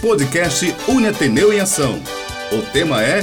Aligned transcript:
podcast 0.00 0.74
Uniateneu 0.88 1.52
em 1.52 1.60
Ação. 1.60 2.00
O 2.50 2.62
tema 2.72 3.02
é 3.02 3.22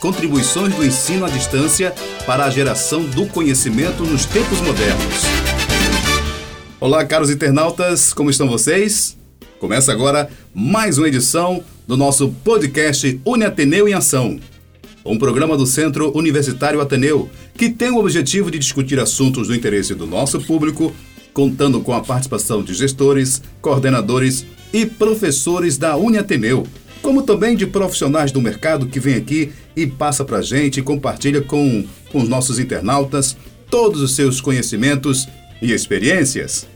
Contribuições 0.00 0.72
do 0.72 0.84
ensino 0.84 1.24
à 1.24 1.28
distância 1.28 1.92
para 2.24 2.44
a 2.44 2.50
geração 2.50 3.02
do 3.02 3.26
conhecimento 3.26 4.04
nos 4.04 4.24
tempos 4.24 4.60
modernos. 4.60 5.22
Olá, 6.78 7.04
caros 7.04 7.28
internautas, 7.28 8.12
como 8.12 8.30
estão 8.30 8.48
vocês? 8.48 9.18
Começa 9.58 9.90
agora 9.90 10.30
mais 10.54 10.96
uma 10.96 11.08
edição 11.08 11.62
do 11.88 11.96
nosso 11.96 12.28
podcast 12.44 13.20
Uniateneu 13.24 13.88
em 13.88 13.94
Ação. 13.94 14.38
Um 15.04 15.18
programa 15.18 15.56
do 15.56 15.66
Centro 15.66 16.16
Universitário 16.16 16.80
Ateneu 16.80 17.28
que 17.58 17.68
tem 17.68 17.90
o 17.90 17.98
objetivo 17.98 18.48
de 18.48 18.60
discutir 18.60 19.00
assuntos 19.00 19.48
do 19.48 19.54
interesse 19.56 19.92
do 19.92 20.06
nosso 20.06 20.40
público, 20.40 20.94
contando 21.34 21.80
com 21.80 21.92
a 21.92 22.00
participação 22.00 22.62
de 22.62 22.74
gestores, 22.74 23.42
coordenadores 23.60 24.46
e 24.72 24.86
professores 24.86 25.76
da 25.76 25.96
Uniateneu, 25.96 26.66
como 27.02 27.22
também 27.22 27.56
de 27.56 27.66
profissionais 27.66 28.30
do 28.32 28.40
mercado 28.40 28.86
que 28.86 29.00
vem 29.00 29.14
aqui 29.14 29.52
e 29.76 29.86
passa 29.86 30.24
para 30.24 30.38
a 30.38 30.42
gente 30.42 30.80
e 30.80 30.82
compartilha 30.82 31.42
com, 31.42 31.84
com 32.10 32.22
os 32.22 32.28
nossos 32.28 32.58
internautas 32.58 33.36
todos 33.70 34.00
os 34.00 34.14
seus 34.14 34.40
conhecimentos 34.40 35.28
e 35.60 35.72
experiências. 35.72 36.66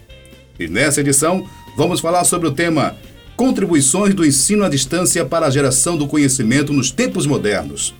E 0.58 0.66
nessa 0.66 1.00
edição, 1.00 1.46
vamos 1.76 2.00
falar 2.00 2.24
sobre 2.24 2.48
o 2.48 2.52
tema 2.52 2.96
Contribuições 3.36 4.14
do 4.14 4.24
ensino 4.24 4.64
à 4.64 4.68
distância 4.68 5.22
para 5.22 5.46
a 5.46 5.50
geração 5.50 5.98
do 5.98 6.06
conhecimento 6.06 6.72
nos 6.72 6.90
tempos 6.90 7.26
modernos. 7.26 7.94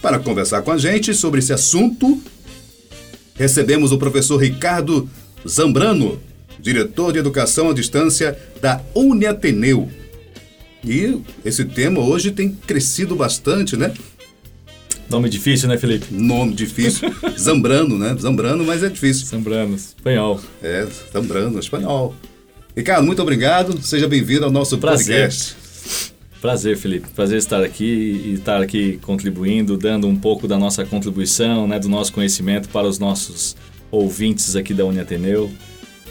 Para 0.00 0.20
conversar 0.20 0.62
com 0.62 0.70
a 0.70 0.78
gente 0.78 1.12
sobre 1.12 1.40
esse 1.40 1.52
assunto, 1.52 2.22
recebemos 3.34 3.90
o 3.90 3.98
professor 3.98 4.36
Ricardo 4.36 5.10
Zambrano, 5.46 6.20
diretor 6.58 7.12
de 7.12 7.18
Educação 7.18 7.70
à 7.70 7.74
Distância 7.74 8.38
da 8.60 8.80
Uniateneu. 8.94 9.88
E 10.84 11.20
esse 11.44 11.64
tema 11.64 12.00
hoje 12.00 12.30
tem 12.30 12.50
crescido 12.50 13.16
bastante, 13.16 13.76
né? 13.76 13.92
Nome 15.08 15.28
difícil, 15.28 15.68
né, 15.68 15.78
Felipe? 15.78 16.06
Nome 16.12 16.54
difícil. 16.54 17.14
Zambrano, 17.38 17.98
né? 17.98 18.16
Zambrano, 18.18 18.64
mas 18.64 18.82
é 18.82 18.88
difícil. 18.88 19.26
Zambrano, 19.26 19.74
espanhol. 19.76 20.40
É, 20.62 20.86
Zambrano, 21.12 21.58
espanhol. 21.58 22.14
Ricardo, 22.76 23.06
muito 23.06 23.22
obrigado. 23.22 23.80
Seja 23.82 24.08
bem-vindo 24.08 24.44
ao 24.44 24.50
nosso 24.50 24.78
Prazer. 24.78 25.22
podcast. 25.22 25.56
Prazer, 26.40 26.76
Felipe. 26.76 27.08
Prazer 27.14 27.38
estar 27.38 27.62
aqui 27.62 27.84
e 28.24 28.34
estar 28.34 28.60
aqui 28.60 28.98
contribuindo, 29.02 29.76
dando 29.76 30.06
um 30.06 30.16
pouco 30.16 30.46
da 30.46 30.58
nossa 30.58 30.84
contribuição, 30.84 31.66
né, 31.66 31.78
do 31.78 31.88
nosso 31.88 32.12
conhecimento 32.12 32.68
para 32.68 32.86
os 32.86 32.98
nossos 32.98 33.56
ouvintes 33.90 34.54
aqui 34.56 34.74
da 34.74 34.84
Uniateneu, 34.84 35.50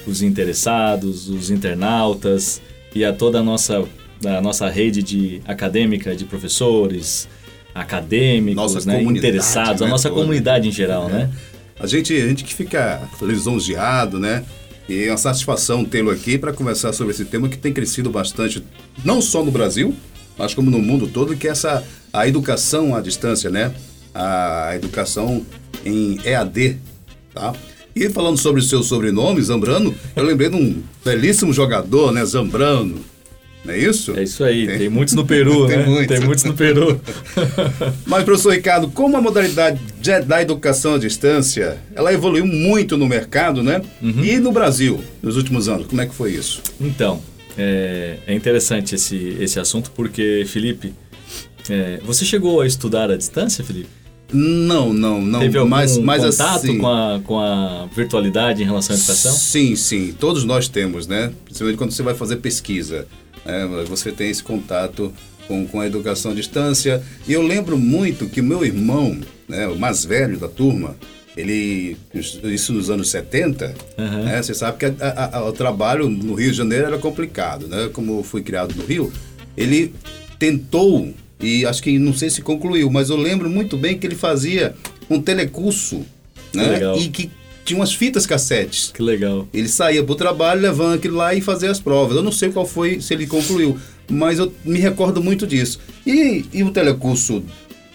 os 0.07 0.21
interessados, 0.21 1.29
os 1.29 1.49
internautas 1.49 2.61
e 2.93 3.03
a 3.03 3.11
toda 3.13 3.39
a 3.39 3.43
nossa, 3.43 3.83
a 4.25 4.41
nossa 4.41 4.69
rede 4.69 5.01
de 5.03 5.41
acadêmica, 5.45 6.15
de 6.15 6.25
professores, 6.25 7.27
acadêmicos, 7.73 8.73
Nossa 8.73 8.87
né, 8.87 9.01
interessados, 9.03 9.81
a 9.81 9.85
né, 9.85 9.91
nossa 9.91 10.09
toda. 10.09 10.21
comunidade 10.21 10.67
em 10.67 10.71
geral, 10.71 11.09
É. 11.09 11.13
né? 11.13 11.31
A 11.77 11.87
gente, 11.87 12.13
a 12.15 12.25
gente 12.27 12.45
que 12.45 12.53
fica 12.53 13.01
lisonjeado, 13.21 14.17
né? 14.17 14.45
E 14.87 15.03
é 15.03 15.11
uma 15.11 15.17
satisfação 15.17 15.83
tê-lo 15.83 16.09
aqui 16.09 16.37
para 16.37 16.53
conversar 16.53 16.93
sobre 16.93 17.13
esse 17.13 17.25
tema 17.25 17.49
que 17.49 17.57
tem 17.57 17.73
crescido 17.73 18.09
bastante, 18.09 18.63
não 19.03 19.21
só 19.21 19.43
no 19.43 19.51
Brasil, 19.51 19.93
mas 20.37 20.53
como 20.53 20.71
no 20.71 20.79
mundo 20.79 21.05
todo, 21.07 21.35
que 21.35 21.47
é 21.47 21.51
essa 21.51 21.83
a 22.13 22.25
educação 22.27 22.95
à 22.95 23.01
distância, 23.01 23.49
né? 23.49 23.73
A 24.13 24.71
educação 24.75 25.45
em 25.83 26.17
EAD, 26.23 26.77
tá? 27.33 27.53
E 27.95 28.09
falando 28.09 28.37
sobre 28.37 28.59
o 28.59 28.63
seu 28.63 28.83
sobrenome, 28.83 29.41
Zambrano, 29.41 29.95
eu 30.15 30.23
lembrei 30.25 30.49
de 30.49 30.55
um 30.57 30.83
belíssimo 31.03 31.53
jogador, 31.53 32.11
né? 32.11 32.25
Zambrano. 32.25 32.97
Não 33.63 33.73
é 33.73 33.79
isso? 33.79 34.11
É 34.17 34.23
isso 34.23 34.43
aí, 34.43 34.67
tem, 34.67 34.89
muitos 34.89 35.13
no 35.15 35.25
Peru, 35.25 35.65
Tem 35.67 35.77
né? 35.77 35.85
muitos. 35.85 36.07
Tem 36.17 36.25
muitos 36.25 36.43
no 36.43 36.53
Peru. 36.53 36.99
Mas, 38.05 38.23
professor 38.25 38.51
Ricardo, 38.53 38.89
como 38.89 39.15
a 39.15 39.21
modalidade 39.21 39.79
de- 40.01 40.19
da 40.21 40.41
educação 40.41 40.95
à 40.95 40.97
distância, 40.99 41.77
ela 41.95 42.13
evoluiu 42.13 42.45
muito 42.45 42.97
no 42.97 43.07
mercado, 43.07 43.63
né? 43.63 43.81
E 44.01 44.37
no 44.39 44.51
Brasil, 44.51 45.01
nos 45.23 45.37
últimos 45.37 45.69
anos, 45.69 45.87
como 45.87 46.01
é 46.01 46.05
que 46.05 46.13
foi 46.13 46.33
isso? 46.33 46.61
Então, 46.81 47.23
é, 47.57 48.17
é 48.27 48.33
interessante 48.35 48.93
esse, 48.93 49.37
esse 49.39 49.57
assunto 49.59 49.89
porque, 49.95 50.43
Felipe, 50.47 50.93
é, 51.69 52.01
você 52.05 52.23
chegou 52.25 52.59
a 52.61 52.67
estudar 52.67 53.09
à 53.09 53.15
distância, 53.15 53.63
Felipe? 53.63 53.87
Não, 54.35 54.93
não, 54.93 55.21
não. 55.21 55.39
Teve 55.39 55.57
algum 55.57 55.69
mas, 55.69 55.97
mas 55.97 56.23
contato 56.23 56.57
assim, 56.65 56.77
com, 56.77 56.87
a, 56.87 57.19
com 57.23 57.39
a 57.39 57.87
virtualidade 57.95 58.61
em 58.61 58.65
relação 58.65 58.95
à 58.95 58.99
educação? 58.99 59.31
Sim, 59.33 59.75
sim. 59.75 60.13
Todos 60.19 60.43
nós 60.43 60.67
temos, 60.67 61.07
né? 61.07 61.31
Principalmente 61.45 61.77
quando 61.77 61.91
você 61.91 62.03
vai 62.03 62.13
fazer 62.13 62.37
pesquisa. 62.37 63.07
né? 63.45 63.67
Você 63.87 64.11
tem 64.11 64.29
esse 64.29 64.43
contato 64.43 65.13
com, 65.47 65.65
com 65.67 65.79
a 65.79 65.87
educação 65.87 66.31
à 66.31 66.35
distância. 66.35 67.01
E 67.27 67.33
eu 67.33 67.41
lembro 67.41 67.77
muito 67.77 68.25
que 68.27 68.41
o 68.41 68.43
meu 68.43 68.65
irmão, 68.65 69.17
né, 69.47 69.67
o 69.67 69.75
mais 69.77 70.03
velho 70.03 70.37
da 70.39 70.47
turma, 70.47 70.95
ele, 71.37 71.97
isso 72.43 72.71
nos 72.73 72.89
anos 72.89 73.09
70, 73.09 73.73
Aham. 73.97 74.23
né? 74.23 74.41
Você 74.41 74.53
sabe 74.53 74.77
que 74.77 74.85
a- 74.85 74.93
a- 75.01 75.37
a- 75.37 75.45
o 75.49 75.51
trabalho 75.51 76.09
no 76.09 76.33
Rio 76.33 76.51
de 76.51 76.57
Janeiro 76.57 76.85
era 76.85 76.97
complicado, 76.97 77.67
né? 77.67 77.89
Como 77.91 78.19
eu 78.19 78.23
fui 78.23 78.41
criado 78.41 78.73
no 78.75 78.85
Rio, 78.85 79.11
ele 79.57 79.93
tentou, 80.39 81.13
e 81.39 81.65
acho 81.65 81.81
que 81.83 81.97
não 81.99 82.13
sei 82.13 82.29
se 82.29 82.41
concluiu, 82.41 82.89
mas 82.89 83.09
eu 83.09 83.17
lembro 83.17 83.49
muito 83.49 83.77
bem 83.77 83.97
que 83.97 84.05
ele 84.07 84.15
fazia 84.15 84.73
um 85.09 85.21
telecurso, 85.21 86.03
né? 86.53 86.67
legal. 86.67 86.97
E 86.97 87.09
que 87.09 87.29
tinha 87.63 87.79
umas 87.79 87.93
fitas 87.93 88.25
cassetes. 88.25 88.91
Que 88.93 89.01
legal. 89.01 89.47
Ele 89.53 89.67
saía 89.67 90.03
pro 90.03 90.15
trabalho, 90.15 90.61
levando 90.61 90.95
aquilo 90.95 91.17
lá 91.17 91.33
e 91.33 91.41
fazia 91.41 91.71
as 91.71 91.79
provas. 91.79 92.15
Eu 92.15 92.23
não 92.23 92.31
sei 92.31 92.49
qual 92.49 92.65
foi, 92.65 93.01
se 93.01 93.13
ele 93.13 93.25
concluiu, 93.27 93.77
mas 94.09 94.37
eu 94.39 94.53
me 94.63 94.79
recordo 94.79 95.21
muito 95.21 95.47
disso. 95.47 95.79
E, 96.05 96.45
e 96.53 96.63
o 96.63 96.71
telecurso... 96.71 97.43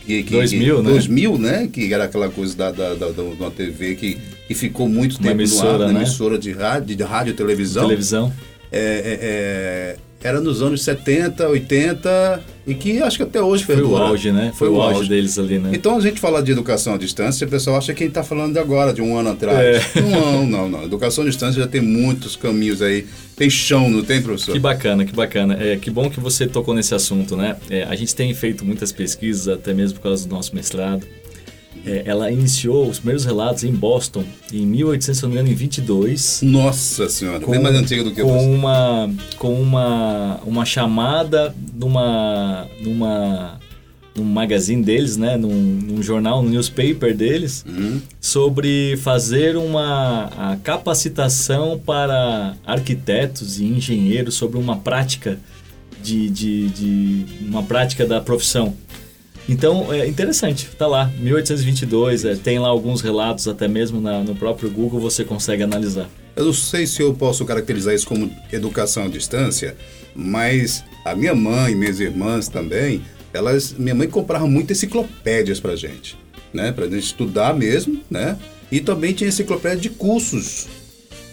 Que, 0.05 0.25
que, 0.25 0.33
2000, 0.33 0.77
que, 0.77 0.83
né? 0.83 0.91
2000, 0.91 1.39
né? 1.39 1.69
Que 1.73 1.93
era 1.95 2.05
aquela 2.05 2.29
coisa 2.31 2.56
da, 2.56 2.73
da, 2.73 2.95
da, 2.95 3.09
da- 3.11 3.23
uma 3.23 3.50
TV 3.50 3.95
que, 3.95 4.19
que 4.49 4.55
ficou 4.55 4.89
muito 4.89 5.19
Uma 5.19 5.29
tempo 5.29 5.34
no 5.37 5.43
ar, 5.43 5.45
emissora, 5.45 5.87
na 5.87 5.93
né? 5.93 6.00
emissora 6.00 6.39
de 6.39 6.50
rádio, 6.53 6.97
de 6.97 7.03
rádio 7.05 7.31
e 7.31 7.34
televisão. 7.34 7.84
Televisão. 7.84 8.33
É, 8.73 8.79
é, 8.81 9.19
é, 9.23 9.97
era 10.22 10.41
nos 10.41 10.60
anos 10.60 10.82
70, 10.82 11.48
80 11.48 12.42
e 12.66 12.75
que 12.75 13.00
acho 13.03 13.16
que 13.16 13.22
até 13.22 13.41
hoje 13.41 13.64
Foi 13.64 13.75
o 13.76 13.78
perdura. 13.78 14.04
auge, 14.04 14.31
né? 14.31 14.53
Foi, 14.54 14.69
o 14.69 14.81
auge, 14.81 15.08
deles 15.08 15.38
ali, 15.38 15.58
né? 15.58 15.70
Então 15.72 15.97
a 15.97 16.00
gente 16.00 16.20
fala 16.20 16.42
de 16.42 16.53
educação 16.53 16.94
à 16.94 16.98
distância, 16.98 17.47
o 17.47 17.50
pessoal 17.50 17.76
acha 17.78 17.94
que 17.94 18.03
a 18.03 18.06
gente 18.06 18.12
está 18.12 18.22
falando 18.22 18.53
de 18.53 18.58
agora, 18.58 18.92
de 18.92 19.00
um 19.00 19.16
ano 19.16 19.31
atrás. 19.31 19.58
É. 19.97 20.00
Não, 20.03 20.47
não, 20.47 20.69
não. 20.69 20.84
Educação 20.84 21.25
à 21.25 21.26
distância 21.26 21.60
já 21.60 21.66
tem 21.66 21.81
muitos 21.81 22.36
caminhos 22.36 22.82
aí. 22.82 23.06
Tem 23.34 23.48
chão, 23.48 23.88
não 23.88 24.03
tem, 24.03 24.20
professor? 24.20 24.53
Que 24.53 24.58
bacana, 24.58 25.04
que 25.04 25.14
bacana. 25.14 25.56
É, 25.58 25.76
que 25.76 25.91
bom 25.91 26.10
que 26.10 26.20
você 26.20 26.47
tocou 26.47 26.75
nesse 26.75 26.94
assunto, 26.94 27.37
né? 27.37 27.56
É, 27.70 27.84
a 27.84 27.94
gente 27.97 28.14
tem 28.14 28.32
feito 28.34 28.64
muitas 28.64 28.92
pesquisas, 28.92 29.48
até 29.48 29.72
mesmo 29.72 29.98
por 29.98 30.02
causa 30.02 30.28
do 30.28 30.34
nosso 30.34 30.54
mestrado. 30.54 31.06
É, 31.86 32.03
ela 32.04 32.31
iniciou 32.31 32.88
os 32.88 32.98
primeiros 32.98 33.25
relatos 33.25 33.64
em 33.64 33.72
Boston 33.72 34.25
em 34.53 34.66
1800, 34.66 35.16
se 35.16 35.22
não 35.22 35.31
me 35.31 35.36
engano, 35.36 35.48
em 35.50 35.54
22. 35.54 36.41
Nossa 36.42 37.08
senhora, 37.08 37.47
bem 37.47 37.60
mais 37.62 37.75
antiga 37.76 38.04
do 38.04 38.10
que 38.12 38.20
com 38.22 38.32
você. 38.32 38.47
uma 38.47 39.10
com 39.38 39.54
uma 39.60 40.41
uma 40.44 40.64
chamada 40.64 41.54
numa 41.72 42.66
numa 42.82 43.58
num 44.14 44.25
magazine 44.25 44.82
deles, 44.82 45.16
né, 45.16 45.36
num, 45.36 45.48
num 45.48 46.03
jornal, 46.03 46.42
num 46.42 46.50
newspaper 46.50 47.16
deles, 47.16 47.64
Hum, 47.66 48.00
sobre 48.20 48.97
fazer 48.98 49.56
uma 49.56 50.58
capacitação 50.64 51.78
para 51.78 52.56
arquitetos 52.66 53.60
e 53.60 53.64
engenheiros 53.64 54.34
sobre 54.34 54.58
uma 54.58 54.76
prática 54.76 55.38
de, 56.02 56.28
de, 56.28 56.69
de 56.70 57.26
uma 57.47 57.62
prática 57.62 58.04
da 58.04 58.20
profissão. 58.20 58.75
Então 59.53 59.93
é 59.93 60.06
interessante, 60.06 60.69
tá 60.78 60.87
lá, 60.87 61.11
1822, 61.19 62.25
é, 62.25 62.37
tem 62.37 62.61
lá 62.61 62.69
alguns 62.69 63.00
relatos, 63.00 63.49
até 63.49 63.66
mesmo 63.66 64.00
na- 64.00 64.22
no 64.22 64.34
próprio 64.37 64.71
Google 64.71 65.00
você 65.00 65.25
consegue 65.25 65.62
analisar. 65.65 66.09
Eu 66.37 66.44
não 66.44 66.53
sei 66.53 66.87
se 66.87 67.03
eu 67.03 67.12
posso 67.12 67.44
caracterizar 67.44 67.93
isso 67.93 68.06
como 68.06 68.31
educação 68.53 69.06
à 69.06 69.09
distância, 69.09 69.77
mas 70.15 70.85
a 71.05 71.17
minha 71.17 71.35
mãe, 71.35 71.75
minhas 71.75 71.99
irmãs 71.99 72.47
também, 72.49 73.02
elas, 73.32 73.75
minha 73.76 73.94
mãe 73.94 74.06
comprava 74.08 74.47
muito 74.47 74.73
enciclopédias 74.73 75.58
pra 75.58 75.75
gente, 75.75 76.17
né, 76.55 76.70
pra 76.70 76.85
gente 76.87 77.00
estudar 77.06 77.52
mesmo, 77.52 78.00
né? 78.08 78.38
E 78.70 78.79
também 78.81 79.12
tinha 79.12 79.26
enciclopédia 79.29 79.79
de 79.81 79.91
cursos, 79.91 80.69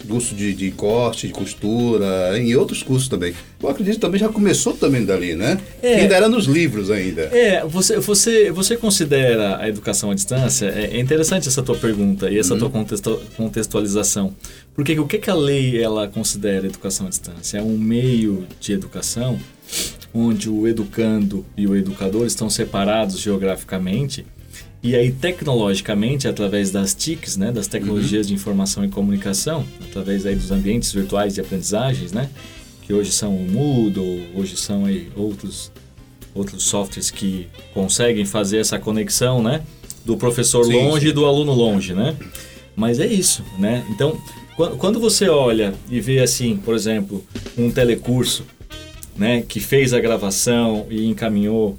curso 0.08 0.34
de, 0.34 0.54
de 0.54 0.72
corte, 0.72 1.28
de 1.28 1.34
costura, 1.34 2.38
em 2.40 2.56
outros 2.56 2.82
cursos 2.82 3.08
também. 3.08 3.34
Eu 3.62 3.70
acredito 3.70 3.96
que 3.96 4.02
também 4.02 4.20
já 4.20 4.30
começou 4.30 4.74
também 4.74 5.04
dali, 5.06 5.36
né? 5.36 5.60
É. 5.82 6.02
Ainda 6.02 6.16
era 6.16 6.30
nos 6.30 6.46
livros 6.46 6.90
ainda. 6.90 7.24
É, 7.24 7.66
você, 7.66 8.00
você, 8.00 8.52
você 8.52 8.78
considera 8.78 9.58
a 9.58 9.68
educação 9.68 10.12
à 10.12 10.16
distância? 10.16 10.68
É, 10.68 10.98
é 10.98 11.00
interessante 11.00 11.48
essa 11.48 11.62
tua 11.62 11.76
pergunta 11.76 12.30
e 12.30 12.38
essa 12.40 12.56
tua 12.56 12.70
contexto- 12.70 13.22
contextualização. 13.36 14.34
Porque 14.74 14.98
o 15.00 15.06
que, 15.08 15.18
que 15.18 15.30
a 15.30 15.36
lei 15.36 15.82
ela 15.82 16.08
considera 16.08 16.66
a 16.66 16.70
educação 16.70 17.08
à 17.08 17.10
distância? 17.10 17.58
É 17.58 17.62
um 17.62 17.78
meio 17.78 18.48
de 18.60 18.74
educação 18.74 19.40
onde 20.14 20.50
o 20.50 20.68
educando 20.68 21.46
e 21.56 21.68
o 21.68 21.76
educador 21.76 22.26
estão 22.26 22.50
separados 22.50 23.20
geograficamente 23.20 24.26
e 24.82 24.96
aí 24.96 25.12
tecnologicamente 25.12 26.28
através 26.28 26.72
das 26.72 26.94
TICs, 26.94 27.38
né, 27.38 27.52
das 27.52 27.68
tecnologias 27.68 28.28
de 28.28 28.34
informação 28.34 28.86
e 28.86 28.90
comunicação, 28.90 29.66
através 29.82 30.26
aí 30.26 30.36
dos 30.36 30.52
ambientes 30.52 30.92
virtuais 30.92 31.34
de 31.36 31.42
aprendizagens, 31.42 32.12
né, 32.12 32.30
que 32.88 32.94
hoje 32.94 33.12
são 33.12 33.36
o 33.36 33.46
Moodle, 33.52 34.28
hoje 34.34 34.56
são 34.56 34.86
aí 34.86 35.10
outros, 35.14 35.72
outros 36.34 36.64
softwares 36.64 37.12
que 37.12 37.48
conseguem 37.74 38.24
fazer 38.24 38.60
essa 38.60 38.80
conexão, 38.80 39.44
né? 39.44 39.62
Do 40.06 40.16
professor 40.16 40.64
sim, 40.64 40.72
longe 40.72 41.02
sim. 41.02 41.10
e 41.10 41.12
do 41.12 41.26
aluno 41.26 41.52
longe, 41.52 41.94
né? 41.94 42.16
Mas 42.78 43.02
é 43.02 43.06
isso, 43.06 43.44
né? 43.60 43.86
Então, 43.90 44.18
quando 44.78 45.02
você 45.02 45.28
olha 45.28 45.74
e 45.90 46.00
vê 46.00 46.20
assim, 46.20 46.56
por 46.56 46.74
exemplo, 46.74 47.26
um 47.58 47.70
telecurso, 47.70 48.46
né, 49.18 49.42
que 49.42 49.60
fez 49.60 49.94
a 49.94 50.00
gravação 50.00 50.88
e 50.90 51.08
encaminhou 51.08 51.78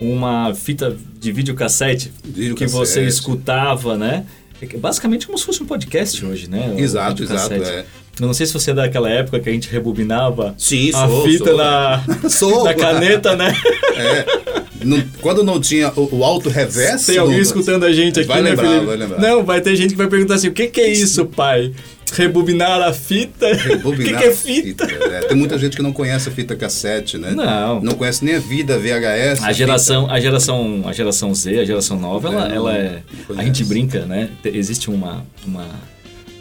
uma 0.00 0.54
fita 0.54 0.96
de 1.18 1.32
videocassete 1.32 2.12
Vídeo 2.24 2.54
que 2.54 2.66
você 2.66 3.04
escutava, 3.04 3.96
né? 3.96 4.26
É 4.60 4.76
basicamente 4.76 5.26
como 5.26 5.36
se 5.36 5.44
fosse 5.44 5.62
um 5.62 5.66
podcast 5.66 6.24
hoje, 6.24 6.48
né? 6.48 6.74
Exato, 6.78 7.22
exato. 7.22 7.54
É. 7.54 7.84
Eu 8.20 8.26
não 8.26 8.34
sei 8.34 8.46
se 8.46 8.52
você 8.52 8.70
é 8.70 8.74
daquela 8.74 9.10
época 9.10 9.40
que 9.40 9.48
a 9.48 9.52
gente 9.52 9.68
rebobinava 9.68 10.54
Sim, 10.56 10.90
a 10.94 11.08
sou, 11.08 11.24
fita 11.24 11.44
sou. 11.46 11.56
Na, 11.56 12.04
sou. 12.30 12.64
na 12.64 12.74
caneta, 12.74 13.34
né? 13.34 13.52
É. 13.96 14.64
Não, 14.84 15.02
quando 15.20 15.42
não 15.42 15.60
tinha 15.60 15.92
o, 15.96 16.18
o 16.18 16.24
alto 16.24 16.48
reverso. 16.48 17.06
Tem 17.06 17.18
alguém 17.18 17.40
escutando 17.40 17.84
a 17.84 17.92
gente 17.92 18.20
aqui, 18.20 18.28
vai 18.28 18.42
né, 18.42 18.50
lembrar, 18.50 18.68
Felipe? 18.68 18.86
vai 18.86 18.96
lembrar. 18.96 19.20
Não, 19.20 19.44
vai 19.44 19.60
ter 19.60 19.74
gente 19.74 19.90
que 19.90 19.96
vai 19.96 20.06
perguntar 20.06 20.34
assim: 20.34 20.48
o 20.48 20.52
que, 20.52 20.68
que 20.68 20.80
é 20.80 20.88
isso, 20.88 21.26
pai? 21.26 21.72
Rebobinar 22.14 22.80
a 22.82 22.92
fita? 22.92 23.52
Rebobinar 23.54 23.92
o 23.92 23.96
que, 23.96 24.22
que 24.22 24.24
é 24.24 24.34
fita? 24.34 24.86
fita 24.86 25.04
é. 25.04 25.20
Tem 25.22 25.36
muita 25.36 25.58
gente 25.58 25.76
que 25.76 25.82
não 25.82 25.92
conhece 25.92 26.28
a 26.28 26.32
fita 26.32 26.54
cassete, 26.56 27.18
né? 27.18 27.32
Não. 27.32 27.80
Não 27.80 27.94
conhece 27.94 28.24
nem 28.24 28.36
a 28.36 28.38
vida 28.38 28.78
VHS. 28.78 29.42
A 29.42 29.52
geração, 29.52 30.10
a 30.10 30.20
geração, 30.20 30.82
a 30.86 30.92
geração 30.92 31.34
Z, 31.34 31.58
a 31.60 31.64
geração 31.64 31.98
nova, 31.98 32.28
ela, 32.28 32.48
É, 32.52 32.54
ela 32.56 32.76
é. 32.76 33.02
A 33.36 33.42
gente 33.44 33.64
brinca, 33.64 34.04
né? 34.06 34.30
Te- 34.42 34.50
Existe 34.56 34.88
uma, 34.90 35.24
uma, 35.46 35.66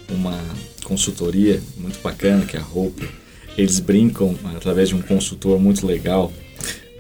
uma 0.09 0.39
consultoria 0.83 1.61
muito 1.77 1.99
bacana 2.03 2.45
que 2.45 2.55
é 2.55 2.59
a 2.59 2.63
Hope. 2.73 3.07
Eles 3.57 3.79
brincam 3.79 4.35
através 4.55 4.89
de 4.89 4.95
um 4.95 5.01
consultor 5.01 5.59
muito 5.59 5.85
legal 5.85 6.31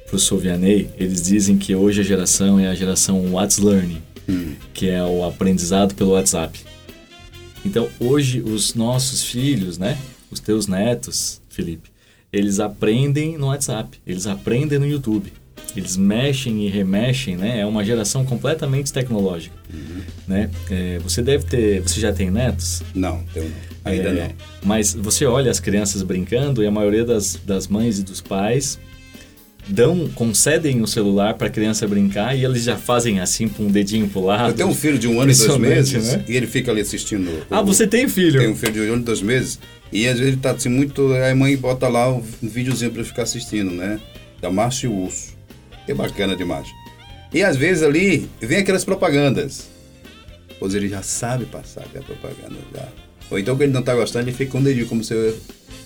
pro 0.07 0.19
Sovianei. 0.19 0.89
Eles 0.99 1.21
dizem 1.23 1.57
que 1.57 1.73
hoje 1.75 2.01
a 2.01 2.03
geração 2.03 2.59
é 2.59 2.67
a 2.67 2.75
geração 2.75 3.33
What's 3.33 3.57
Learning, 3.57 4.01
Hum. 4.29 4.53
que 4.73 4.87
é 4.89 5.03
o 5.03 5.25
aprendizado 5.25 5.93
pelo 5.95 6.11
WhatsApp. 6.11 6.57
Então, 7.65 7.89
hoje, 7.99 8.41
os 8.41 8.73
nossos 8.73 9.23
filhos, 9.23 9.77
né? 9.77 9.97
Os 10.29 10.39
teus 10.39 10.67
netos, 10.67 11.41
Felipe, 11.49 11.89
eles 12.31 12.59
aprendem 12.59 13.37
no 13.37 13.47
WhatsApp, 13.47 13.99
eles 14.05 14.27
aprendem 14.27 14.79
no 14.79 14.87
YouTube. 14.87 15.31
Eles 15.75 15.97
mexem 15.97 16.67
e 16.67 16.69
remexem, 16.69 17.35
né? 17.35 17.59
É 17.59 17.65
uma 17.65 17.83
geração 17.83 18.23
completamente 18.23 18.93
tecnológica, 18.93 19.55
né? 20.27 20.51
É, 20.69 20.99
você 20.99 21.21
deve 21.21 21.45
ter... 21.45 21.81
Você 21.81 21.99
já 21.99 22.13
tem 22.13 22.29
netos? 22.29 22.83
Não, 22.93 23.23
eu 23.35 23.43
não. 23.45 23.51
Ainda 23.85 24.09
É, 24.09 24.27
não. 24.27 24.35
Mas 24.63 24.93
você 24.93 25.25
olha 25.25 25.49
as 25.49 25.59
crianças 25.59 26.03
brincando 26.03 26.61
e 26.63 26.67
a 26.67 26.71
maioria 26.71 27.03
das, 27.03 27.39
das 27.43 27.67
mães 27.67 27.97
e 27.97 28.03
dos 28.03 28.21
pais 28.21 28.79
dão, 29.67 30.09
concedem 30.09 30.81
o 30.81 30.87
celular 30.87 31.35
para 31.35 31.47
a 31.47 31.49
criança 31.49 31.87
brincar 31.87 32.35
e 32.37 32.43
eles 32.43 32.63
já 32.63 32.77
fazem 32.77 33.19
assim 33.19 33.47
com 33.47 33.63
um 33.63 33.71
dedinho 33.71 34.07
pro 34.09 34.21
lado. 34.25 34.49
Eu 34.49 34.53
tenho 34.53 34.69
um 34.69 34.75
filho 34.75 34.97
de 34.99 35.07
um 35.07 35.21
ano 35.21 35.31
e 35.31 35.35
dois 35.35 35.57
meses 35.57 36.13
né? 36.13 36.25
e 36.27 36.35
ele 36.35 36.47
fica 36.47 36.71
ali 36.71 36.81
assistindo. 36.81 37.45
Ah, 37.49 37.61
o- 37.61 37.65
você 37.65 37.87
tem 37.87 38.07
filho? 38.07 38.39
Tem 38.39 38.49
um 38.49 38.55
filho 38.55 38.73
de 38.73 38.79
um 38.81 38.93
ano 38.93 39.01
e 39.01 39.05
dois 39.05 39.21
meses 39.21 39.59
e 39.91 40.07
às 40.07 40.17
vezes 40.17 40.33
ele 40.33 40.41
tá 40.41 40.51
assim 40.51 40.69
muito. 40.69 41.13
Aí 41.13 41.31
a 41.31 41.35
mãe 41.35 41.55
bota 41.55 41.87
lá 41.87 42.11
um 42.11 42.21
videozinho 42.41 42.91
para 42.91 42.99
ele 43.01 43.07
ficar 43.07 43.23
assistindo, 43.23 43.71
né? 43.71 43.99
Da 44.41 44.51
Márcio 44.51 44.89
e 44.89 44.93
o 44.93 44.97
Urso. 45.05 45.33
Que 45.85 45.93
bacana 45.93 46.35
demais. 46.35 46.67
E 47.33 47.43
às 47.43 47.55
vezes 47.57 47.83
ali 47.83 48.29
vem 48.41 48.59
aquelas 48.59 48.83
propagandas. 48.85 49.67
Pois 50.59 50.75
ele 50.75 50.87
já 50.87 51.01
sabe 51.01 51.45
passar 51.45 51.83
a 51.95 52.01
propaganda 52.01 52.57
já. 52.73 52.87
Ou 53.29 53.39
então 53.39 53.55
que 53.57 53.63
ele 53.63 53.71
não 53.73 53.81
tá 53.81 53.95
gostando, 53.95 54.25
ele 54.29 54.35
fica 54.35 54.51
com 54.51 54.59
o 54.59 54.63
dedinho, 54.63 54.85
como 54.85 55.03
você 55.03 55.35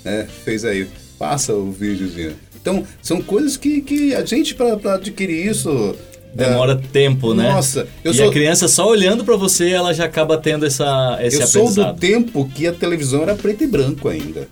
né, 0.03 0.27
fez 0.43 0.65
aí. 0.65 0.87
Passa 1.17 1.53
o 1.53 1.71
videozinho. 1.71 2.35
Então, 2.67 2.83
são 3.01 3.21
coisas 3.21 3.55
que, 3.55 3.79
que 3.81 4.13
a 4.13 4.25
gente, 4.25 4.53
para 4.53 4.95
adquirir 4.95 5.47
isso. 5.47 5.95
Demora 6.35 6.75
tempo, 6.91 7.33
né? 7.33 7.49
Nossa, 7.49 7.87
eu 8.03 8.11
e 8.11 8.15
sou- 8.15 8.27
a 8.29 8.31
criança 8.31 8.67
só 8.67 8.87
olhando 8.89 9.23
para 9.23 9.37
você, 9.37 9.69
ela 9.69 9.93
já 9.93 10.03
acaba 10.03 10.37
tendo 10.37 10.65
essa, 10.65 11.17
esse 11.21 11.41
Eu 11.41 11.47
sou 11.47 11.73
do 11.73 11.93
tempo 11.93 12.47
que 12.53 12.67
a 12.67 12.73
televisão 12.73 13.23
era 13.23 13.33
preto 13.35 13.63
e 13.63 13.67
branco 13.67 14.09
ainda. 14.09 14.47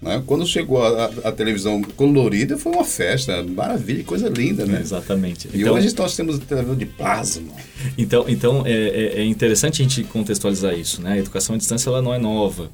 né? 0.00 0.22
Quando 0.24 0.46
chegou 0.46 0.80
a, 0.82 1.06
a- 1.06 1.28
a 1.28 1.32
televisão 1.32 1.82
colorida, 1.96 2.56
foi 2.56 2.70
uma 2.72 2.84
festa, 2.84 3.42
maravilha, 3.42 4.04
coisa 4.04 4.28
linda, 4.28 4.64
né? 4.64 4.78
Exatamente. 4.80 5.48
E 5.52 5.60
Então, 5.60 5.74
hoje 5.74 5.92
nós 5.98 6.14
temos 6.14 6.38
televisão 6.38 6.76
de 6.76 6.86
plasma. 6.86 7.48
então, 7.98 8.24
então 8.28 8.62
é, 8.64 8.70
é- 8.72 9.20
é 9.20 9.24
interessante 9.24 9.82
a 9.82 9.84
gente 9.84 10.04
contextualizar 10.04 10.74
isso, 10.78 11.02
né? 11.02 11.14
A 11.14 11.18
educação 11.18 11.56
à 11.56 11.58
distância 11.58 11.90
ela 11.90 12.00
não 12.00 12.14
é 12.14 12.18
nova. 12.18 12.70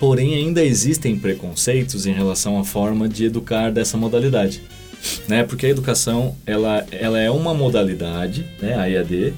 Porém, 0.00 0.34
ainda 0.34 0.64
existem 0.64 1.14
preconceitos 1.16 2.06
em 2.06 2.12
relação 2.12 2.58
à 2.58 2.64
forma 2.64 3.06
de 3.08 3.26
educar 3.26 3.70
dessa 3.70 3.96
modalidade. 3.98 4.62
Né? 5.28 5.44
Porque 5.44 5.66
a 5.66 5.68
educação 5.68 6.34
ela, 6.46 6.84
ela 6.90 7.20
é 7.20 7.30
uma 7.30 7.52
modalidade, 7.54 8.46
né? 8.60 8.74
a 8.74 8.88
EAD, 8.88 9.34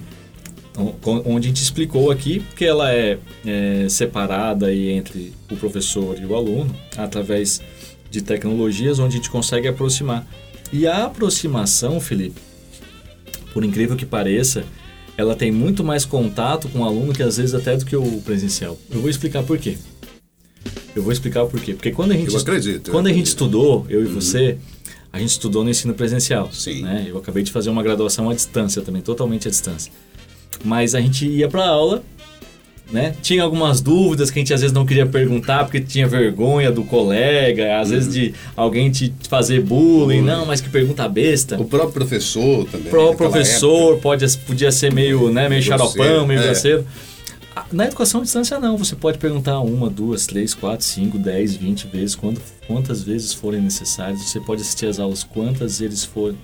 o- 0.79 0.94
onde 1.26 1.47
a 1.47 1.50
gente 1.50 1.62
explicou 1.62 2.11
aqui 2.11 2.43
que 2.56 2.64
ela 2.64 2.93
é, 2.93 3.19
é 3.44 3.87
separada 3.88 4.67
aí 4.67 4.91
entre 4.91 5.32
o 5.50 5.56
professor 5.56 6.17
e 6.20 6.25
o 6.25 6.35
aluno 6.35 6.75
através 6.97 7.61
de 8.11 8.23
tecnologias 8.23 8.99
onde 9.00 9.15
a 9.15 9.17
gente 9.19 9.31
consegue 9.31 9.67
aproximar. 9.69 10.26
E 10.73 10.87
a 10.87 11.05
aproximação, 11.05 12.00
Felipe, 12.00 12.41
por 13.53 13.65
incrível 13.65 13.97
que 13.97 14.06
pareça, 14.06 14.65
ela 15.17 15.35
tem 15.37 15.50
muito 15.53 15.85
mais 15.85 16.05
contato 16.05 16.69
com 16.69 16.81
o 16.81 16.85
aluno 16.85 17.12
que 17.12 17.23
às 17.23 17.37
vezes 17.37 17.55
até 17.55 17.76
do 17.76 17.85
que 17.85 17.94
o 17.97 18.20
presencial. 18.25 18.79
Eu 18.91 19.00
vou 19.00 19.11
explicar 19.11 19.43
por 19.43 19.58
quê. 19.58 19.76
Eu 20.94 21.03
vou 21.03 21.12
explicar 21.12 21.44
por 21.47 21.61
quê. 21.61 21.75
Porque 21.75 21.91
quando 21.91 22.12
a 22.12 22.14
gente, 22.14 22.32
Eu 22.32 22.38
acredito, 22.38 22.88
eu 22.88 22.93
quando 22.93 23.06
a 23.06 23.12
gente 23.12 23.26
estudou, 23.26 23.87
eu 23.88 24.03
e 24.03 24.06
você, 24.06 24.59
a 25.12 25.19
gente 25.19 25.31
estudou 25.31 25.64
no 25.64 25.70
ensino 25.70 25.94
presencial. 25.94 26.50
Sim. 26.53 26.82
Né? 26.82 27.06
Eu 27.09 27.19
acabei 27.19 27.43
de 27.43 27.50
fazer 27.50 27.70
uma 27.70 27.82
graduação 27.82 28.29
à 28.31 28.35
distância 28.35 28.82
também, 28.82 29.03
totalmente 29.03 29.49
à 29.49 29.50
distância. 29.50 29.93
Mas 30.64 30.94
a 30.94 31.00
gente 31.00 31.26
ia 31.26 31.49
para 31.49 31.67
aula, 31.67 32.03
né? 32.93 33.14
Tinha 33.23 33.43
algumas 33.43 33.81
dúvidas 33.81 34.31
que 34.31 34.38
a 34.38 34.41
gente 34.43 34.53
às 34.53 34.61
vezes 34.61 34.75
não 34.75 34.85
queria 34.85 35.06
perguntar 35.06 35.64
porque 35.64 35.81
tinha 35.81 36.06
vergonha 36.06 36.70
do 36.70 36.85
colega, 36.85 37.81
às 37.81 37.88
vezes 37.91 38.12
de 38.12 38.35
alguém 38.55 38.91
te 38.91 39.12
fazer 39.29 39.61
bullying, 39.61 40.20
Bullying. 40.20 40.20
não, 40.20 40.44
mas 40.44 40.61
que 40.61 40.69
pergunta 40.69 41.08
besta. 41.08 41.58
O 41.61 41.65
próprio 41.65 41.93
professor 41.93 42.67
também. 42.67 42.91
Pro 42.91 43.11
naquela 43.11 43.31
professor 43.31 43.93
época. 43.94 44.03
pode, 44.03 44.38
podia 44.38 44.70
ser 44.70 44.93
meio, 44.93 45.31
né, 45.31 45.49
meio 45.49 45.62
xaropão, 45.62 46.26
meio 46.26 46.41
é. 46.41 46.44
grosseiro. 46.44 46.87
Na 47.71 47.87
educação 47.87 48.21
à 48.21 48.25
distância 48.25 48.59
não, 48.59 48.77
você 48.77 48.95
pode 48.95 49.19
perguntar 49.19 49.61
uma, 49.61 49.89
duas, 49.89 50.27
três, 50.27 50.55
quatro, 50.55 50.85
cinco, 50.85 51.19
dez, 51.19 51.55
vinte 51.55 51.87
vezes, 51.87 52.19
quantas 52.67 53.03
vezes 53.03 53.33
forem 53.33 53.61
necessárias. 53.61 54.21
Você 54.23 54.41
pode 54.41 54.63
assistir 54.63 54.87
as 54.87 54.99
aulas 54.99 55.25
quantas 55.25 55.79
vezes 55.79 56.05
forem 56.05 56.39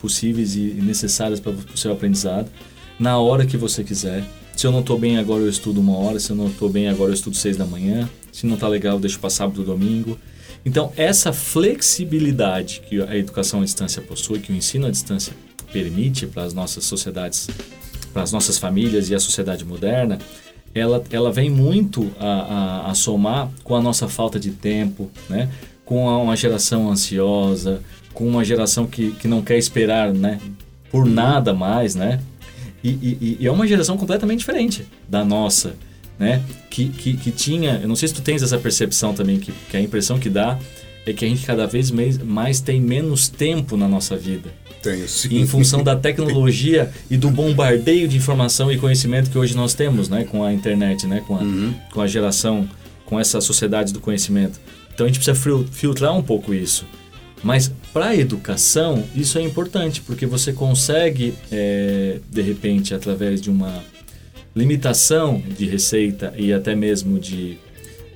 possíveis 0.00 0.54
e 0.54 0.74
necessárias 0.82 1.40
para 1.40 1.52
o 1.52 1.76
seu 1.76 1.92
aprendizado, 1.92 2.50
na 2.98 3.18
hora 3.18 3.46
que 3.46 3.56
você 3.56 3.82
quiser. 3.82 4.24
Se 4.56 4.66
eu 4.66 4.72
não 4.72 4.80
estou 4.80 4.98
bem 4.98 5.18
agora, 5.18 5.42
eu 5.42 5.48
estudo 5.48 5.80
uma 5.80 5.96
hora. 5.96 6.18
Se 6.18 6.30
eu 6.30 6.36
não 6.36 6.48
estou 6.48 6.68
bem 6.68 6.88
agora, 6.88 7.10
eu 7.10 7.14
estudo 7.14 7.36
seis 7.36 7.56
da 7.56 7.64
manhã. 7.64 8.08
Se 8.32 8.46
não 8.46 8.54
está 8.54 8.66
legal, 8.66 8.96
eu 8.96 9.00
deixo 9.00 9.18
para 9.20 9.30
sábado 9.30 9.62
domingo. 9.62 10.18
Então, 10.64 10.92
essa 10.96 11.32
flexibilidade 11.32 12.82
que 12.88 13.00
a 13.00 13.16
educação 13.16 13.60
à 13.60 13.64
distância 13.64 14.02
possui, 14.02 14.40
que 14.40 14.52
o 14.52 14.56
ensino 14.56 14.86
à 14.86 14.90
distância 14.90 15.32
permite 15.72 16.26
para 16.26 16.42
as 16.42 16.52
nossas 16.52 16.84
sociedades, 16.84 17.48
para 18.12 18.22
as 18.22 18.32
nossas 18.32 18.58
famílias 18.58 19.10
e 19.10 19.14
a 19.14 19.20
sociedade 19.20 19.64
moderna, 19.64 20.18
ela, 20.74 21.02
ela 21.10 21.32
vem 21.32 21.48
muito 21.50 22.10
a, 22.20 22.26
a, 22.86 22.90
a 22.90 22.94
somar 22.94 23.48
com 23.64 23.74
a 23.74 23.80
nossa 23.80 24.08
falta 24.08 24.38
de 24.38 24.50
tempo, 24.50 25.10
né? 25.28 25.48
com 25.84 26.08
a- 26.08 26.18
uma 26.18 26.36
geração 26.36 26.90
ansiosa, 26.90 27.80
com 28.12 28.26
uma 28.28 28.44
geração 28.44 28.86
que, 28.86 29.12
que 29.12 29.26
não 29.26 29.40
quer 29.42 29.56
esperar 29.58 30.12
né? 30.12 30.38
por 30.90 31.06
nada 31.06 31.52
mais, 31.54 31.94
né? 31.94 32.20
E, 32.84 32.90
e- 32.90 33.36
e 33.40 33.46
é 33.46 33.50
uma 33.50 33.66
geração 33.66 33.96
completamente 33.96 34.38
diferente 34.40 34.86
da 35.08 35.24
nossa, 35.24 35.74
né? 36.18 36.42
Que, 36.70 36.88
que, 36.90 37.16
que 37.16 37.30
tinha, 37.30 37.80
eu 37.82 37.88
não 37.88 37.96
sei 37.96 38.08
se 38.08 38.14
tu 38.14 38.22
tens 38.22 38.42
essa 38.42 38.56
percepção 38.58 39.12
também, 39.14 39.38
que, 39.38 39.50
que 39.70 39.76
a 39.76 39.80
impressão 39.80 40.18
que 40.18 40.28
dá 40.30 40.58
é 41.06 41.12
que 41.12 41.24
a 41.24 41.28
gente 41.28 41.44
cada 41.44 41.66
vez 41.66 41.90
mais, 41.90 42.18
mais 42.18 42.60
tem 42.60 42.80
menos 42.80 43.28
tempo 43.28 43.76
na 43.76 43.88
nossa 43.88 44.16
vida. 44.16 44.50
Tenho, 44.90 45.08
sim. 45.08 45.38
Em 45.38 45.46
função 45.46 45.82
da 45.82 45.94
tecnologia 45.96 46.90
e 47.10 47.16
do 47.16 47.30
bombardeio 47.30 48.06
de 48.08 48.16
informação 48.16 48.70
e 48.72 48.78
conhecimento 48.78 49.30
que 49.30 49.38
hoje 49.38 49.54
nós 49.56 49.74
temos, 49.74 50.08
né, 50.08 50.24
com 50.24 50.42
a 50.44 50.52
internet, 50.52 51.06
né, 51.06 51.22
com 51.26 51.36
a, 51.36 51.40
com 51.92 52.00
a 52.00 52.06
geração, 52.06 52.68
com 53.04 53.18
essa 53.18 53.40
sociedade 53.40 53.92
do 53.92 54.00
conhecimento. 54.00 54.60
Então 54.94 55.04
a 55.06 55.08
gente 55.08 55.18
precisa 55.18 55.36
fil- 55.36 55.66
filtrar 55.70 56.16
um 56.16 56.22
pouco 56.22 56.52
isso. 56.54 56.86
Mas 57.42 57.70
para 57.92 58.06
a 58.08 58.16
educação 58.16 59.04
isso 59.14 59.38
é 59.38 59.42
importante 59.42 60.00
porque 60.00 60.26
você 60.26 60.52
consegue, 60.52 61.34
é, 61.52 62.18
de 62.30 62.42
repente, 62.42 62.94
através 62.94 63.40
de 63.40 63.48
uma 63.48 63.82
limitação 64.56 65.40
de 65.56 65.66
receita 65.66 66.34
e 66.36 66.52
até 66.52 66.74
mesmo 66.74 67.18
de 67.18 67.58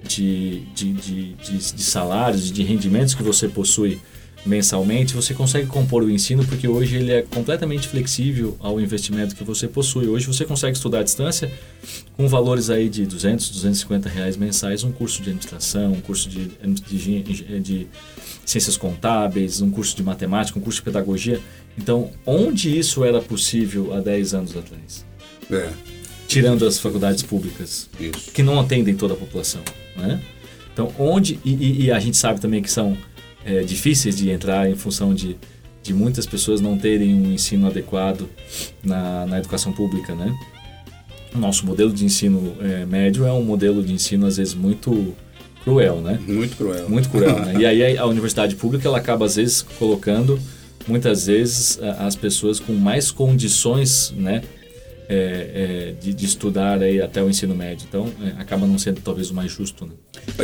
de, 0.05 0.63
de, 0.75 0.93
de, 0.95 1.33
de, 1.35 1.59
de 1.75 1.83
salários, 1.83 2.51
de 2.51 2.65
rendimentos 2.65 3.15
que 3.15 3.23
você 3.23 3.47
possui 3.47 4.01
mensalmente, 4.45 5.15
você 5.15 5.33
consegue 5.35 5.67
compor 5.67 6.03
o 6.03 6.11
ensino 6.11 6.45
porque 6.45 6.67
hoje 6.67 6.97
ele 6.97 7.13
é 7.13 7.23
completamente 7.23 7.87
flexível 7.87 8.57
ao 8.61 8.81
investimento 8.81 9.37
que 9.37 9.45
você 9.45 9.69
possui. 9.69 10.09
Hoje 10.09 10.27
você 10.27 10.45
consegue 10.45 10.77
estudar 10.77 11.01
à 11.01 11.03
distância 11.03 11.51
com 12.17 12.27
valores 12.29 12.69
aí 12.69 12.89
de 12.89 13.07
200, 13.07 13.51
250 13.51 14.09
reais 14.09 14.37
mensais, 14.37 14.83
um 14.83 14.91
curso 14.91 15.23
de 15.23 15.31
administração, 15.31 15.93
um 15.93 16.01
curso 16.01 16.29
de, 16.29 16.51
de, 16.91 17.61
de 17.61 17.87
ciências 18.45 18.77
contábeis, 18.77 19.61
um 19.61 19.71
curso 19.71 19.97
de 19.97 20.03
matemática, 20.03 20.59
um 20.59 20.63
curso 20.63 20.81
de 20.81 20.85
pedagogia. 20.85 21.41
Então, 21.79 22.11
onde 22.27 22.77
isso 22.77 23.05
era 23.05 23.21
possível 23.21 23.95
há 23.95 24.01
10 24.01 24.35
anos 24.35 24.57
atrás? 24.57 25.05
É. 25.51 25.71
Tirando 26.27 26.67
as 26.67 26.79
faculdades 26.79 27.23
públicas, 27.23 27.89
Isso. 28.01 28.31
que 28.33 28.43
não 28.43 28.59
atendem 28.59 28.95
toda 28.95 29.15
a 29.15 29.17
população. 29.17 29.63
Né? 29.97 30.21
Então, 30.73 30.93
onde. 30.99 31.39
E, 31.45 31.85
e, 31.85 31.91
a 31.93 31.99
gente 31.99 32.17
sabe 32.17 32.41
também 32.41 32.63
que 32.63 32.71
são 32.71 32.97
é, 33.45 33.63
difíceis 33.63 34.17
de 34.17 34.31
entrar 34.31 34.69
em 34.69 34.75
função 34.75 35.15
de, 35.15 35.37
de 35.83 35.93
muitas 35.93 36.27
pessoas 36.27 36.61
não 36.61 36.77
terem 36.79 37.15
um 37.15 37.33
ensino 37.33 37.67
adequado 37.67 38.29
na, 38.83 39.27
na 39.27 39.39
educação 39.39 39.73
pública. 39.73 40.15
Né? 40.15 40.37
O 41.35 41.39
nosso 41.39 41.67
modelo 41.67 41.93
de 41.93 42.05
ensino 42.05 42.55
é, 42.61 42.85
médio 42.85 43.25
é 43.25 43.33
um 43.33 43.43
modelo 43.43 43.83
de 43.83 43.93
ensino, 43.93 44.27
às 44.27 44.37
vezes, 44.37 44.55
muito 44.55 45.15
cruel, 45.65 46.01
né? 46.01 46.19
Muito 46.27 46.57
cruel. 46.57 46.89
Muito 46.89 47.09
cruel, 47.09 47.39
né? 47.41 47.55
E 47.59 47.67
aí 47.67 47.97
a 47.97 48.05
universidade 48.07 48.57
pública 48.57 48.89
ela 48.89 48.99
acaba 48.99 49.25
às 49.25 49.37
vezes 49.37 49.63
colocando 49.63 50.39
muitas 50.87 51.27
vezes 51.27 51.79
as 51.99 52.17
pessoas 52.17 52.59
com 52.59 52.73
mais 52.73 53.11
condições, 53.11 54.13
né? 54.17 54.43
É, 55.15 55.51
é, 55.55 55.93
de, 56.01 56.15
de, 56.15 56.25
estudar 56.25 56.81
aí 56.81 56.99
até 56.99 57.23
o 57.23 57.29
ensino 57.29 57.55
médio. 57.55 57.87
Então, 57.87 58.11
é, 58.23 58.29
acaba 58.41 58.67
não 58.67 58.79
sendo 58.79 59.03
talvez 59.03 59.31
o 59.31 59.35
mais 59.35 59.53
justo. 59.53 59.85
Né? 59.85 59.93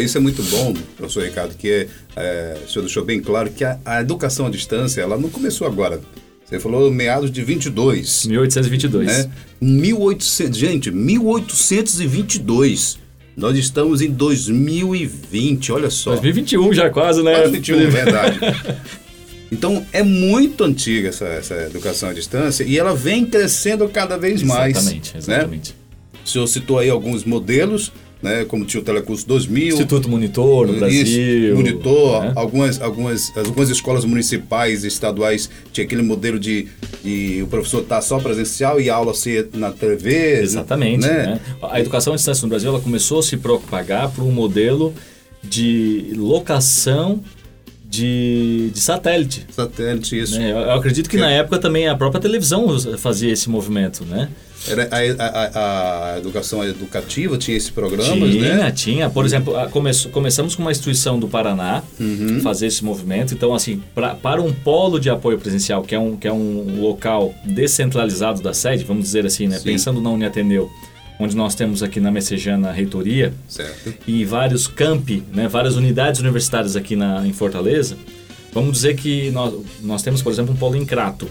Isso 0.03 0.19
é 0.19 0.21
muito 0.21 0.43
bom, 0.43 0.75
professor 0.95 1.25
Ricardo, 1.25 1.57
que 1.57 1.89
é, 2.15 2.59
o 2.63 2.69
senhor 2.69 2.85
deixou 2.85 3.03
bem 3.03 3.19
claro 3.19 3.51
que 3.51 3.65
a, 3.65 3.81
a, 3.83 4.03
educação 4.03 4.45
à 4.45 4.51
distância, 4.51 5.01
ela 5.01 5.17
não 5.17 5.31
começou 5.31 5.67
agora. 5.67 6.03
Você 6.45 6.61
falou 6.61 6.93
meados 6.93 7.31
de 7.31 7.43
22. 7.43 8.27
1822. 8.27 9.07
Né? 9.07 9.31
1800, 9.59 10.59
gente, 10.59 10.91
1822. 10.91 12.99
Nós 13.35 13.57
estamos 13.57 14.03
em 14.03 14.11
2020, 14.11 15.73
olha 15.73 15.89
só. 15.89 16.11
2021 16.11 16.75
já 16.75 16.91
quase, 16.91 17.23
né? 17.23 17.41
2021, 17.41 17.81
é 17.81 17.87
verdade. 17.87 18.39
Então 19.51 19.85
é 19.93 20.03
muito 20.03 20.65
antiga 20.65 21.09
essa, 21.09 21.27
essa 21.27 21.55
educação 21.63 22.11
à 22.11 22.13
distância 22.13 22.65
e 22.65 22.79
ela 22.79 22.95
vem 22.95 23.25
crescendo 23.25 23.89
cada 23.89 24.17
vez 24.17 24.43
mais. 24.43 24.77
Exatamente, 24.77 25.13
né? 25.15 25.19
exatamente. 25.19 25.71
Né? 25.71 25.79
O 26.25 26.29
senhor 26.29 26.47
citou 26.47 26.79
aí 26.79 26.91
alguns 26.91 27.25
modelos, 27.25 27.91
né, 28.23 28.45
como 28.45 28.67
tinha 28.67 28.83
o 28.83 28.85
Telecurso 28.85 29.27
2000. 29.27 29.69
Instituto 29.69 30.09
Monitor 30.11 30.67
no 30.67 30.75
Brasil. 30.75 31.57
Monitor, 31.57 32.25
né? 32.25 32.33
algumas, 32.37 32.83
algumas, 32.83 33.35
algumas 33.35 33.71
escolas 33.71 34.05
municipais 34.05 34.85
e 34.85 34.89
estaduais 34.89 35.49
tinha 35.73 35.87
aquele 35.87 36.03
modelo 36.03 36.39
de, 36.39 36.69
de 37.03 37.41
o 37.43 37.47
professor 37.47 37.81
estar 37.81 37.97
tá 37.97 38.03
só 38.03 38.19
presencial 38.19 38.79
e 38.79 38.91
a 38.91 38.95
aula 38.95 39.15
ser 39.15 39.49
na 39.55 39.71
TV. 39.71 40.41
Exatamente. 40.43 41.07
Né? 41.07 41.27
né? 41.27 41.41
A 41.63 41.81
educação 41.81 42.13
à 42.13 42.17
distância 42.17 42.43
no 42.43 42.49
Brasil 42.51 42.69
ela 42.69 42.81
começou 42.81 43.21
a 43.21 43.23
se 43.23 43.39
propagar 43.39 44.11
por 44.11 44.23
um 44.23 44.33
modelo 44.33 44.93
de 45.43 46.13
locação 46.15 47.23
de, 47.99 48.71
de 48.73 48.81
satélite. 48.81 49.47
Satélite, 49.51 50.19
isso. 50.19 50.39
Né? 50.39 50.53
Eu, 50.53 50.59
eu, 50.59 50.73
acredito 50.73 51.11
que 51.11 51.17
é. 51.17 51.21
na 51.21 51.31
época 51.31 51.59
também 51.59 51.89
a 51.89 51.97
própria 51.97 52.21
televisão 52.21 52.79
fazia 52.97 53.33
esse 53.33 53.51
movimento, 53.51 54.05
né? 54.05 54.29
Era 54.67 54.89
a, 54.91 55.25
a, 55.25 56.15
a 56.15 56.19
educação 56.19 56.65
educativa 56.65 57.39
tinha 57.39 57.57
esse 57.57 57.71
programa, 57.71 58.27
tinha, 58.27 58.55
né? 58.57 58.71
Tinha, 58.73 59.09
Por 59.09 59.25
exemplo, 59.25 59.55
come, 59.71 59.91
começamos 60.11 60.55
com 60.55 60.63
uma 60.63 60.71
instituição 60.71 61.19
do 61.19 61.29
Paraná 61.29 61.83
uhum. 61.99 62.41
fazer 62.41 62.67
esse 62.67 62.85
movimento. 62.85 63.35
Então, 63.35 63.55
assim, 63.55 63.81
pra, 63.95 64.15
para 64.15 64.43
um 64.43 64.53
polo 64.53 64.99
de 64.99 65.09
apoio 65.09 65.39
presencial, 65.39 65.83
que 65.83 65.95
é 65.95 65.99
um, 65.99 66.17
que 66.17 66.27
é 66.27 66.33
um 66.33 66.81
local 66.81 67.35
descentralizado 67.45 68.43
da 68.43 68.53
sede, 68.53 68.85
vamos 68.85 69.05
dizer 69.05 69.25
assim, 69.25 69.47
né? 69.47 69.59
Sim. 69.59 69.65
Pensando 69.65 70.01
na 70.01 70.11
Uniateneu, 70.11 70.69
onde 71.19 71.37
nós 71.37 71.55
temos 71.55 71.83
aqui 71.83 72.01
na 72.01 72.11
Messejana 72.11 72.69
a 72.69 72.73
reitoria 72.73 73.33
certo. 73.49 73.95
e 74.07 74.25
vários 74.25 74.67
campi, 74.67 75.23
né, 75.33 75.49
várias 75.49 75.77
unidades 75.77 76.21
universitárias 76.21 76.77
aqui 76.77 76.95
na, 76.95 77.27
em 77.27 77.33
Fortaleza, 77.33 77.97
vamos 78.53 78.73
dizer 78.73 78.97
que 78.97 79.31
nós, 79.31 79.55
nós 79.83 80.03
temos, 80.03 80.23
por 80.23 80.33
exemplo, 80.33 80.55
um 80.55 80.57
polo 80.57 80.77
em 80.77 80.87
Crato. 80.87 81.29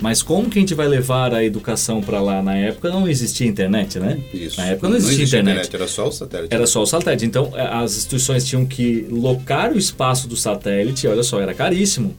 Mas 0.00 0.22
como 0.22 0.50
que 0.50 0.58
a 0.58 0.60
gente 0.60 0.74
vai 0.74 0.86
levar 0.86 1.32
a 1.32 1.42
educação 1.42 2.02
para 2.02 2.20
lá? 2.20 2.42
Na 2.42 2.54
época 2.54 2.90
não 2.90 3.08
existia 3.08 3.46
internet, 3.46 3.98
né? 3.98 4.20
Isso. 4.32 4.58
Na 4.60 4.66
época 4.66 4.88
não 4.88 4.96
existia, 4.96 5.16
não 5.16 5.22
existia 5.22 5.40
internet. 5.40 5.66
internet. 5.68 5.76
Era 5.76 5.88
só 5.88 6.06
o 6.06 6.12
satélite. 6.12 6.54
Era 6.54 6.66
só 6.66 6.82
o 6.82 6.86
satélite. 6.86 7.24
Então 7.24 7.52
é, 7.54 7.62
as 7.62 7.96
instituições 7.96 8.44
tinham 8.44 8.66
que 8.66 9.06
locar 9.10 9.72
o 9.72 9.78
espaço 9.78 10.28
do 10.28 10.36
satélite, 10.36 11.06
olha 11.06 11.22
só, 11.22 11.40
era 11.40 11.54
caríssimo. 11.54 12.14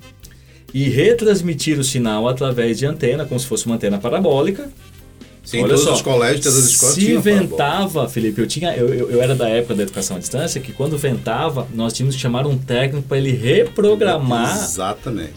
E 0.73 0.89
retransmitir 0.89 1.79
o 1.79 1.83
sinal 1.83 2.27
através 2.27 2.79
de 2.79 2.85
antena, 2.85 3.25
como 3.25 3.39
se 3.39 3.45
fosse 3.45 3.67
uma 3.67 3.75
antena 3.75 3.99
parabólica, 3.99 4.69
Sim, 5.47 5.59
Olha 5.59 5.69
todos 5.69 5.83
só, 5.85 5.93
os 5.93 6.01
colégios, 6.01 6.41
todas 6.41 6.57
as 6.57 6.65
escolas 6.71 6.95
Se 6.95 7.17
ventava, 7.19 8.09
Felipe, 8.09 8.41
eu, 8.41 8.45
tinha, 8.45 8.75
eu, 8.75 8.93
eu, 8.93 9.11
eu, 9.11 9.21
era 9.21 9.33
da 9.33 9.47
época 9.47 9.75
da 9.75 9.83
educação 9.83 10.17
à 10.17 10.19
distância, 10.19 10.59
que 10.59 10.73
quando 10.73 10.97
ventava, 10.97 11.65
nós 11.73 11.93
tínhamos 11.93 12.15
que 12.15 12.21
chamar 12.21 12.45
um 12.45 12.57
técnico 12.57 13.07
para 13.07 13.17
ele 13.17 13.31
reprogramar 13.31 14.59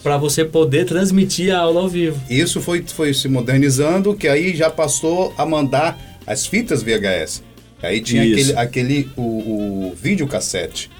para 0.03 0.17
você 0.17 0.43
poder 0.43 0.83
transmitir 0.83 1.55
a 1.55 1.59
aula 1.59 1.79
ao 1.79 1.87
vivo. 1.87 2.19
Isso 2.29 2.59
foi, 2.59 2.83
foi 2.85 3.13
se 3.13 3.29
modernizando, 3.29 4.13
que 4.13 4.27
aí 4.27 4.53
já 4.53 4.69
passou 4.69 5.33
a 5.37 5.45
mandar 5.45 5.97
as 6.27 6.45
fitas 6.45 6.83
VHS. 6.83 7.41
Aí 7.81 8.01
tinha 8.01 8.25
Isso. 8.25 8.51
aquele, 8.51 8.99
aquele 8.99 9.09
o, 9.15 9.21
o 9.21 9.95
videocassete. 9.95 10.91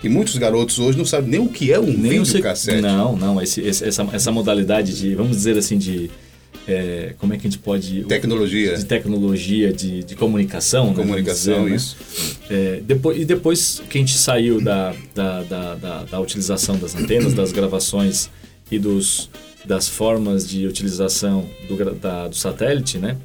Que 0.00 0.08
muitos 0.08 0.38
garotos 0.38 0.78
hoje 0.78 0.96
não 0.96 1.04
sabem 1.04 1.28
nem 1.28 1.40
o 1.40 1.48
que 1.48 1.72
é 1.72 1.80
um 1.80 1.86
nem 1.86 2.22
videocassete. 2.22 2.80
Não, 2.80 3.16
não, 3.16 3.42
esse, 3.42 3.60
esse, 3.62 3.84
essa, 3.84 4.06
essa 4.12 4.30
modalidade 4.30 4.96
de, 4.96 5.12
vamos 5.16 5.36
dizer 5.36 5.58
assim, 5.58 5.76
de 5.76 6.08
é, 6.68 7.14
como 7.18 7.32
é 7.32 7.36
que 7.36 7.46
a 7.46 7.50
gente 7.50 7.58
pode 7.58 8.04
tecnologia 8.04 8.76
de 8.76 8.84
tecnologia 8.84 9.72
de, 9.72 10.04
de 10.04 10.14
comunicação 10.14 10.88
né, 10.88 10.94
comunicação 10.94 11.64
dizer, 11.64 11.70
né? 11.70 11.76
isso 11.76 11.96
né? 12.50 12.56
é, 12.56 12.80
depois 12.84 13.20
e 13.20 13.24
depois 13.24 13.82
que 13.88 13.98
a 13.98 14.00
gente 14.00 14.16
saiu 14.16 14.60
da, 14.60 14.94
da, 15.14 15.42
da, 15.42 15.74
da, 15.74 16.04
da 16.04 16.20
utilização 16.20 16.78
das 16.78 16.94
antenas 16.94 17.34
das 17.34 17.52
gravações 17.52 18.30
e 18.70 18.78
dos 18.78 19.30
das 19.64 19.88
formas 19.88 20.48
de 20.48 20.66
utilização 20.66 21.48
do, 21.68 21.94
da, 21.94 22.28
do 22.28 22.36
satélite 22.36 22.98
né 22.98 23.16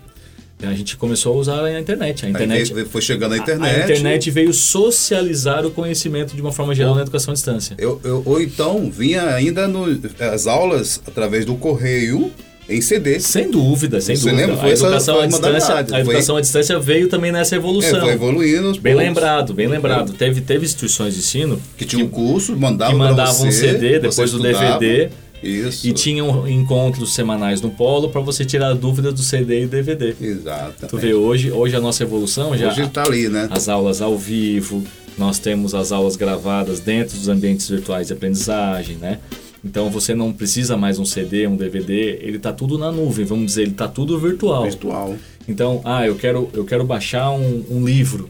a 0.64 0.74
gente 0.74 0.96
começou 0.96 1.34
a 1.34 1.38
usar 1.38 1.64
a 1.64 1.80
internet. 1.80 2.26
A 2.26 2.30
internet 2.30 2.74
Aí 2.74 2.86
foi 2.86 3.02
chegando 3.02 3.34
a 3.34 3.38
internet. 3.38 3.76
A, 3.76 3.82
a, 3.82 3.84
internet 3.84 4.32
veio 4.32 4.54
socializar 4.54 5.66
o 5.66 5.72
conhecimento 5.72 6.36
de 6.36 6.42
uma 6.42 6.52
forma 6.52 6.74
geral 6.74 6.92
ou, 6.92 6.96
na 6.96 7.02
educação 7.02 7.32
à 7.32 7.36
distância. 7.36 7.76
Eu, 7.78 8.00
eu, 8.04 8.24
ou 8.26 8.42
então 8.42 8.90
vinha 8.90 9.36
ainda 9.36 9.68
no, 9.68 9.86
as 10.20 10.48
aulas 10.48 11.02
através 11.06 11.46
do 11.46 11.56
correio 11.56 12.32
em 12.68 12.82
CD. 12.82 13.20
Sem 13.20 13.50
dúvida, 13.50 14.02
sem 14.02 14.16
Você 14.16 14.30
dúvida. 14.30 14.42
Lembra? 14.42 14.58
Foi 14.58 14.70
a 14.70 14.74
educação, 14.74 15.20
à 15.20 15.26
distância, 15.26 15.76
a 15.76 16.00
educação 16.00 16.36
foi... 16.36 16.40
à 16.40 16.42
distância 16.42 16.80
veio 16.80 17.08
também 17.08 17.32
nessa 17.32 17.56
evolução. 17.56 17.98
É, 17.98 18.02
foi 18.02 18.14
evoluindo. 18.14 18.80
Bem 18.80 18.94
pontos. 18.94 19.08
lembrado, 19.08 19.54
bem 19.54 19.68
lembrado. 19.68 20.14
É. 20.14 20.18
Teve, 20.18 20.42
teve 20.42 20.66
instituições 20.66 21.14
de 21.14 21.20
ensino 21.20 21.62
que 21.78 21.86
tinham 21.86 22.08
um 22.08 22.10
curso, 22.10 22.56
mandavam, 22.56 22.94
que 22.94 23.00
mandavam 23.00 23.48
um 23.48 23.52
CD 23.52 24.00
depois 24.00 24.32
do 24.32 24.40
DVD. 24.40 25.10
Isso. 25.44 25.88
E 25.88 25.94
tinham 25.94 26.48
encontros 26.48 27.14
semanais 27.14 27.62
no 27.62 27.70
polo 27.70 28.10
para 28.10 28.22
você 28.22 28.44
tirar 28.44 28.74
dúvidas 28.74 29.14
do 29.14 29.22
CD 29.22 29.64
e 29.64 29.68
DVD. 29.68 30.16
Exato. 30.20 30.88
Tu 30.88 30.98
vê 30.98 31.14
hoje, 31.14 31.52
hoje 31.52 31.76
a 31.76 31.80
nossa 31.80 32.02
evolução 32.02 32.58
já 32.58 32.70
Hoje 32.70 32.82
está 32.82 33.04
ali, 33.04 33.30
né? 33.30 33.48
As 33.52 33.70
aulas 33.70 34.02
ao 34.02 34.18
vivo, 34.18 34.84
nós 35.18 35.38
temos 35.38 35.76
as 35.76 35.92
aulas 35.92 36.16
gravadas 36.16 36.80
dentro 36.80 37.16
dos 37.16 37.28
ambientes 37.28 37.70
virtuais 37.70 38.08
de 38.08 38.14
aprendizagem, 38.14 38.96
né? 38.96 39.20
Então 39.66 39.90
você 39.90 40.14
não 40.14 40.32
precisa 40.32 40.78
mais 40.78 41.00
um 41.00 41.06
CD, 41.06 41.48
um 41.48 41.58
DVD, 41.58 42.20
ele 42.22 42.38
está 42.38 42.54
tudo 42.54 42.78
na 42.78 42.92
nuvem, 42.92 43.26
vamos 43.26 43.48
dizer, 43.48 43.64
ele 43.64 43.72
está 43.72 43.88
tudo 43.88 44.20
virtual. 44.20 44.62
Virtual. 44.64 45.16
Então, 45.48 45.82
ah, 45.84 46.06
eu 46.06 46.16
quero, 46.16 46.48
eu 46.54 46.64
quero 46.64 46.84
baixar 46.84 47.32
um, 47.32 47.66
um 47.72 47.84
livro 47.84 48.30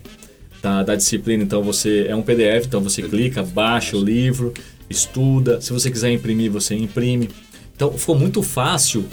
da, 0.61 0.81
da 0.81 0.95
disciplina, 0.95 1.43
então 1.43 1.61
você 1.61 2.05
é 2.07 2.15
um 2.15 2.21
PDF, 2.21 2.65
então 2.65 2.79
você 2.79 3.01
clica, 3.01 3.43
baixa 3.43 3.97
o 3.97 4.01
livro, 4.01 4.53
estuda. 4.89 5.59
Se 5.59 5.73
você 5.73 5.91
quiser 5.91 6.09
imprimir, 6.13 6.49
você 6.49 6.73
imprime. 6.73 7.29
Então 7.75 7.91
ficou 7.91 8.17
muito 8.17 8.41
fácil 8.41 9.03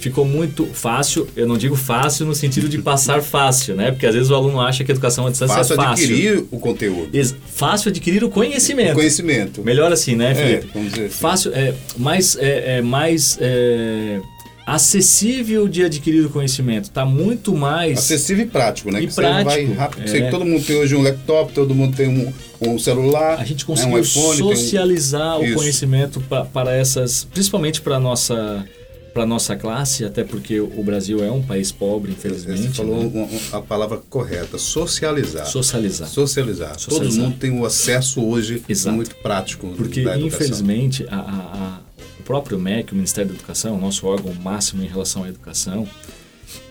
ficou 0.00 0.24
muito 0.24 0.66
fácil. 0.66 1.28
Eu 1.36 1.46
não 1.46 1.58
digo 1.58 1.76
fácil 1.76 2.26
no 2.26 2.34
sentido 2.34 2.68
de 2.68 2.78
passar 2.78 3.22
fácil, 3.22 3.76
né? 3.76 3.90
Porque 3.90 4.06
às 4.06 4.14
vezes 4.14 4.30
o 4.30 4.34
aluno 4.34 4.60
acha 4.60 4.82
que 4.82 4.90
a 4.90 4.94
educação 4.94 5.26
à 5.26 5.30
distância 5.30 5.54
fácil 5.54 5.74
é 5.74 5.76
fácil. 5.76 5.90
Fácil 5.90 6.14
adquirir 6.14 6.44
o 6.50 6.58
conteúdo. 6.58 7.08
Ex 7.12 7.34
fácil 7.46 7.90
adquirir 7.90 8.24
o 8.24 8.30
conhecimento. 8.30 8.92
O 8.92 8.94
conhecimento. 8.94 9.62
Melhor 9.62 9.92
assim, 9.92 10.16
né, 10.16 10.34
Felipe? 10.34 10.66
É, 10.66 10.70
vamos 10.72 10.92
dizer 10.92 11.06
assim. 11.06 11.14
Fácil, 11.14 11.52
é, 11.54 11.74
mais, 11.96 12.36
é, 12.36 12.78
é 12.78 12.82
mais 12.82 13.36
é, 13.40 14.20
acessível 14.66 15.68
de 15.68 15.84
adquirir 15.84 16.24
o 16.24 16.30
conhecimento. 16.30 16.84
Está 16.84 17.04
muito 17.04 17.54
mais... 17.54 17.98
Acessível 17.98 18.46
e 18.46 18.48
prático, 18.48 18.90
né? 18.90 19.02
E 19.02 19.06
que 19.06 19.14
prático. 19.14 19.44
vai 19.44 19.64
rápido. 19.66 20.04
É. 20.04 20.06
Sei 20.06 20.22
que 20.22 20.30
todo 20.30 20.44
mundo 20.44 20.64
tem 20.64 20.76
hoje 20.76 20.96
um 20.96 21.02
laptop, 21.02 21.52
todo 21.52 21.74
mundo 21.74 21.96
tem 21.96 22.08
um, 22.08 22.32
um 22.60 22.78
celular. 22.78 23.38
A 23.38 23.44
gente 23.44 23.64
conseguiu 23.64 23.96
né, 23.96 24.00
um 24.00 24.02
iPhone, 24.02 24.38
socializar 24.38 25.38
um... 25.38 25.42
o 25.42 25.44
Isso. 25.44 25.54
conhecimento 25.56 26.22
para 26.52 26.74
essas... 26.74 27.24
Principalmente 27.24 27.80
para 27.80 27.96
a 27.96 28.00
nossa 28.00 28.64
para 29.12 29.26
nossa 29.26 29.56
classe, 29.56 30.04
até 30.04 30.24
porque 30.24 30.60
o 30.60 30.82
Brasil 30.82 31.22
é 31.22 31.30
um 31.30 31.42
país 31.42 31.72
pobre, 31.72 32.12
infelizmente. 32.12 32.62
Você 32.62 32.68
falou 32.70 33.10
né? 33.10 33.40
a 33.52 33.60
palavra 33.60 33.98
correta, 34.08 34.58
socializar. 34.58 35.46
Socializar. 35.46 36.08
Socializar. 36.08 36.78
Socializar. 36.78 37.12
Todo 37.12 37.22
mundo 37.22 37.38
tem 37.38 37.50
o 37.50 37.64
acesso 37.64 38.24
hoje 38.24 38.62
Exato. 38.68 38.96
muito 38.96 39.14
prático 39.16 39.68
Porque, 39.76 40.02
infelizmente, 40.02 41.06
a, 41.10 41.16
a, 41.16 41.20
a, 41.20 41.80
o 42.20 42.22
próprio 42.22 42.58
MEC, 42.58 42.92
o 42.92 42.96
Ministério 42.96 43.30
da 43.30 43.36
Educação, 43.36 43.76
o 43.76 43.80
nosso 43.80 44.06
órgão 44.06 44.32
máximo 44.34 44.82
em 44.82 44.86
relação 44.86 45.24
à 45.24 45.28
educação, 45.28 45.88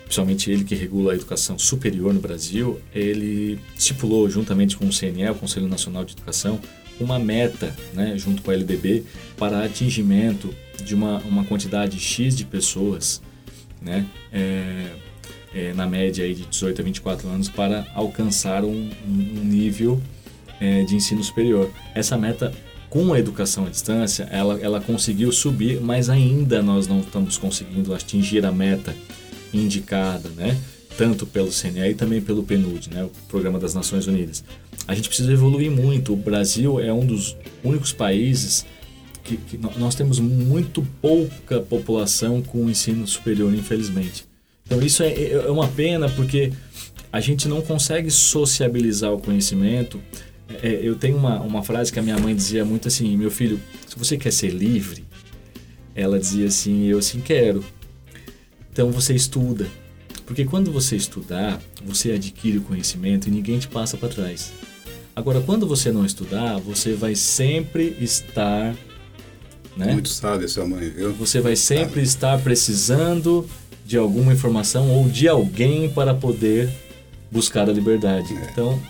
principalmente 0.04 0.50
ele 0.50 0.64
que 0.64 0.74
regula 0.74 1.12
a 1.12 1.14
educação 1.14 1.58
superior 1.58 2.12
no 2.12 2.20
Brasil, 2.20 2.80
ele 2.94 3.58
estipulou, 3.76 4.28
juntamente 4.28 4.76
com 4.76 4.86
o 4.86 4.90
CNE, 4.90 5.28
o 5.30 5.34
Conselho 5.34 5.68
Nacional 5.68 6.04
de 6.04 6.14
Educação, 6.14 6.58
uma 6.98 7.18
meta, 7.18 7.74
né, 7.94 8.14
junto 8.16 8.42
com 8.42 8.50
a 8.50 8.54
LDB, 8.54 9.04
para 9.36 9.64
atingimento 9.64 10.54
de 10.84 10.94
uma, 10.94 11.18
uma 11.18 11.44
quantidade 11.44 11.98
X 11.98 12.36
de 12.36 12.44
pessoas, 12.44 13.20
né, 13.80 14.06
é, 14.32 14.86
é, 15.54 15.72
na 15.72 15.86
média 15.86 16.24
aí 16.24 16.34
de 16.34 16.44
18 16.44 16.80
a 16.80 16.84
24 16.84 17.28
anos, 17.28 17.48
para 17.48 17.86
alcançar 17.94 18.64
um, 18.64 18.90
um 19.06 19.44
nível 19.44 20.00
é, 20.60 20.82
de 20.84 20.94
ensino 20.94 21.22
superior. 21.24 21.70
Essa 21.94 22.16
meta, 22.16 22.52
com 22.88 23.12
a 23.12 23.18
educação 23.18 23.66
à 23.66 23.70
distância, 23.70 24.24
ela, 24.30 24.58
ela 24.60 24.80
conseguiu 24.80 25.32
subir, 25.32 25.80
mas 25.80 26.08
ainda 26.08 26.62
nós 26.62 26.86
não 26.86 27.00
estamos 27.00 27.38
conseguindo 27.38 27.94
atingir 27.94 28.44
a 28.44 28.52
meta 28.52 28.94
indicada, 29.52 30.28
né? 30.30 30.56
tanto 30.96 31.24
pelo 31.24 31.50
CNE 31.50 31.90
e 31.90 31.94
também 31.94 32.20
pelo 32.20 32.42
PNUD, 32.42 32.90
né? 32.90 33.04
o 33.04 33.10
Programa 33.26 33.58
das 33.58 33.74
Nações 33.74 34.06
Unidas. 34.06 34.44
A 34.86 34.94
gente 34.94 35.08
precisa 35.08 35.32
evoluir 35.32 35.70
muito. 35.70 36.12
O 36.12 36.16
Brasil 36.16 36.78
é 36.80 36.92
um 36.92 37.06
dos 37.06 37.36
únicos 37.64 37.92
países 37.92 38.66
que, 39.36 39.56
que 39.56 39.78
nós 39.78 39.94
temos 39.94 40.18
muito 40.18 40.86
pouca 41.00 41.60
população 41.60 42.42
com 42.42 42.68
ensino 42.68 43.06
superior, 43.06 43.54
infelizmente. 43.54 44.24
Então 44.66 44.80
isso 44.82 45.02
é, 45.02 45.08
é, 45.08 45.32
é 45.32 45.50
uma 45.50 45.68
pena 45.68 46.08
porque 46.08 46.52
a 47.12 47.20
gente 47.20 47.48
não 47.48 47.60
consegue 47.60 48.10
sociabilizar 48.10 49.12
o 49.12 49.20
conhecimento. 49.20 50.00
É, 50.62 50.80
eu 50.82 50.96
tenho 50.96 51.16
uma, 51.16 51.40
uma 51.40 51.62
frase 51.62 51.92
que 51.92 51.98
a 51.98 52.02
minha 52.02 52.18
mãe 52.18 52.34
dizia 52.34 52.64
muito 52.64 52.88
assim: 52.88 53.16
meu 53.16 53.30
filho, 53.30 53.60
se 53.86 53.96
você 53.96 54.16
quer 54.16 54.32
ser 54.32 54.50
livre, 54.50 55.04
ela 55.94 56.18
dizia 56.18 56.46
assim: 56.46 56.86
eu 56.86 57.00
sim 57.02 57.20
quero. 57.20 57.64
Então 58.72 58.90
você 58.90 59.14
estuda. 59.14 59.66
Porque 60.24 60.44
quando 60.44 60.70
você 60.70 60.94
estudar, 60.94 61.60
você 61.84 62.12
adquire 62.12 62.58
o 62.58 62.62
conhecimento 62.62 63.26
e 63.26 63.30
ninguém 63.32 63.58
te 63.58 63.66
passa 63.66 63.96
para 63.96 64.08
trás. 64.08 64.52
Agora, 65.14 65.40
quando 65.40 65.66
você 65.66 65.90
não 65.90 66.06
estudar, 66.06 66.58
você 66.58 66.94
vai 66.94 67.16
sempre 67.16 67.96
estar 68.00 68.76
né? 69.80 69.92
Muito 69.92 70.08
sábio 70.08 70.48
sua 70.48 70.66
mãe, 70.66 70.90
viu? 70.90 71.12
Você 71.14 71.40
vai 71.40 71.56
sempre 71.56 72.02
estar 72.02 72.38
precisando 72.40 73.48
de 73.84 73.96
alguma 73.96 74.32
informação 74.32 74.90
ou 74.90 75.08
de 75.08 75.26
alguém 75.26 75.90
para 75.90 76.14
poder 76.14 76.70
buscar 77.30 77.68
a 77.68 77.72
liberdade. 77.72 78.32
É. 78.34 78.50
Então, 78.50 78.80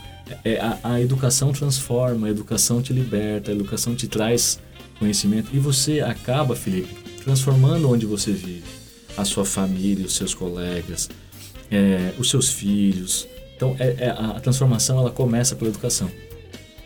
é, 0.45 0.59
a, 0.59 0.79
a, 0.83 1.01
educação 1.01 1.53
transforma, 1.53 2.27
a 2.27 2.31
educação 2.31 2.83
te 2.83 2.93
liberta, 2.93 3.51
a 3.51 3.55
educação 3.55 3.95
te 3.95 4.09
traz 4.09 4.59
conhecimento 4.99 5.49
e 5.53 5.59
você 5.59 6.01
acaba, 6.01 6.55
Felipe, 6.55 6.95
transformando 7.23 7.91
onde 7.91 8.05
você 8.05 8.33
vive, 8.33 8.65
a 9.17 9.25
sua 9.25 9.45
família, 9.45 10.05
os 10.05 10.15
seus 10.17 10.35
colegas, 10.35 11.09
é, 11.71 12.13
os 12.19 12.29
seus 12.29 12.51
filhos. 12.51 13.27
Então, 13.57 13.77
é, 13.79 13.95
é 13.99 14.11
a 14.11 14.41
transformação 14.41 14.99
ela 14.99 15.11
começa 15.11 15.55
pela 15.55 15.71
educação. 15.71 16.11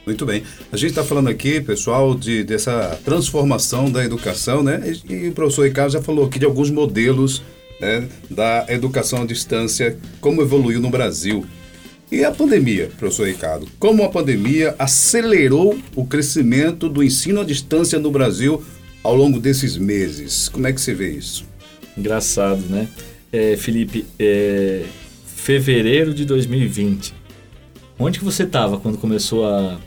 Muito 0.06 0.26
bem. 0.26 0.42
A 0.70 0.76
gente 0.76 0.90
está 0.90 1.02
falando 1.02 1.28
aqui, 1.28 1.61
pessoal, 1.61 2.14
de, 2.14 2.44
dessa 2.44 2.99
transformação 3.04 3.90
da 3.90 4.04
educação, 4.04 4.62
né? 4.62 4.82
E, 5.08 5.12
e 5.12 5.28
o 5.28 5.32
professor 5.32 5.64
Ricardo 5.64 5.92
já 5.92 6.02
falou 6.02 6.26
aqui 6.26 6.38
de 6.38 6.44
alguns 6.44 6.70
modelos 6.70 7.42
né, 7.80 8.06
da 8.30 8.66
educação 8.68 9.23
à 9.23 9.26
distância, 9.26 9.96
como 10.20 10.42
evoluiu 10.42 10.80
no 10.80 10.90
Brasil. 10.90 11.46
E 12.12 12.23
a 12.23 12.30
pandemia, 12.30 12.90
professor 12.99 13.26
Ricardo? 13.26 13.66
Como 13.78 14.04
a 14.04 14.08
pandemia 14.08 14.75
acelerou 14.78 15.78
o 15.96 16.06
crescimento 16.06 16.88
do 16.88 17.02
ensino 17.02 17.40
à 17.40 17.44
distância 17.44 17.99
no 17.99 18.11
Brasil 18.11 18.62
ao 19.02 19.16
longo 19.16 19.40
desses 19.40 19.76
meses? 19.76 20.49
Como 20.49 20.66
é 20.66 20.73
que 20.73 20.80
você 20.80 20.94
vê 20.94 21.11
isso? 21.11 21.46
Engraçado, 21.96 22.61
né? 22.68 22.88
É, 23.32 23.56
Felipe, 23.56 24.04
é, 24.18 24.84
fevereiro 25.26 26.12
de 26.14 26.25
2020. 26.25 27.14
Onde 27.99 28.18
que 28.18 28.25
você 28.25 28.42
estava 28.42 28.78
quando 28.78 28.99
começou 28.99 29.46
a 29.46 29.78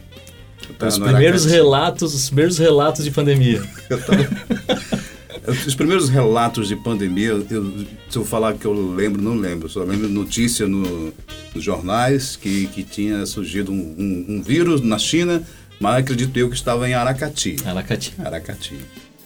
Tá, 0.78 0.88
os 0.88 1.00
primeiros 1.00 1.46
relatos, 1.46 2.14
os 2.14 2.28
primeiros 2.28 2.58
relatos 2.58 3.04
de 3.04 3.12
pandemia. 3.12 3.64
os 5.66 5.76
primeiros 5.76 6.10
relatos 6.10 6.68
de 6.68 6.76
pandemia, 6.76 7.30
eu, 7.50 7.86
se 8.10 8.18
eu 8.18 8.26
falar 8.26 8.54
que 8.56 8.66
eu 8.66 8.74
lembro, 8.94 9.22
não 9.22 9.36
lembro. 9.36 9.70
Só 9.70 9.84
lembro 9.84 10.10
notícia 10.10 10.68
no, 10.68 11.14
nos 11.54 11.64
jornais 11.64 12.36
que, 12.36 12.68
que 12.68 12.84
tinha 12.84 13.26
surgido 13.26 13.72
um, 13.72 13.96
um, 13.98 14.26
um, 14.36 14.42
vírus 14.42 14.82
na 14.82 15.00
China, 15.00 15.42
mas 15.80 15.98
acredito 15.98 16.36
eu 16.38 16.50
que 16.50 16.56
estava 16.56 16.88
em 16.90 16.94
Aracati. 16.94 17.56
Aracati. 17.66 18.14
Aracati. 18.20 18.76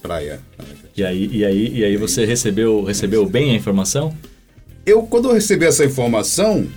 Praia. 0.01 0.39
Aracati. 0.57 0.81
E 0.95 1.03
aí, 1.03 1.29
e 1.31 1.45
aí, 1.45 1.77
e 1.79 1.85
aí 1.85 1.97
você 1.97 2.25
recebeu, 2.25 2.83
recebeu 2.83 3.25
bem 3.25 3.51
a 3.51 3.55
informação? 3.55 4.15
Eu, 4.85 5.03
quando 5.03 5.29
eu 5.29 5.33
recebi 5.33 5.65
essa 5.65 5.85
informação, 5.85 6.67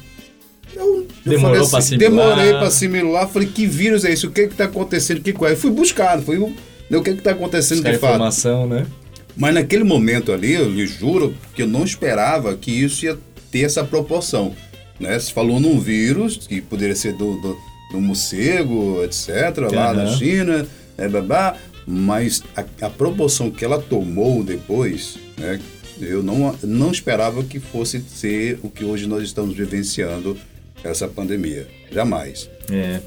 eu, 0.74 1.06
Demorou 1.24 1.62
assim, 1.62 1.70
para 1.70 1.78
assimilar? 1.78 2.10
Demorei 2.10 2.52
para 2.52 2.66
assimilar. 2.66 3.28
Falei, 3.28 3.48
que 3.48 3.66
vírus 3.66 4.04
é 4.04 4.12
isso? 4.12 4.28
O 4.28 4.30
que 4.30 4.42
está 4.42 4.64
acontecendo? 4.64 5.20
Que 5.20 5.34
é? 5.46 5.56
Fui 5.56 5.70
buscar, 5.70 6.20
fui 6.20 6.38
né, 6.38 6.98
o 6.98 7.02
que 7.02 7.10
está 7.10 7.30
acontecendo 7.30 7.78
Buscar 7.78 7.92
de 7.92 7.98
fato. 7.98 8.14
informação, 8.14 8.66
né? 8.66 8.86
Mas 9.36 9.54
naquele 9.54 9.84
momento 9.84 10.32
ali, 10.32 10.52
eu 10.52 10.70
lhe 10.70 10.86
juro 10.86 11.34
que 11.54 11.62
eu 11.62 11.66
não 11.66 11.84
esperava 11.84 12.54
que 12.54 12.70
isso 12.70 13.04
ia 13.04 13.18
ter 13.50 13.62
essa 13.62 13.82
proporção. 13.82 14.54
Né? 15.00 15.18
Se 15.18 15.32
falou 15.32 15.58
num 15.58 15.80
vírus, 15.80 16.46
que 16.46 16.60
poderia 16.60 16.94
ser 16.94 17.14
do, 17.14 17.40
do, 17.40 17.56
do 17.90 18.00
morcego, 18.00 19.02
etc., 19.02 19.58
uhum. 19.58 19.74
lá 19.74 19.92
na 19.92 20.06
China, 20.06 20.66
né, 20.96 21.08
babá, 21.08 21.56
mas 21.86 22.42
a, 22.56 22.64
a, 22.86 22.90
proporção 22.90 23.50
que 23.50 23.64
ela 23.64 23.80
tomou 23.80 24.44
depois, 24.44 25.18
né, 25.36 25.60
eu 26.00 26.22
não, 26.22 26.54
não 26.62 26.90
esperava 26.92 27.42
que 27.42 27.58
fosse 27.58 28.02
ser 28.06 28.58
o 28.62 28.70
que 28.70 28.84
hoje 28.84 29.06
nós 29.06 29.22
estamos 29.24 29.56
vivenciando 29.56 30.36
essa 30.84 31.08
pandemia. 31.08 31.66
Jamais. 31.90 32.48
É. 32.70 33.00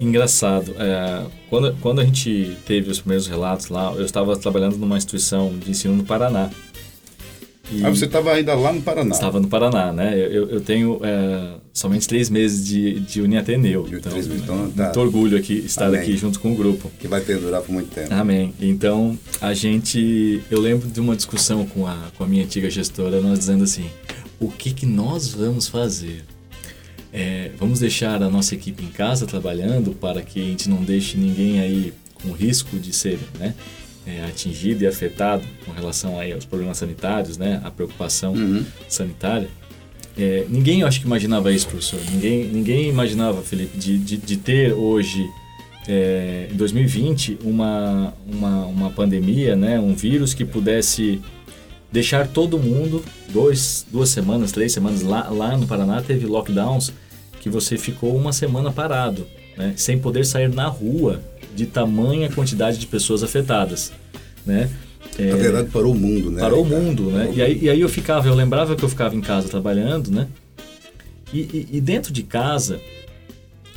Engraçado. 0.00 0.74
É, 0.78 1.26
quando, 1.50 1.76
quando 1.80 2.00
a 2.00 2.04
gente 2.04 2.56
teve 2.66 2.90
os 2.90 3.00
primeiros 3.00 3.26
relatos 3.26 3.68
lá, 3.68 3.92
eu 3.96 4.04
estava 4.04 4.36
trabalhando 4.36 4.76
numa 4.76 4.96
instituição 4.96 5.56
de 5.58 5.70
ensino 5.70 5.94
no 5.94 6.04
Paraná. 6.04 6.50
E 7.70 7.84
ah, 7.84 7.90
você 7.90 8.06
estava 8.06 8.32
ainda 8.32 8.54
lá 8.54 8.72
no 8.72 8.80
Paraná? 8.80 9.14
Estava 9.14 9.38
no 9.40 9.48
Paraná, 9.48 9.92
né? 9.92 10.14
Eu, 10.16 10.48
eu 10.48 10.60
tenho 10.60 11.00
é, 11.02 11.56
somente 11.72 12.08
três 12.08 12.30
meses 12.30 12.66
de, 12.66 13.00
de 13.00 13.20
Uniateneu. 13.20 13.86
Então, 13.92 14.12
meses, 14.14 14.42
então 14.42 14.70
tá. 14.70 14.84
muito 14.84 15.00
orgulho 15.00 15.36
aqui 15.36 15.54
estar 15.58 15.88
Amém. 15.88 16.00
aqui 16.00 16.16
junto 16.16 16.40
com 16.40 16.52
o 16.52 16.54
grupo. 16.54 16.90
Que 16.98 17.06
vai 17.06 17.20
perdurar 17.20 17.60
por 17.60 17.72
muito 17.72 17.90
tempo. 17.90 18.14
Amém. 18.14 18.54
Então, 18.58 19.18
a 19.40 19.52
gente... 19.52 20.40
Eu 20.50 20.60
lembro 20.60 20.88
de 20.88 20.98
uma 20.98 21.14
discussão 21.14 21.66
com 21.66 21.86
a, 21.86 22.10
com 22.16 22.24
a 22.24 22.26
minha 22.26 22.44
antiga 22.44 22.70
gestora, 22.70 23.20
nós 23.20 23.38
dizendo 23.38 23.64
assim, 23.64 23.90
o 24.40 24.48
que, 24.48 24.72
que 24.72 24.86
nós 24.86 25.28
vamos 25.28 25.68
fazer? 25.68 26.24
É, 27.12 27.50
vamos 27.58 27.80
deixar 27.80 28.22
a 28.22 28.28
nossa 28.28 28.54
equipe 28.54 28.84
em 28.84 28.88
casa 28.88 29.26
trabalhando 29.26 29.92
para 29.92 30.20
que 30.22 30.40
a 30.40 30.44
gente 30.44 30.68
não 30.68 30.82
deixe 30.82 31.16
ninguém 31.16 31.60
aí 31.60 31.92
com 32.22 32.32
risco 32.32 32.78
de 32.78 32.92
ser 32.92 33.18
né, 33.38 33.54
é, 34.06 34.24
atingido 34.24 34.84
e 34.84 34.86
afetado 34.86 35.44
com 35.64 35.72
relação 35.72 36.18
aí 36.18 36.32
aos 36.32 36.44
problemas 36.44 36.78
sanitários, 36.78 37.38
né, 37.38 37.60
a 37.64 37.70
preocupação 37.70 38.34
uhum. 38.34 38.64
sanitária. 38.88 39.48
É, 40.18 40.44
ninguém, 40.48 40.80
eu 40.80 40.86
acho 40.86 41.00
que 41.00 41.06
imaginava 41.06 41.52
isso, 41.52 41.68
professor. 41.68 42.00
Ninguém, 42.10 42.44
ninguém 42.44 42.88
imaginava, 42.88 43.40
Felipe, 43.40 43.78
de, 43.78 43.96
de, 43.96 44.16
de 44.16 44.36
ter 44.36 44.72
hoje, 44.72 45.24
é, 45.86 46.48
em 46.50 46.56
2020, 46.56 47.38
uma, 47.44 48.12
uma, 48.26 48.66
uma 48.66 48.90
pandemia, 48.90 49.54
né, 49.54 49.78
um 49.78 49.94
vírus 49.94 50.34
que 50.34 50.44
pudesse 50.44 51.20
deixar 51.90 52.28
todo 52.28 52.58
mundo, 52.58 53.02
dois, 53.28 53.86
duas 53.90 54.10
semanas, 54.10 54.52
três 54.52 54.72
semanas, 54.72 55.02
lá, 55.02 55.28
lá 55.30 55.56
no 55.56 55.66
Paraná 55.66 56.02
teve 56.02 56.26
lockdowns 56.26 56.92
que 57.40 57.48
você 57.48 57.78
ficou 57.78 58.16
uma 58.16 58.32
semana 58.32 58.70
parado, 58.70 59.26
né, 59.56 59.72
sem 59.76 59.98
poder 59.98 60.26
sair 60.26 60.48
na 60.48 60.66
rua 60.66 61.22
de 61.54 61.66
tamanha 61.66 62.30
quantidade 62.30 62.78
de 62.78 62.86
pessoas 62.86 63.22
afetadas, 63.22 63.92
né? 64.44 64.70
É, 65.18 65.30
Na 65.30 65.36
verdade, 65.36 65.70
parou 65.70 65.92
o 65.92 65.98
mundo, 65.98 66.30
né? 66.30 66.40
Parou 66.40 66.62
o 66.62 66.66
mundo, 66.66 67.10
né? 67.10 67.32
E 67.34 67.42
aí, 67.42 67.58
e 67.62 67.70
aí 67.70 67.80
eu 67.80 67.88
ficava, 67.88 68.28
eu 68.28 68.34
lembrava 68.34 68.76
que 68.76 68.84
eu 68.84 68.88
ficava 68.88 69.16
em 69.16 69.20
casa 69.20 69.48
trabalhando, 69.48 70.10
né? 70.10 70.28
E, 71.32 71.40
e, 71.40 71.68
e 71.72 71.80
dentro 71.80 72.12
de 72.12 72.22
casa, 72.22 72.80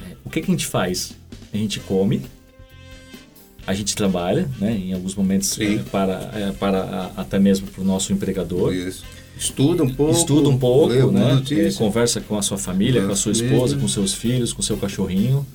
é, 0.02 0.16
o 0.24 0.30
que, 0.30 0.42
que 0.42 0.52
a 0.52 0.54
gente 0.54 0.68
faz? 0.68 1.14
A 1.52 1.58
gente 1.58 1.80
come, 1.80 2.22
a 3.66 3.74
gente 3.74 3.96
trabalha, 3.96 4.50
né? 4.60 4.72
Em 4.72 4.94
alguns 4.94 5.16
momentos 5.16 5.60
é, 5.60 5.78
para, 5.92 6.32
é, 6.34 6.52
para 6.52 7.12
até 7.16 7.40
mesmo 7.40 7.68
para 7.68 7.82
o 7.82 7.86
nosso 7.86 8.12
empregador. 8.12 8.74
Isso. 8.74 9.04
Estuda 9.38 9.84
um 9.84 9.94
pouco. 9.94 10.18
Estuda 10.18 10.50
um 10.50 10.58
pouco, 10.58 11.12
né? 11.12 11.42
É, 11.52 11.72
conversa 11.72 12.22
com 12.22 12.38
a 12.38 12.42
sua 12.42 12.58
família, 12.58 13.04
com 13.06 13.12
a 13.12 13.16
sua 13.16 13.32
esposa, 13.32 13.76
com 13.78 13.88
seus 13.88 14.14
filhos, 14.14 14.54
com 14.54 14.62
seu 14.62 14.78
cachorrinho. 14.78 15.46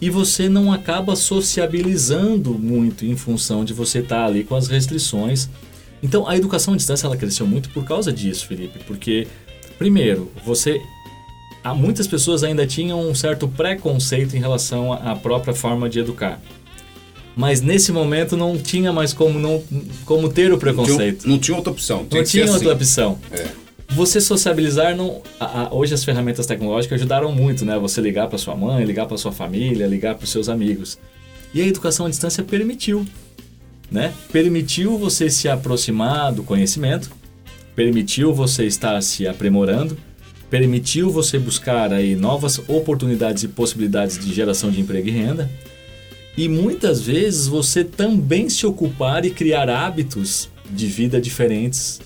E 0.00 0.10
você 0.10 0.48
não 0.48 0.72
acaba 0.72 1.14
sociabilizando 1.14 2.58
muito 2.58 3.04
em 3.06 3.16
função 3.16 3.64
de 3.64 3.72
você 3.72 4.00
estar 4.00 4.24
ali 4.24 4.42
com 4.42 4.56
as 4.56 4.66
restrições 4.66 5.48
Então, 6.02 6.26
a 6.26 6.36
educação 6.36 6.74
à 6.74 6.76
distância 6.76 7.06
ela 7.06 7.16
cresceu 7.16 7.46
muito 7.46 7.70
por 7.70 7.84
causa 7.84 8.12
disso, 8.12 8.48
Felipe, 8.48 8.80
porque 8.84 9.28
primeiro, 9.78 10.32
você 10.44 10.80
há 11.62 11.72
muitas 11.72 12.08
pessoas 12.08 12.42
ainda 12.42 12.66
tinham 12.66 13.00
um 13.00 13.14
certo 13.14 13.46
preconceito 13.46 14.36
em 14.36 14.40
relação 14.40 14.92
à 14.92 15.14
própria 15.14 15.54
forma 15.54 15.88
de 15.88 16.00
educar. 16.00 16.40
Mas 17.36 17.60
nesse 17.60 17.92
momento 17.92 18.36
não 18.36 18.58
tinha 18.58 18.92
mais 18.92 19.12
como 19.12 19.38
não 19.38 19.62
como 20.04 20.28
ter 20.28 20.52
o 20.52 20.58
preconceito. 20.58 20.98
Não 20.98 21.20
tinha, 21.20 21.32
não 21.32 21.38
tinha 21.38 21.56
outra 21.56 21.72
opção. 21.72 22.06
Não 22.10 22.24
tinha 22.24 22.44
assim. 22.44 22.54
outra 22.54 22.72
opção. 22.72 23.18
É. 23.30 23.46
Você 23.90 24.20
sociabilizar 24.20 24.96
não. 24.96 25.22
A, 25.38 25.62
a, 25.62 25.74
hoje 25.74 25.94
as 25.94 26.04
ferramentas 26.04 26.46
tecnológicas 26.46 26.98
ajudaram 26.98 27.32
muito, 27.32 27.64
né? 27.64 27.78
Você 27.78 28.00
ligar 28.00 28.28
para 28.28 28.38
sua 28.38 28.54
mãe, 28.54 28.84
ligar 28.84 29.06
para 29.06 29.16
sua 29.16 29.32
família, 29.32 29.86
ligar 29.86 30.14
para 30.14 30.26
seus 30.26 30.48
amigos. 30.48 30.98
E 31.54 31.60
a 31.60 31.66
educação 31.66 32.06
à 32.06 32.08
distância 32.08 32.42
permitiu, 32.42 33.06
né? 33.90 34.14
Permitiu 34.30 34.96
você 34.96 35.28
se 35.28 35.48
aproximar 35.48 36.32
do 36.32 36.42
conhecimento, 36.42 37.10
permitiu 37.76 38.32
você 38.32 38.64
estar 38.64 39.02
se 39.02 39.26
aprimorando, 39.26 39.96
permitiu 40.48 41.10
você 41.10 41.38
buscar 41.38 41.92
aí 41.92 42.16
novas 42.16 42.58
oportunidades 42.68 43.42
e 43.42 43.48
possibilidades 43.48 44.18
de 44.18 44.32
geração 44.32 44.70
de 44.70 44.80
emprego 44.80 45.08
e 45.08 45.10
renda. 45.10 45.50
E 46.36 46.48
muitas 46.48 47.02
vezes 47.02 47.46
você 47.46 47.84
também 47.84 48.48
se 48.48 48.66
ocupar 48.66 49.24
e 49.24 49.30
criar 49.30 49.68
hábitos 49.68 50.48
de 50.70 50.86
vida 50.86 51.20
diferentes 51.20 52.00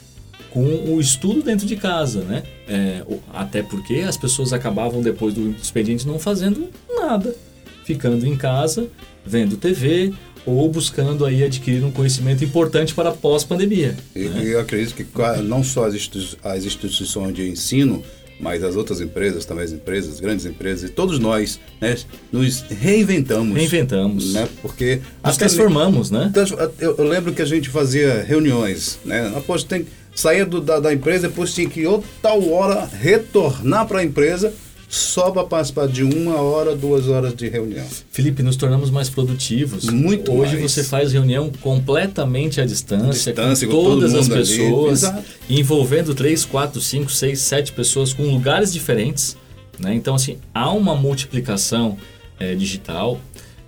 com 0.51 0.65
o 0.65 1.01
estudo 1.01 1.43
dentro 1.43 1.67
de 1.67 1.77
casa, 1.77 2.23
né? 2.23 2.43
É, 2.69 3.03
até 3.33 3.63
porque 3.63 3.97
as 4.01 4.17
pessoas 4.17 4.53
acabavam 4.53 5.01
depois 5.01 5.35
do 5.35 5.51
expediente 5.51 6.07
não 6.07 6.19
fazendo 6.19 6.69
nada, 6.89 7.37
ficando 7.85 8.27
em 8.27 8.37
casa, 8.37 8.89
vendo 9.25 9.57
TV 9.57 10.13
ou 10.47 10.69
buscando 10.71 11.25
aí 11.25 11.45
adquirir 11.45 11.85
um 11.85 11.91
conhecimento 11.91 12.45
importante 12.45 12.95
para 12.95 13.13
pós-pandemia. 13.13 13.97
E 14.15 14.25
né? 14.25 14.43
eu 14.45 14.61
acredito 14.61 14.95
que 14.95 15.07
não 15.43 15.63
só 15.63 15.87
as 15.87 16.65
instituições 16.65 17.35
de 17.35 17.49
ensino 17.49 18.03
mas 18.39 18.63
as 18.63 18.77
outras 18.77 19.01
empresas, 19.01 19.45
também 19.45 19.65
as 19.65 19.73
empresas, 19.73 20.21
grandes 20.21 20.47
empresas, 20.47 20.91
e 20.91 20.93
todos 20.93 21.19
nós 21.19 21.61
né, 21.81 21.97
nos 22.31 22.63
reinventamos. 22.63 23.57
Reinventamos. 23.57 24.35
Né, 24.35 24.49
porque 24.63 25.01
nos 25.25 25.37
transformamos, 25.37 26.11
né? 26.11 26.33
Eu, 26.79 26.97
eu, 26.97 27.05
lembro 27.09 27.33
que 27.33 27.43
a 27.43 27.47
gente 27.47 27.69
fazia 27.69 28.23
reuniões, 28.23 28.99
né? 29.05 29.33
Após 29.37 29.65
tem 29.65 29.87
saía 30.15 30.47
do, 30.47 30.61
da, 30.61 30.81
da 30.81 30.93
empresa, 30.93 31.29
depois 31.29 31.55
tinha 31.55 31.69
que 31.69 31.87
outra 31.87 32.09
tal 32.23 32.51
hora 32.51 32.87
retornar 32.87 33.87
para 33.87 34.01
a 34.01 34.05
empresa 34.05 34.53
só 34.89 35.31
para 35.31 35.45
participar 35.45 35.89
de 35.89 36.03
uma 36.03 36.41
hora, 36.41 36.75
duas 36.75 37.09
horas 37.09 37.35
de 37.35 37.49
reunião. 37.49 37.85
Felipe, 38.11 38.43
nos 38.43 38.57
tornamos 38.57 38.91
mais 38.91 39.09
produtivos. 39.11 39.87
Muito 39.87 40.33
Hoje 40.33 40.57
mais. 40.57 40.73
você 40.73 40.85
faz 40.85 41.13
reunião 41.13 41.51
completamente 41.61 42.61
à 42.61 42.65
distância, 42.65 43.33
distância 43.33 43.67
com, 43.67 43.75
com 43.75 43.85
todas 43.85 44.15
as 44.15 44.29
pessoas, 44.29 45.03
envolvendo 45.51 46.15
três, 46.15 46.45
quatro, 46.45 46.81
cinco, 46.81 47.11
seis, 47.11 47.41
sete 47.41 47.73
pessoas 47.73 48.13
com 48.13 48.23
lugares 48.25 48.73
diferentes. 48.73 49.37
Né? 49.79 49.95
Então, 49.95 50.15
assim, 50.15 50.39
há 50.55 50.71
uma 50.71 50.95
multiplicação 50.95 51.97
é, 52.39 52.55
digital. 52.55 53.21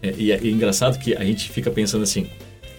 É, 0.02 0.14
e 0.16 0.30
é, 0.30 0.36
é 0.36 0.46
engraçado 0.46 0.98
que 0.98 1.14
a 1.16 1.24
gente 1.24 1.50
fica 1.50 1.70
pensando 1.70 2.02
assim, 2.02 2.28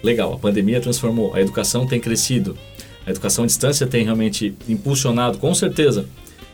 legal, 0.02 0.34
a 0.34 0.38
pandemia 0.38 0.80
transformou, 0.80 1.34
a 1.34 1.41
educação 1.41 1.86
tem 1.86 1.99
crescido, 1.99 2.58
a 3.06 3.12
educação 3.12 3.43
à 3.43 3.47
distância 3.47 3.86
tem 3.86 4.04
realmente 4.04 4.56
impulsionado, 4.67 5.38
com 5.38 5.54
certeza, 5.54 6.06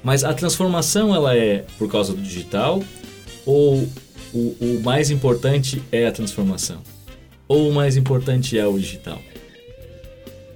mas 0.06 0.24
a 0.24 0.32
transformação 0.36 1.15
ela 1.15 1.36
é 1.36 1.65
por 1.80 1.91
causa 1.91 2.13
do 2.13 2.22
digital 2.22 2.82
ou 3.44 3.89
o, 4.32 4.56
o 4.62 4.82
mais 4.84 5.10
importante 5.10 5.82
é 5.91 6.06
a 6.06 6.12
transformação? 6.12 6.80
Ou 7.48 7.70
o 7.70 7.74
mais 7.74 7.98
importante 7.98 8.56
é 8.56 8.68
o 8.68 8.78
digital? 8.78 9.20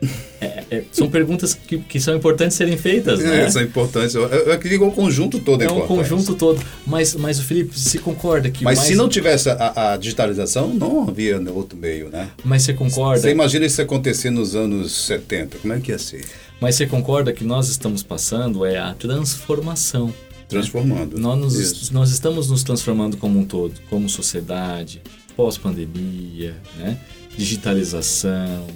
É, 0.42 0.64
é, 0.72 0.84
são 0.92 1.10
perguntas 1.10 1.54
que, 1.54 1.80
que, 1.80 2.00
são 2.00 2.16
importantes 2.16 2.56
serem 2.56 2.78
feitas, 2.78 3.20
né? 3.20 3.44
É, 3.44 3.50
são 3.50 3.62
importantes. 3.62 4.16
Eu, 4.16 4.24
eu 4.24 4.54
acredito 4.54 4.80
que 4.80 4.86
o 4.86 4.92
conjunto 4.92 5.40
todo 5.40 5.62
é, 5.62 5.66
é 5.66 5.72
um 5.72 5.86
conjunto 5.86 6.34
todo. 6.36 6.62
Mas, 6.88 7.14
mas 7.14 7.40
o 7.40 7.44
Felipe, 7.44 7.78
se 7.78 8.00
concorda 8.00 8.50
que... 8.50 8.64
Mas 8.64 8.78
mais... 8.78 8.88
se 8.88 8.96
não 8.96 9.10
tivesse 9.10 9.50
a, 9.50 9.94
a, 9.94 9.98
digitalização, 9.98 10.74
não 10.74 11.10
havia 11.10 11.40
outro 11.52 11.78
meio, 11.78 12.10
né? 12.10 12.30
Mas 12.44 12.64
você 12.64 12.74
concorda... 12.74 13.22
Você 13.22 13.32
imagina 13.32 13.66
isso 13.66 13.82
acontecer 13.82 14.30
nos 14.30 14.56
anos 14.56 14.94
70, 15.08 15.58
como 15.58 15.74
é 15.74 15.80
que 15.80 15.92
ia 15.92 16.00
ser? 16.00 16.26
Mas 16.62 16.76
você 16.76 16.86
concorda 16.86 17.34
que 17.34 17.44
nós 17.44 17.68
estamos 17.68 18.02
passando 18.02 18.66
é 18.66 18.78
a 18.78 18.94
transformação. 18.94 20.14
Transformando. 20.48 21.20
Nós, 21.20 21.38
nos, 21.38 21.92
nós 21.92 22.12
estamos 22.12 22.50
nos 22.50 22.64
transformando 22.64 23.18
como 23.18 23.40
um 23.40 23.46
todo, 23.46 23.74
como 23.90 24.10
sociedade, 24.10 25.02
pós-pandemia, 25.36 26.56
né? 26.78 26.98
digitalização, 27.38 28.68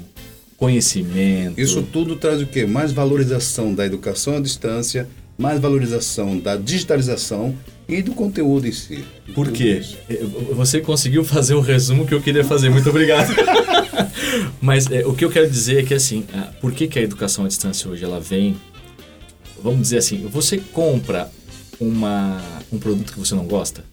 conhecimento. 0.58 1.60
Isso 1.60 1.82
tudo 1.84 2.16
traz 2.16 2.42
o 2.42 2.48
quê? 2.48 2.66
Mais 2.66 2.92
valorização 2.92 3.74
da 3.74 3.86
educação 3.86 4.38
à 4.38 4.40
distância, 4.40 5.08
mais 5.38 5.60
valorização 5.60 6.38
da 6.38 6.56
digitalização 6.56 7.56
e 7.88 8.02
do 8.02 8.14
conteúdo 8.14 8.68
em 8.68 8.72
si. 8.72 9.04
Por 9.34 9.52
quê? 9.52 9.82
Você 10.52 10.80
conseguiu 10.80 11.24
fazer 11.24 11.56
o 11.56 11.62
resumo 11.62 12.06
que 12.06 12.14
eu 12.14 12.22
queria 12.22 12.44
fazer. 12.44 12.70
Muito 12.70 12.90
obrigado. 12.90 13.34
Mas 14.62 14.90
é, 14.90 15.06
o 15.06 15.14
que 15.14 15.26
eu 15.26 15.30
quero 15.30 15.50
dizer 15.50 15.80
é 15.80 15.84
que 15.84 15.94
assim, 15.94 16.26
por 16.62 16.72
que, 16.72 16.88
que 16.88 16.98
a 16.98 17.02
educação 17.02 17.46
à 17.46 17.48
distância 17.48 17.90
hoje 17.90 18.04
ela 18.04 18.20
vem? 18.20 18.56
Vamos 19.62 19.82
dizer 19.82 19.98
assim, 19.98 20.26
você 20.28 20.58
compra 20.58 21.30
uma, 21.80 22.42
um 22.72 22.78
produto 22.78 23.14
que 23.14 23.20
você 23.20 23.36
não 23.36 23.46
gosta? 23.46 23.84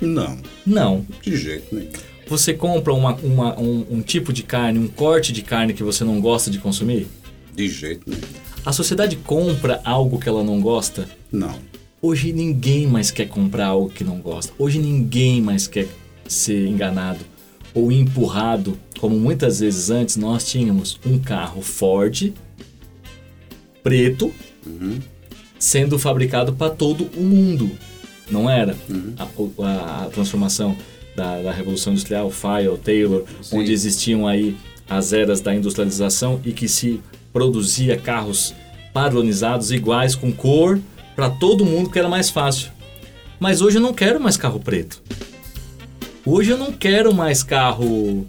Não. 0.00 0.38
Não. 0.64 1.06
De 1.22 1.36
jeito 1.36 1.74
nenhum. 1.74 1.90
Você 2.28 2.52
compra 2.52 2.92
uma, 2.92 3.14
uma, 3.16 3.58
um, 3.58 3.86
um 3.90 4.02
tipo 4.02 4.32
de 4.32 4.42
carne, 4.42 4.78
um 4.78 4.86
corte 4.86 5.32
de 5.32 5.42
carne 5.42 5.72
que 5.72 5.82
você 5.82 6.04
não 6.04 6.20
gosta 6.20 6.50
de 6.50 6.58
consumir? 6.58 7.06
De 7.54 7.68
jeito 7.68 8.08
nenhum. 8.08 8.22
A 8.64 8.72
sociedade 8.72 9.16
compra 9.16 9.80
algo 9.82 10.18
que 10.18 10.28
ela 10.28 10.44
não 10.44 10.60
gosta? 10.60 11.08
Não. 11.32 11.58
Hoje 12.02 12.32
ninguém 12.32 12.86
mais 12.86 13.10
quer 13.10 13.28
comprar 13.28 13.68
algo 13.68 13.88
que 13.88 14.04
não 14.04 14.20
gosta. 14.20 14.52
Hoje 14.58 14.78
ninguém 14.78 15.40
mais 15.40 15.66
quer 15.66 15.88
ser 16.28 16.66
enganado 16.66 17.24
ou 17.74 17.90
empurrado, 17.90 18.78
como 19.00 19.18
muitas 19.18 19.60
vezes 19.60 19.90
antes 19.90 20.16
nós 20.16 20.46
tínhamos 20.46 21.00
um 21.06 21.18
carro 21.18 21.62
Ford 21.62 22.32
preto 23.82 24.32
uhum. 24.66 24.98
sendo 25.58 25.98
fabricado 25.98 26.52
para 26.52 26.70
todo 26.70 27.08
o 27.16 27.22
mundo, 27.22 27.70
não 28.30 28.50
era? 28.50 28.76
Uhum. 28.88 29.14
A, 29.16 29.64
a, 29.64 30.04
a, 30.04 30.10
transformação 30.10 30.76
da, 31.18 31.42
da, 31.42 31.52
Revolução 31.52 31.92
Industrial, 31.92 32.30
Fire, 32.30 32.78
Taylor, 32.82 33.24
Sim. 33.42 33.58
onde 33.58 33.72
existiam 33.72 34.26
aí 34.26 34.56
as 34.88 35.12
eras 35.12 35.40
da 35.40 35.52
industrialização 35.52 36.40
e 36.44 36.52
que 36.52 36.68
se 36.68 37.00
produzia 37.32 37.96
carros 37.96 38.54
padronizados 38.94 39.72
iguais 39.72 40.14
com 40.14 40.32
cor 40.32 40.80
para 41.16 41.28
todo 41.28 41.64
mundo 41.64 41.90
que 41.90 41.98
era 41.98 42.08
mais 42.08 42.30
fácil. 42.30 42.70
Mas 43.40 43.60
hoje 43.60 43.78
eu 43.78 43.82
não 43.82 43.92
quero 43.92 44.20
mais 44.20 44.36
carro 44.36 44.60
preto. 44.60 45.02
Hoje 46.24 46.50
eu 46.50 46.56
não 46.56 46.72
quero 46.72 47.12
mais 47.12 47.42
carro. 47.42 48.26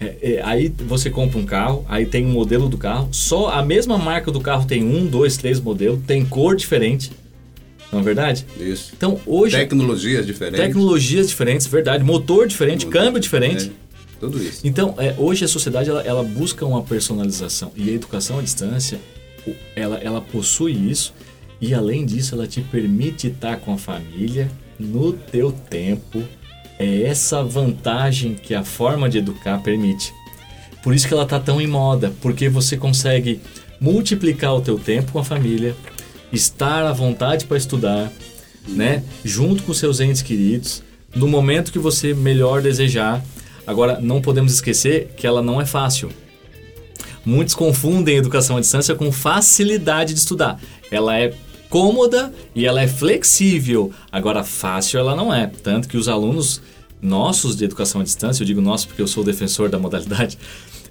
É, 0.00 0.16
é, 0.34 0.42
aí 0.42 0.72
você 0.86 1.08
compra 1.08 1.38
um 1.38 1.44
carro, 1.44 1.84
aí 1.88 2.04
tem 2.04 2.26
um 2.26 2.30
modelo 2.30 2.68
do 2.68 2.76
carro, 2.76 3.08
só 3.12 3.50
a 3.50 3.64
mesma 3.64 3.96
marca 3.96 4.30
do 4.30 4.40
carro 4.40 4.66
tem 4.66 4.84
um, 4.84 5.06
dois, 5.06 5.36
três 5.36 5.60
modelos, 5.60 6.00
tem 6.06 6.24
cor 6.24 6.56
diferente. 6.56 7.12
Não 7.94 8.00
é 8.00 8.02
verdade? 8.02 8.44
Isso. 8.58 8.92
Então 8.96 9.20
hoje. 9.24 9.56
Tecnologias 9.56 10.26
diferentes. 10.26 10.60
Tecnologias 10.60 11.28
diferentes, 11.28 11.66
verdade. 11.66 12.02
Motor 12.02 12.48
diferente, 12.48 12.86
Motor, 12.86 13.02
câmbio 13.02 13.20
diferente. 13.20 13.66
É, 13.66 14.18
tudo 14.18 14.42
isso. 14.42 14.60
Então, 14.64 14.94
é, 14.98 15.14
hoje 15.16 15.44
a 15.44 15.48
sociedade 15.48 15.88
ela, 15.88 16.02
ela 16.02 16.22
busca 16.22 16.66
uma 16.66 16.82
personalização. 16.82 17.70
E 17.76 17.88
a 17.90 17.92
educação 17.92 18.38
à 18.38 18.42
distância, 18.42 18.98
ela, 19.76 19.98
ela 19.98 20.20
possui 20.20 20.72
isso. 20.72 21.14
E 21.60 21.72
além 21.72 22.04
disso, 22.04 22.34
ela 22.34 22.46
te 22.46 22.60
permite 22.60 23.28
estar 23.28 23.58
com 23.58 23.72
a 23.72 23.78
família 23.78 24.50
no 24.78 25.12
teu 25.12 25.52
tempo, 25.52 26.22
é 26.78 27.02
essa 27.02 27.44
vantagem 27.44 28.34
que 28.34 28.54
a 28.54 28.64
forma 28.64 29.08
de 29.08 29.18
educar 29.18 29.62
permite. 29.62 30.12
Por 30.82 30.94
isso 30.94 31.06
que 31.06 31.14
ela 31.14 31.22
está 31.22 31.38
tão 31.38 31.60
em 31.60 31.66
moda, 31.66 32.12
porque 32.20 32.48
você 32.48 32.76
consegue 32.76 33.40
multiplicar 33.80 34.54
o 34.54 34.60
teu 34.60 34.78
tempo 34.78 35.12
com 35.12 35.18
a 35.18 35.24
família, 35.24 35.74
estar 36.34 36.84
à 36.84 36.92
vontade 36.92 37.46
para 37.46 37.56
estudar, 37.56 38.10
né, 38.66 39.02
junto 39.24 39.62
com 39.62 39.72
seus 39.74 40.00
entes 40.00 40.22
queridos, 40.22 40.82
no 41.14 41.28
momento 41.28 41.72
que 41.72 41.78
você 41.78 42.14
melhor 42.14 42.62
desejar. 42.62 43.24
Agora, 43.66 44.00
não 44.00 44.20
podemos 44.20 44.52
esquecer 44.52 45.14
que 45.16 45.26
ela 45.26 45.42
não 45.42 45.60
é 45.60 45.66
fácil. 45.66 46.10
Muitos 47.24 47.54
confundem 47.54 48.16
educação 48.16 48.56
à 48.56 48.60
distância 48.60 48.94
com 48.94 49.10
facilidade 49.10 50.12
de 50.12 50.20
estudar. 50.20 50.60
Ela 50.90 51.18
é 51.18 51.34
cômoda 51.70 52.32
e 52.54 52.66
ela 52.66 52.82
é 52.82 52.86
flexível. 52.86 53.90
Agora, 54.12 54.44
fácil 54.44 55.00
ela 55.00 55.16
não 55.16 55.32
é. 55.32 55.46
Tanto 55.46 55.88
que 55.88 55.96
os 55.96 56.08
alunos 56.08 56.60
nossos 57.00 57.56
de 57.56 57.64
educação 57.64 58.00
à 58.00 58.04
distância, 58.04 58.42
eu 58.42 58.46
digo 58.46 58.60
nossos 58.60 58.86
porque 58.86 59.02
eu 59.02 59.06
sou 59.06 59.24
defensor 59.24 59.68
da 59.68 59.78
modalidade, 59.78 60.38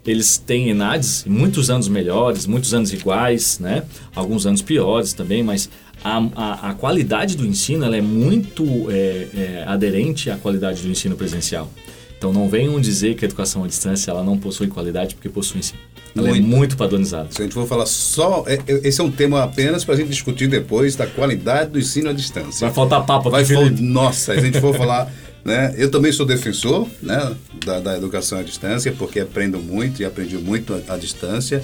eles 0.05 0.37
têm 0.37 0.69
ENADs, 0.69 1.25
muitos 1.25 1.69
anos 1.69 1.87
melhores, 1.87 2.45
muitos 2.45 2.73
anos 2.73 2.91
iguais, 2.91 3.59
né? 3.59 3.83
alguns 4.15 4.45
anos 4.45 4.61
piores 4.61 5.13
também, 5.13 5.41
mas 5.41 5.69
a, 6.03 6.17
a, 6.35 6.69
a 6.69 6.73
qualidade 6.73 7.37
do 7.37 7.45
ensino 7.45 7.85
ela 7.85 7.95
é 7.95 8.01
muito 8.01 8.65
é, 8.89 9.27
é, 9.33 9.63
aderente 9.65 10.29
à 10.29 10.37
qualidade 10.37 10.81
do 10.81 10.89
ensino 10.89 11.15
presencial. 11.15 11.71
Então 12.17 12.31
não 12.31 12.47
venham 12.47 12.79
dizer 12.79 13.15
que 13.15 13.25
a 13.25 13.27
educação 13.27 13.63
à 13.63 13.67
distância 13.67 14.11
ela 14.11 14.23
não 14.23 14.37
possui 14.37 14.67
qualidade, 14.67 15.15
porque 15.15 15.29
possui 15.29 15.63
sim. 15.63 15.75
Ela 16.15 16.29
muito. 16.29 16.43
é 16.43 16.47
muito 16.47 16.77
padronizada. 16.77 17.27
Se 17.31 17.41
a 17.41 17.43
gente 17.43 17.53
for 17.53 17.67
falar 17.67 17.85
só. 17.85 18.43
É, 18.45 18.59
é, 18.67 18.87
esse 18.87 19.01
é 19.01 19.03
um 19.03 19.11
tema 19.11 19.43
apenas 19.43 19.83
para 19.83 19.95
a 19.95 19.97
gente 19.97 20.09
discutir 20.09 20.47
depois 20.47 20.95
da 20.95 21.07
qualidade 21.07 21.71
do 21.71 21.79
ensino 21.79 22.09
à 22.09 22.13
distância. 22.13 22.67
Vai 22.67 22.73
faltar 22.73 23.05
papo 23.05 23.29
aqui, 23.29 23.53
Vai 23.53 23.69
for, 23.69 23.81
Nossa, 23.81 24.33
a 24.33 24.39
gente 24.39 24.59
for 24.61 24.75
falar. 24.75 25.11
Né? 25.43 25.73
Eu 25.77 25.91
também 25.91 26.11
sou 26.11 26.25
defensor 26.25 26.87
né, 27.01 27.35
da, 27.65 27.79
da, 27.79 27.97
educação 27.97 28.39
à 28.39 28.43
distância, 28.43 28.93
porque 28.97 29.19
aprendo 29.19 29.59
muito 29.59 30.01
e 30.01 30.05
aprendi 30.05 30.37
muito 30.37 30.73
à, 30.73 30.93
à 30.93 30.97
distância. 30.97 31.61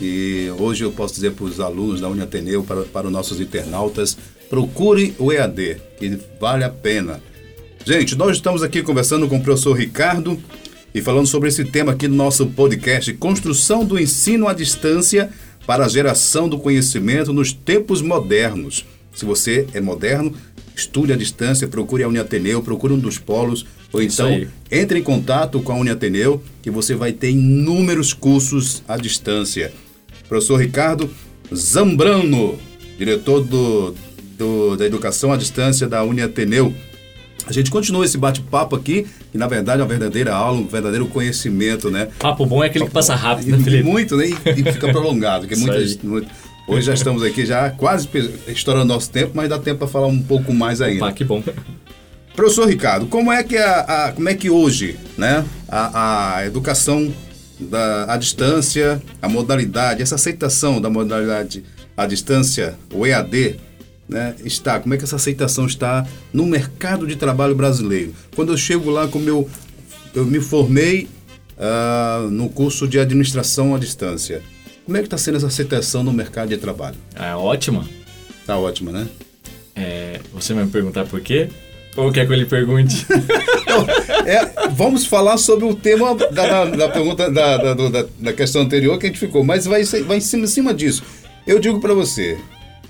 E 0.00 0.50
hoje 0.58 0.82
eu 0.82 0.90
posso 0.90 1.14
dizer 1.14 1.32
para 1.32 1.44
os 1.44 1.60
alunos 1.60 2.00
da 2.00 2.08
Uniateneu, 2.08 2.64
para, 2.64 2.82
para 2.82 3.06
os 3.06 3.12
nossos 3.12 3.38
internautas, 3.38 4.16
procure 4.48 5.14
o 5.18 5.30
EAD, 5.30 5.76
que 5.98 6.18
vale 6.40 6.64
a 6.64 6.70
pena. 6.70 7.20
Gente, 7.84 8.16
nós 8.16 8.36
estamos 8.36 8.62
aqui 8.62 8.82
conversando 8.82 9.28
com 9.28 9.36
o 9.36 9.42
professor 9.42 9.74
Ricardo 9.74 10.38
e 10.94 11.00
falando 11.00 11.26
sobre 11.26 11.48
esse 11.48 11.64
tema 11.64 11.92
aqui 11.92 12.08
no 12.08 12.16
nosso 12.16 12.46
podcast, 12.46 13.12
Construção 13.14 13.84
do 13.84 13.98
Ensino 13.98 14.48
à 14.48 14.52
Distância 14.52 15.30
para 15.66 15.84
a 15.84 15.88
Geração 15.88 16.48
do 16.48 16.58
Conhecimento 16.58 17.32
nos 17.32 17.52
Tempos 17.52 18.02
Modernos. 18.02 18.84
Se 19.14 19.24
você 19.24 19.66
é 19.72 19.80
moderno, 19.80 20.34
estude 20.80 21.12
à 21.12 21.16
distância, 21.16 21.68
procure 21.68 22.02
a 22.02 22.08
Uniateneu, 22.08 22.62
procure 22.62 22.92
um 22.92 22.98
dos 22.98 23.18
polos, 23.18 23.66
ou 23.92 24.02
então 24.02 24.46
entre 24.70 24.98
em 24.98 25.02
contato 25.02 25.60
com 25.60 25.72
a 25.72 25.76
Uniateneu, 25.76 26.42
que 26.62 26.70
você 26.70 26.94
vai 26.94 27.12
ter 27.12 27.30
inúmeros 27.30 28.12
cursos 28.12 28.82
à 28.88 28.96
distância. 28.96 29.72
Professor 30.28 30.56
Ricardo 30.56 31.10
Zambrano, 31.54 32.58
diretor 32.98 33.42
do, 33.42 33.94
do 34.38 34.76
da 34.76 34.86
Educação 34.86 35.32
à 35.32 35.36
Distância 35.36 35.88
da 35.88 36.02
Uniateneu. 36.04 36.72
A 37.46 37.52
gente 37.52 37.70
continua 37.70 38.04
esse 38.04 38.16
bate-papo 38.16 38.76
aqui, 38.76 39.06
que 39.32 39.38
na 39.38 39.48
verdade 39.48 39.80
é 39.80 39.82
uma 39.82 39.88
verdadeira 39.88 40.32
aula, 40.32 40.58
um 40.60 40.66
verdadeiro 40.66 41.06
conhecimento, 41.06 41.90
né? 41.90 42.08
Papo 42.18 42.46
bom 42.46 42.62
é 42.62 42.66
aquele 42.66 42.84
Papo 42.84 42.90
que 42.90 42.94
passa 42.94 43.14
rápido, 43.14 43.50
né, 43.50 43.58
Felipe? 43.58 43.82
Muito, 43.82 44.16
né? 44.16 44.28
E, 44.28 44.60
e 44.60 44.72
fica 44.72 44.92
prolongado, 44.92 45.48
que 45.48 45.54
é 45.54 45.56
muitas, 45.56 45.96
muito, 45.96 46.28
Hoje 46.66 46.86
já 46.86 46.94
estamos 46.94 47.22
aqui 47.22 47.44
já 47.44 47.70
quase 47.70 48.08
estourando 48.46 48.86
nosso 48.86 49.10
tempo, 49.10 49.32
mas 49.34 49.48
dá 49.48 49.58
tempo 49.58 49.80
para 49.80 49.88
falar 49.88 50.06
um 50.06 50.22
pouco 50.22 50.52
mais 50.52 50.80
ainda. 50.80 51.06
Opa, 51.06 51.12
que 51.12 51.24
bom. 51.24 51.42
Professor 52.34 52.68
Ricardo, 52.68 53.06
como 53.06 53.32
é 53.32 53.42
que 53.42 53.56
a, 53.56 53.80
a 53.80 54.12
como 54.12 54.28
é 54.28 54.34
que 54.34 54.48
hoje, 54.48 54.96
né, 55.18 55.44
a, 55.68 56.36
a 56.36 56.46
educação 56.46 57.12
da, 57.58 58.14
à 58.14 58.16
distância, 58.16 59.02
a 59.20 59.28
modalidade, 59.28 60.02
essa 60.02 60.14
aceitação 60.14 60.80
da 60.80 60.88
modalidade 60.88 61.64
à 61.96 62.06
distância, 62.06 62.78
o 62.92 63.06
EAD, 63.06 63.58
né, 64.08 64.34
está? 64.44 64.80
Como 64.80 64.94
é 64.94 64.96
que 64.96 65.04
essa 65.04 65.16
aceitação 65.16 65.66
está 65.66 66.06
no 66.32 66.46
mercado 66.46 67.06
de 67.06 67.16
trabalho 67.16 67.54
brasileiro? 67.54 68.14
Quando 68.34 68.52
eu 68.52 68.56
chego 68.56 68.90
lá 68.90 69.06
com 69.06 69.18
meu, 69.18 69.48
eu 70.14 70.24
me 70.24 70.40
formei 70.40 71.08
uh, 71.58 72.30
no 72.30 72.48
curso 72.48 72.88
de 72.88 72.98
administração 72.98 73.74
à 73.74 73.78
distância. 73.78 74.42
Como 74.84 74.96
é 74.96 75.00
que 75.00 75.06
está 75.06 75.18
sendo 75.18 75.36
essa 75.36 75.46
aceitação 75.46 76.02
no 76.02 76.12
mercado 76.12 76.48
de 76.48 76.56
trabalho? 76.56 76.96
É 77.14 77.34
ótima. 77.34 77.86
Tá 78.46 78.58
ótima, 78.58 78.90
né? 78.90 79.08
É, 79.74 80.20
você 80.32 80.52
vai 80.52 80.64
me 80.64 80.70
perguntar 80.70 81.06
por 81.06 81.20
quê? 81.20 81.48
Ou 81.96 82.12
quer 82.12 82.26
que 82.26 82.32
eu 82.32 82.36
lhe 82.36 82.46
pergunte? 82.46 83.06
É, 84.26 84.68
vamos 84.70 85.06
falar 85.06 85.38
sobre 85.38 85.64
o 85.64 85.74
tema 85.74 86.14
da, 86.14 86.26
da, 86.28 86.64
da 86.64 86.88
pergunta 86.88 87.30
da, 87.30 87.56
da, 87.56 88.06
da, 88.18 88.32
questão 88.32 88.62
anterior 88.62 88.98
que 88.98 89.06
a 89.06 89.08
gente 89.08 89.18
ficou, 89.18 89.42
mas 89.42 89.64
vai, 89.64 89.82
vai 89.82 90.18
em 90.18 90.20
cima, 90.20 90.44
em 90.44 90.46
cima 90.46 90.74
disso. 90.74 91.02
Eu 91.46 91.58
digo 91.58 91.80
para 91.80 91.94
você, 91.94 92.38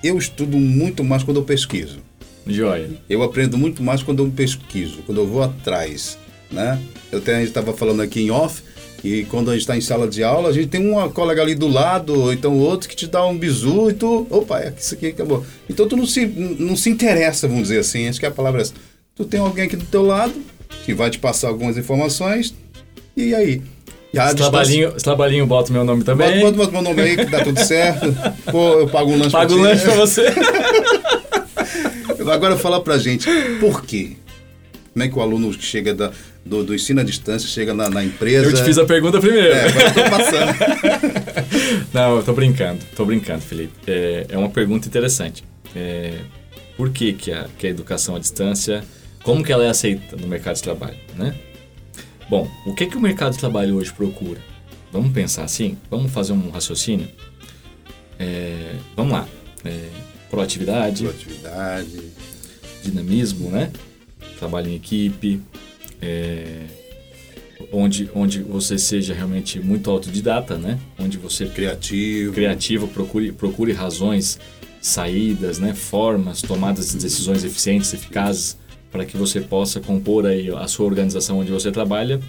eu 0.02 0.18
estudo 0.18 0.56
muito 0.56 1.04
mais 1.04 1.22
quando 1.22 1.36
eu 1.36 1.44
pesquiso. 1.44 1.98
Joia. 2.46 2.90
Eu 3.08 3.22
aprendo 3.22 3.56
muito 3.56 3.82
mais 3.82 4.02
quando 4.02 4.24
eu 4.24 4.30
pesquiso, 4.30 5.02
quando 5.06 5.20
eu 5.20 5.26
vou 5.26 5.42
atrás, 5.42 6.18
né? 6.50 6.80
Eu 7.12 7.18
até 7.18 7.42
estava 7.42 7.72
falando 7.72 8.02
aqui 8.02 8.22
em 8.22 8.30
off 8.30 8.62
e 9.02 9.24
quando 9.24 9.50
a 9.50 9.52
gente 9.54 9.62
está 9.62 9.76
em 9.76 9.80
sala 9.80 10.06
de 10.06 10.22
aula, 10.22 10.50
a 10.50 10.52
gente 10.52 10.68
tem 10.68 10.86
uma 10.86 11.08
colega 11.08 11.40
ali 11.40 11.54
do 11.54 11.66
lado, 11.66 12.24
ou 12.24 12.32
então 12.32 12.58
outro 12.58 12.88
que 12.88 12.94
te 12.94 13.06
dá 13.06 13.24
um 13.26 13.36
bizu 13.36 13.90
e 13.90 13.94
tu, 13.94 14.26
opa, 14.28 14.60
é 14.60 14.74
isso 14.78 14.94
aqui 14.94 15.06
acabou. 15.08 15.44
Então 15.68 15.88
tu 15.88 15.96
não 15.96 16.06
se, 16.06 16.26
não 16.26 16.76
se 16.76 16.90
interessa, 16.90 17.48
vamos 17.48 17.64
dizer 17.64 17.78
assim, 17.78 18.08
acho 18.08 18.20
que 18.20 18.26
a 18.26 18.30
palavra 18.30 18.60
é 18.60 18.62
essa. 18.62 18.74
Tu 19.14 19.24
tem 19.24 19.40
alguém 19.40 19.64
aqui 19.64 19.76
do 19.76 19.86
teu 19.86 20.02
lado 20.02 20.34
que 20.84 20.92
vai 20.92 21.08
te 21.10 21.18
passar 21.18 21.48
algumas 21.48 21.78
informações 21.78 22.54
e 23.16 23.34
aí? 23.34 23.62
esse, 24.12 24.34
trabalhinho, 24.34 24.92
esse 24.94 25.04
trabalhinho 25.04 25.46
bota 25.46 25.72
meu 25.72 25.84
nome 25.84 26.04
também. 26.04 26.40
Bota, 26.40 26.56
bota 26.56 26.72
meu 26.72 26.82
nome 26.82 27.00
aí 27.00 27.16
que 27.16 27.24
dá 27.26 27.42
tudo 27.42 27.60
certo. 27.64 28.14
Pô, 28.50 28.80
eu 28.80 28.88
pago 28.88 29.10
um 29.10 29.16
lanche 29.16 29.30
Pago 29.30 29.54
um 29.54 29.62
lanche 29.62 29.84
pra 29.84 29.94
você. 29.94 30.26
Agora 32.30 32.56
fala 32.56 32.82
pra 32.82 32.98
gente, 32.98 33.26
por 33.60 33.82
quê? 33.82 34.12
Como 34.92 35.04
é 35.04 35.08
que 35.08 35.18
o 35.18 35.22
aluno 35.22 35.52
chega 35.52 35.94
da, 35.94 36.12
do, 36.44 36.64
do 36.64 36.74
ensino 36.74 37.00
à 37.00 37.04
distância 37.04 37.48
chega 37.48 37.74
na, 37.74 37.88
na, 37.88 38.04
empresa? 38.04 38.46
Eu 38.46 38.54
te 38.54 38.62
fiz 38.62 38.78
a 38.78 38.84
pergunta 38.84 39.20
primeiro. 39.20 39.52
É, 39.52 39.68
agora 39.68 39.88
eu 39.88 39.94
tô 39.94 40.02
passando. 40.10 41.88
Não, 41.92 42.16
eu 42.16 42.22
tô 42.22 42.32
brincando, 42.32 42.80
tô 42.96 43.04
brincando, 43.04 43.42
Felipe. 43.42 43.72
É, 43.86 44.26
é 44.28 44.38
uma 44.38 44.48
pergunta 44.48 44.88
interessante. 44.88 45.44
É, 45.74 46.18
por 46.76 46.90
que, 46.90 47.12
que, 47.12 47.32
a, 47.32 47.46
que 47.58 47.66
a 47.66 47.70
educação 47.70 48.16
à 48.16 48.18
distância, 48.18 48.82
como 49.22 49.44
que 49.44 49.52
ela 49.52 49.64
é 49.64 49.68
aceita 49.68 50.16
no 50.16 50.26
mercado 50.26 50.56
de 50.56 50.62
trabalho, 50.62 50.96
né? 51.16 51.34
Bom, 52.28 52.48
o 52.64 52.74
que, 52.74 52.86
que 52.86 52.96
o 52.96 53.00
mercado 53.00 53.32
de 53.32 53.38
trabalho 53.38 53.76
hoje 53.76 53.92
procura? 53.92 54.40
Vamos 54.92 55.12
pensar 55.12 55.44
assim? 55.44 55.76
Vamos 55.90 56.10
fazer 56.12 56.32
um 56.32 56.50
raciocínio? 56.50 57.08
É, 58.18 58.74
vamos 58.96 59.12
lá. 59.12 59.28
É, 59.64 59.88
proatividade. 60.28 61.02
Proatividade. 61.02 62.00
Dinamismo, 62.82 63.50
né? 63.50 63.70
Trabalho 64.38 64.68
em 64.68 64.74
equipe. 64.74 65.40
É, 66.00 66.64
onde, 67.72 68.10
onde 68.14 68.42
você 68.42 68.78
seja 68.78 69.14
realmente 69.14 69.60
muito 69.60 69.90
autodidata, 69.90 70.56
né? 70.56 70.78
Onde 70.98 71.18
você... 71.18 71.46
Criativo. 71.46 72.32
Criativo, 72.32 72.88
procure, 72.88 73.32
procure 73.32 73.72
razões, 73.72 74.38
saídas, 74.80 75.58
né? 75.58 75.74
Formas, 75.74 76.40
tomadas 76.42 76.92
de 76.92 76.98
decisões 76.98 77.44
eficientes, 77.44 77.92
eficazes 77.92 78.56
para 78.90 79.04
que 79.04 79.16
você 79.16 79.40
possa 79.40 79.80
compor 79.80 80.26
aí 80.26 80.50
a 80.50 80.66
sua 80.66 80.86
organização 80.86 81.38
onde 81.38 81.52
você 81.52 81.70
trabalha, 81.70 82.20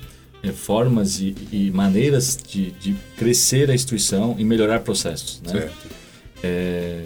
é, 0.43 0.51
formas 0.51 1.19
e, 1.19 1.35
e 1.51 1.71
maneiras 1.71 2.37
de, 2.37 2.71
de, 2.71 2.95
crescer 3.17 3.69
a 3.69 3.73
instituição 3.73 4.35
e 4.37 4.43
melhorar 4.43 4.81
processos. 4.81 5.41
Né? 5.41 5.51
Certo. 5.51 5.87
É, 6.43 7.03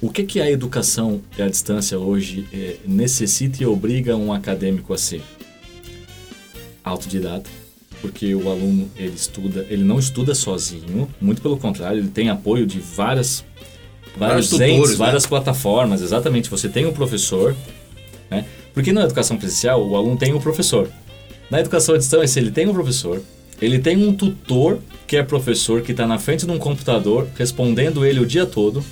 o 0.00 0.10
que, 0.10 0.24
que 0.24 0.40
a 0.40 0.50
educação 0.50 1.22
à 1.38 1.48
distância 1.48 1.98
hoje 1.98 2.46
é, 2.52 2.76
necessita 2.86 3.62
e 3.62 3.66
obriga 3.66 4.16
um 4.16 4.32
acadêmico 4.32 4.92
a 4.92 4.98
ser? 4.98 5.22
Autodidata, 6.86 7.50
porque 8.00 8.34
o 8.34 8.48
aluno 8.48 8.88
ele 8.96 9.14
estuda, 9.14 9.66
ele 9.68 9.82
não 9.82 9.98
estuda 9.98 10.34
sozinho, 10.34 11.08
muito 11.20 11.42
pelo 11.42 11.56
contrário, 11.56 11.98
ele 11.98 12.08
tem 12.08 12.28
apoio 12.28 12.64
de 12.64 12.78
várias 12.78 13.44
vários, 14.16 14.50
vários 14.50 14.60
entes, 14.60 14.90
né? 14.92 14.96
várias 14.96 15.26
plataformas, 15.26 16.00
exatamente. 16.00 16.48
Você 16.48 16.68
tem 16.68 16.86
um 16.86 16.92
professor, 16.92 17.54
né? 18.30 18.44
Porque 18.72 18.92
na 18.92 19.02
educação 19.02 19.36
presencial, 19.36 19.86
o 19.86 19.96
aluno 19.96 20.16
tem 20.16 20.32
um 20.32 20.40
professor. 20.40 20.88
Na 21.50 21.60
educação 21.60 21.94
à 21.94 21.98
distância, 21.98 22.40
ele 22.40 22.50
tem 22.50 22.68
um 22.68 22.72
professor, 22.72 23.22
ele 23.60 23.78
tem 23.78 23.96
um 23.96 24.12
tutor, 24.12 24.78
que 25.06 25.16
é 25.16 25.22
professor, 25.22 25.82
que 25.82 25.92
está 25.92 26.06
na 26.06 26.18
frente 26.18 26.44
de 26.44 26.52
um 26.52 26.58
computador, 26.58 27.26
respondendo 27.36 28.04
ele 28.04 28.20
o 28.20 28.26
dia 28.26 28.44
todo. 28.46 28.84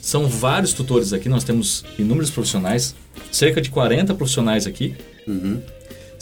São 0.00 0.28
vários 0.28 0.72
tutores 0.72 1.12
aqui, 1.12 1.28
nós 1.28 1.44
temos 1.44 1.84
inúmeros 1.98 2.30
profissionais, 2.30 2.94
cerca 3.32 3.60
de 3.60 3.70
40 3.70 4.14
profissionais 4.14 4.66
aqui. 4.66 4.94
Uhum. 5.26 5.60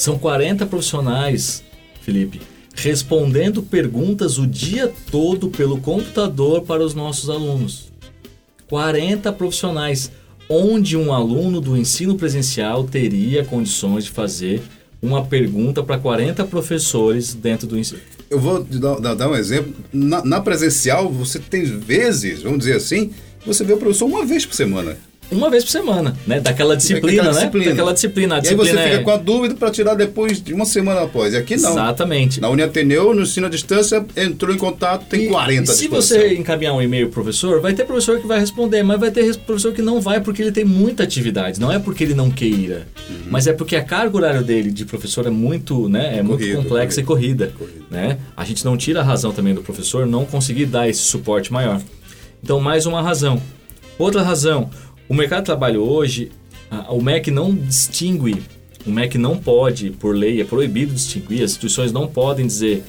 São 0.03 0.19
40 0.19 0.67
profissionais, 0.67 1.63
Felipe, 2.01 2.41
respondendo 2.75 3.63
perguntas 3.63 4.37
o 4.37 4.49
dia 4.49 4.93
todo 5.13 5.49
pelo 5.49 5.81
computador 5.81 6.63
para 6.63 6.83
os 6.85 6.93
nossos 6.93 7.31
alunos. 7.31 7.93
40 8.69 9.33
profissionais 9.33 10.11
onde 10.49 10.97
um 10.97 11.13
aluno 11.13 11.61
do 11.61 11.77
ensino 11.77 12.17
presencial 12.17 12.83
teria 12.83 13.45
condições 13.45 14.07
de 14.07 14.11
fazer 14.11 14.61
uma 15.01 15.25
pergunta 15.25 15.85
para 15.85 15.99
40 15.99 16.47
professores 16.47 17.33
dentro 17.33 17.69
do 17.69 17.79
ensino. 17.79 18.01
Eu 18.29 18.41
vou 18.41 18.65
dar, 18.65 19.15
dar 19.15 19.31
um 19.31 19.37
exemplo. 19.37 19.73
Na, 19.93 20.25
na, 20.25 20.41
presencial, 20.41 21.13
você 21.13 21.39
tem 21.39 21.63
vezes, 21.63 22.43
vamos 22.43 22.59
dizer 22.59 22.75
assim, 22.75 23.13
você 23.47 23.63
vê 23.63 23.75
o 23.75 23.79
professor 23.79 24.07
uma 24.07 24.27
vez 24.27 24.45
por 24.45 24.57
semana 24.57 24.97
uma 25.33 25.51
vez 25.51 25.65
por 25.65 25.71
semana, 25.71 26.17
né? 26.27 26.41
Daquela 26.41 26.77
disciplina, 26.77 27.25
Daquela 27.25 27.35
né? 27.35 27.41
Disciplina. 27.41 27.71
Daquela 27.71 27.93
disciplina. 27.93 28.35
A 28.35 28.39
e 28.39 28.41
disciplina 28.43 28.71
aí 28.71 28.77
você 28.77 28.83
fica 28.85 29.01
é... 29.01 29.05
com 29.05 29.11
a 29.11 29.17
dúvida 29.17 29.55
para 29.55 29.71
tirar 29.71 29.95
depois 29.95 30.43
de 30.43 30.53
uma 30.55 30.65
semana 30.65 31.03
após. 31.03 31.35
E 31.35 31.37
aqui 31.37 31.57
não. 31.57 31.71
Exatamente. 31.71 32.41
Na 32.41 32.49
Uniateneu, 32.49 33.15
no 33.15 33.23
ensino 33.23 33.47
à 33.47 33.51
distância, 33.51 34.05
entrou 34.17 34.55
em 34.55 34.59
contato, 34.59 35.07
tem 35.07 35.25
e, 35.25 35.29
40 35.29 35.73
Se 35.73 35.89
você 35.89 36.35
encaminhar 36.35 36.75
um 36.75 36.83
e-mail 36.83 37.09
pro 37.09 37.23
professor, 37.23 37.61
vai 37.61 37.73
ter 37.73 37.85
professor 37.85 38.21
que 38.21 38.27
vai 38.27 38.39
responder, 38.39 38.83
mas 38.83 38.99
vai 38.99 39.11
ter 39.11 39.37
professor 39.39 39.73
que 39.73 39.83
não 39.83 40.01
vai 40.01 40.21
porque 40.21 40.43
ele 40.43 40.53
tem 40.53 40.65
muita 40.65 41.03
atividade. 41.03 41.61
Não 41.61 41.73
é 41.73 41.79
porque 41.79 42.05
ele 42.05 42.15
não 42.15 42.31
queira, 42.31 42.87
uhum. 43.09 43.17
mas 43.31 43.47
é 43.47 43.53
porque 43.53 43.77
a 43.77 43.83
carga 43.83 44.17
horária 44.17 44.43
dele 44.43 44.71
de 44.71 44.85
professor 44.85 45.27
é 45.27 45.31
muito, 45.31 45.89
né? 45.89 46.19
É 46.19 46.23
muito 46.23 46.45
complexa 46.57 47.01
e 47.01 47.05
corrida, 47.05 47.53
corrida. 47.57 47.83
Né? 47.91 48.19
A 48.37 48.45
gente 48.45 48.65
não 48.65 48.77
tira 48.77 49.01
a 49.01 49.03
razão 49.03 49.33
também 49.33 49.55
do 49.55 49.63
professor 49.63 50.07
não 50.07 50.25
conseguir 50.25 50.67
dar 50.67 50.89
esse 50.89 51.01
suporte 51.01 51.53
maior. 51.53 51.81
Então, 52.43 52.61
mais 52.61 52.87
uma 52.87 53.01
razão. 53.01 53.41
Outra 53.99 54.23
razão, 54.23 54.69
o 55.13 55.15
mercado 55.15 55.41
de 55.41 55.45
trabalho 55.47 55.83
hoje, 55.83 56.33
o 56.89 57.03
MEC 57.03 57.31
não 57.31 57.55
distingue 57.55 58.43
O 58.87 58.91
MEC 58.91 59.19
não 59.19 59.37
pode, 59.37 59.91
por 59.91 60.17
lei, 60.17 60.41
é 60.41 60.45
proibido 60.45 60.95
distinguir, 60.95 61.43
as 61.43 61.51
instituições 61.51 61.93
não 61.93 62.09
podem 62.09 62.47
dizer 62.47 62.83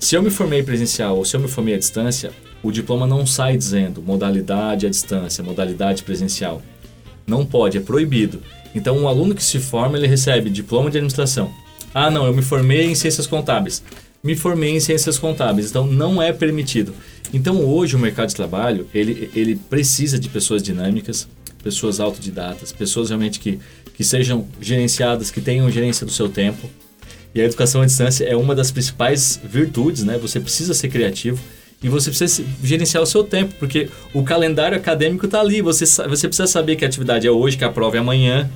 se 0.00 0.16
eu 0.16 0.22
me 0.22 0.28
formei 0.28 0.60
presencial 0.60 1.16
ou 1.16 1.24
se 1.24 1.36
eu 1.36 1.40
me 1.40 1.46
formei 1.46 1.74
à 1.74 1.78
distância, 1.78 2.32
o 2.64 2.72
diploma 2.72 3.06
não 3.06 3.24
sai 3.24 3.56
dizendo 3.56 4.02
modalidade 4.02 4.86
à 4.86 4.90
distância, 4.90 5.44
modalidade 5.44 6.02
presencial. 6.02 6.60
Não 7.24 7.46
pode, 7.46 7.78
é 7.78 7.80
proibido. 7.80 8.42
Então, 8.74 8.98
um 8.98 9.06
aluno 9.06 9.32
que 9.32 9.44
se 9.44 9.60
forma, 9.60 9.96
ele 9.96 10.08
recebe 10.08 10.50
diploma 10.50 10.90
de 10.90 10.98
administração. 10.98 11.52
Ah, 11.94 12.10
não, 12.10 12.26
eu 12.26 12.34
me 12.34 12.42
formei 12.42 12.86
em 12.86 12.94
ciências 12.96 13.26
contábeis. 13.26 13.84
Me 14.22 14.34
formei 14.34 14.70
em 14.70 14.80
ciências 14.80 15.16
contábeis, 15.16 15.70
então 15.70 15.86
não 15.86 16.20
é 16.20 16.32
permitido. 16.32 16.92
Então, 17.32 17.64
hoje 17.64 17.94
o 17.94 17.98
mercado 17.98 18.28
de 18.28 18.34
trabalho, 18.34 18.86
ele, 18.92 19.30
ele 19.34 19.56
precisa 19.56 20.18
de 20.18 20.28
pessoas 20.28 20.62
dinâmicas, 20.62 21.28
pessoas 21.62 22.00
autodidatas, 22.00 22.72
pessoas 22.72 23.08
realmente 23.08 23.40
que, 23.40 23.58
que 23.94 24.04
sejam 24.04 24.46
gerenciadas, 24.60 25.30
que 25.30 25.40
tenham 25.40 25.70
gerência 25.70 26.06
do 26.06 26.12
seu 26.12 26.28
tempo. 26.28 26.68
E 27.34 27.40
a 27.40 27.44
educação 27.44 27.82
à 27.82 27.86
distância 27.86 28.24
é 28.24 28.36
uma 28.36 28.54
das 28.54 28.70
principais 28.70 29.40
virtudes, 29.44 30.02
né? 30.02 30.18
Você 30.18 30.40
precisa 30.40 30.72
ser 30.74 30.88
criativo 30.88 31.38
e 31.82 31.88
você 31.88 32.10
precisa 32.10 32.44
gerenciar 32.62 33.02
o 33.02 33.06
seu 33.06 33.22
tempo, 33.22 33.54
porque 33.58 33.88
o 34.12 34.24
calendário 34.24 34.76
acadêmico 34.76 35.26
está 35.26 35.40
ali. 35.40 35.62
Você, 35.62 35.84
você 35.84 36.26
precisa 36.26 36.46
saber 36.46 36.76
que 36.76 36.84
a 36.84 36.88
atividade 36.88 37.26
é 37.26 37.30
hoje, 37.30 37.56
que 37.56 37.64
a 37.64 37.70
prova 37.70 37.96
é 37.96 38.00
amanhã. 38.00 38.50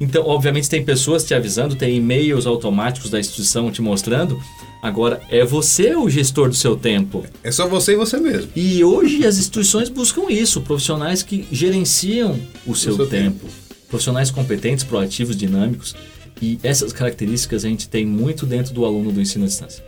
Então, 0.00 0.26
obviamente, 0.26 0.68
tem 0.68 0.84
pessoas 0.84 1.24
te 1.24 1.34
avisando, 1.34 1.74
tem 1.74 1.96
e-mails 1.96 2.46
automáticos 2.46 3.10
da 3.10 3.18
instituição 3.18 3.70
te 3.70 3.80
mostrando. 3.80 4.40
Agora, 4.82 5.20
é 5.30 5.44
você 5.44 5.96
o 5.96 6.08
gestor 6.08 6.48
do 6.48 6.54
seu 6.54 6.76
tempo. 6.76 7.24
É 7.42 7.50
só 7.50 7.66
você 7.66 7.92
e 7.92 7.96
você 7.96 8.18
mesmo. 8.18 8.50
E 8.54 8.84
hoje 8.84 9.26
as 9.26 9.38
instituições 9.38 9.88
buscam 9.88 10.30
isso, 10.30 10.60
profissionais 10.60 11.22
que 11.22 11.46
gerenciam 11.50 12.38
o 12.66 12.74
seu, 12.74 12.92
o 12.92 12.96
seu 12.96 13.06
tempo. 13.06 13.40
tempo. 13.40 13.52
Profissionais 13.88 14.30
competentes, 14.30 14.84
proativos, 14.84 15.36
dinâmicos. 15.36 15.96
E 16.40 16.58
essas 16.62 16.92
características 16.92 17.64
a 17.64 17.68
gente 17.68 17.88
tem 17.88 18.04
muito 18.04 18.44
dentro 18.44 18.74
do 18.74 18.84
aluno 18.84 19.10
do 19.10 19.20
ensino 19.20 19.44
à 19.44 19.48
distância. 19.48 19.82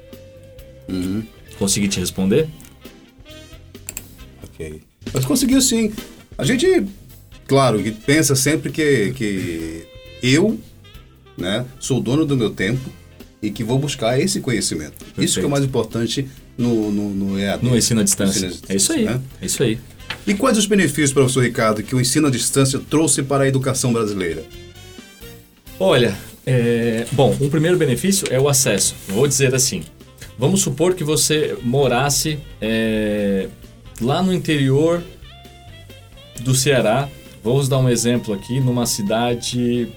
Uhum. 0.88 1.22
Consegui 1.58 1.88
te 1.88 2.00
responder? 2.00 2.48
Ok. 4.44 4.80
Mas 5.12 5.24
conseguiu 5.24 5.60
sim. 5.60 5.92
A 6.36 6.44
gente, 6.44 6.86
claro, 7.46 7.82
pensa 8.06 8.34
sempre 8.34 8.70
que, 8.72 9.12
que 9.12 9.86
eu 10.22 10.58
né, 11.36 11.64
sou 11.78 12.00
dono 12.00 12.26
do 12.26 12.36
meu 12.36 12.50
tempo 12.50 12.90
e 13.40 13.50
que 13.50 13.62
vou 13.62 13.78
buscar 13.78 14.18
esse 14.18 14.40
conhecimento. 14.40 14.92
Perfeito. 14.98 15.22
Isso 15.22 15.38
que 15.38 15.44
é 15.44 15.48
o 15.48 15.50
mais 15.50 15.64
importante 15.64 16.28
no, 16.56 16.90
no, 16.90 17.10
no 17.10 17.38
EAD. 17.38 17.64
No 17.64 17.76
ensino 17.76 18.00
à 18.00 18.04
distância. 18.04 18.46
Ensino 18.46 18.46
à 18.46 18.50
distância 18.50 18.72
é 18.72 18.76
isso 18.76 18.92
aí. 18.92 19.04
Né? 19.04 19.20
É 19.40 19.46
isso 19.46 19.62
aí. 19.62 19.78
E 20.26 20.34
quais 20.34 20.58
os 20.58 20.66
benefícios, 20.66 21.12
professor 21.12 21.42
Ricardo, 21.44 21.82
que 21.82 21.94
o 21.94 22.00
ensino 22.00 22.26
à 22.26 22.30
distância 22.30 22.78
trouxe 22.78 23.22
para 23.22 23.44
a 23.44 23.48
educação 23.48 23.92
brasileira? 23.92 24.44
Olha, 25.78 26.16
é, 26.44 27.06
bom, 27.12 27.36
um 27.40 27.48
primeiro 27.48 27.76
benefício 27.76 28.26
é 28.30 28.40
o 28.40 28.48
acesso. 28.48 28.94
Vou 29.06 29.28
dizer 29.28 29.54
assim: 29.54 29.82
vamos 30.38 30.60
supor 30.60 30.94
que 30.94 31.04
você 31.04 31.56
morasse 31.62 32.38
é, 32.60 33.48
lá 34.00 34.22
no 34.22 34.32
interior 34.32 35.02
do 36.40 36.54
Ceará. 36.54 37.08
Vamos 37.44 37.68
dar 37.68 37.78
um 37.78 37.88
exemplo 37.88 38.34
aqui, 38.34 38.60
numa 38.60 38.86
cidade 38.86 39.88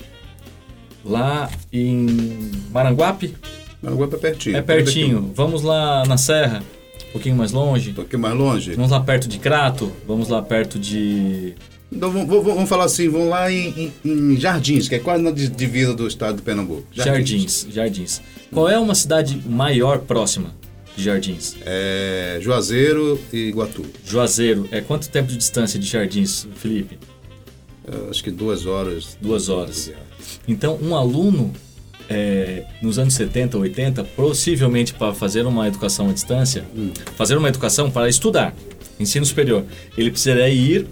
lá 1.04 1.50
em 1.72 2.52
Maranguape. 2.72 3.36
Maranguape 3.82 4.16
é 4.16 4.18
pertinho. 4.18 4.58
É 4.58 4.62
pertinho. 4.62 5.32
Vamos 5.36 5.64
lá 5.64 6.06
na 6.06 6.18
Serra, 6.18 6.64
um 7.10 7.12
pouquinho 7.12 7.36
mais 7.36 7.52
longe. 7.52 7.92
Um 7.92 7.96
pouquinho 7.96 8.22
mais 8.22 8.36
longe. 8.36 8.74
Vamos 8.74 8.92
lá 8.92 9.00
perto 9.00 9.28
de 9.28 9.40
Crato, 9.40 9.92
vamos 10.08 10.30
lá 10.30 10.42
perto 10.42 10.80
de 10.80 11.56
então 11.92 12.10
vamos, 12.10 12.46
vamos, 12.46 12.70
falar 12.70 12.86
assim, 12.86 13.10
vamos 13.10 13.28
lá 13.28 13.52
em, 13.52 13.94
em, 14.06 14.10
em, 14.10 14.38
Jardins, 14.38 14.88
que 14.88 14.96
é 14.96 15.00
quase 15.00 15.22
na 15.22 15.30
divisa 15.30 15.94
do 15.94 16.08
estado 16.08 16.38
de 16.38 16.42
Pernambuco. 16.42 16.88
Jardins. 16.90 17.66
Jardins, 17.66 17.68
Jardins. 17.70 18.22
Qual 18.50 18.70
é 18.70 18.80
uma 18.80 18.96
cidade 18.96 19.42
maior 19.46 20.00
próxima 20.00 20.56
de 20.96 21.04
Jardins? 21.04 21.58
É 21.66 22.40
Juazeiro 22.42 23.20
e 23.34 23.50
Iguatu. 23.50 23.86
Juazeiro. 24.06 24.70
É 24.72 24.80
quanto 24.80 25.10
tempo 25.10 25.28
de 25.28 25.38
distância 25.38 25.78
de 25.78 25.86
Jardins, 25.86 26.48
Felipe? 26.56 26.98
Eu 27.92 28.10
acho 28.10 28.24
que 28.24 28.32
duas 28.32 28.66
horas. 28.66 29.18
Duas 29.22 29.50
horas. 29.50 29.92
Então, 30.48 30.80
um 30.82 30.96
aluno 30.96 31.54
é, 32.10 32.66
nos 32.82 33.00
anos 33.00 33.14
70, 33.14 33.58
80, 33.58 34.04
possivelmente 34.04 34.94
para 34.94 35.14
fazer 35.14 35.46
uma 35.46 35.68
educação 35.68 36.10
à 36.10 36.14
distância, 36.14 36.66
hum. 36.76 36.92
fazer 37.16 37.38
uma 37.38 37.48
educação 37.48 37.90
para 37.90 38.10
estudar, 38.10 38.56
ensino 39.00 39.26
superior, 39.26 39.64
ele 39.98 40.12
precisaria 40.12 40.50
ir 40.50 40.88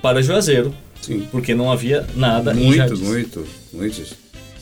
para 0.00 0.22
Juazeiro. 0.22 0.74
Sim. 1.00 1.26
Porque 1.30 1.54
não 1.54 1.70
havia 1.70 2.06
nada 2.16 2.54
muito, 2.54 2.72
em 2.72 2.76
Jardins. 2.76 3.00
Muito, 3.00 3.46
muito, 3.72 4.02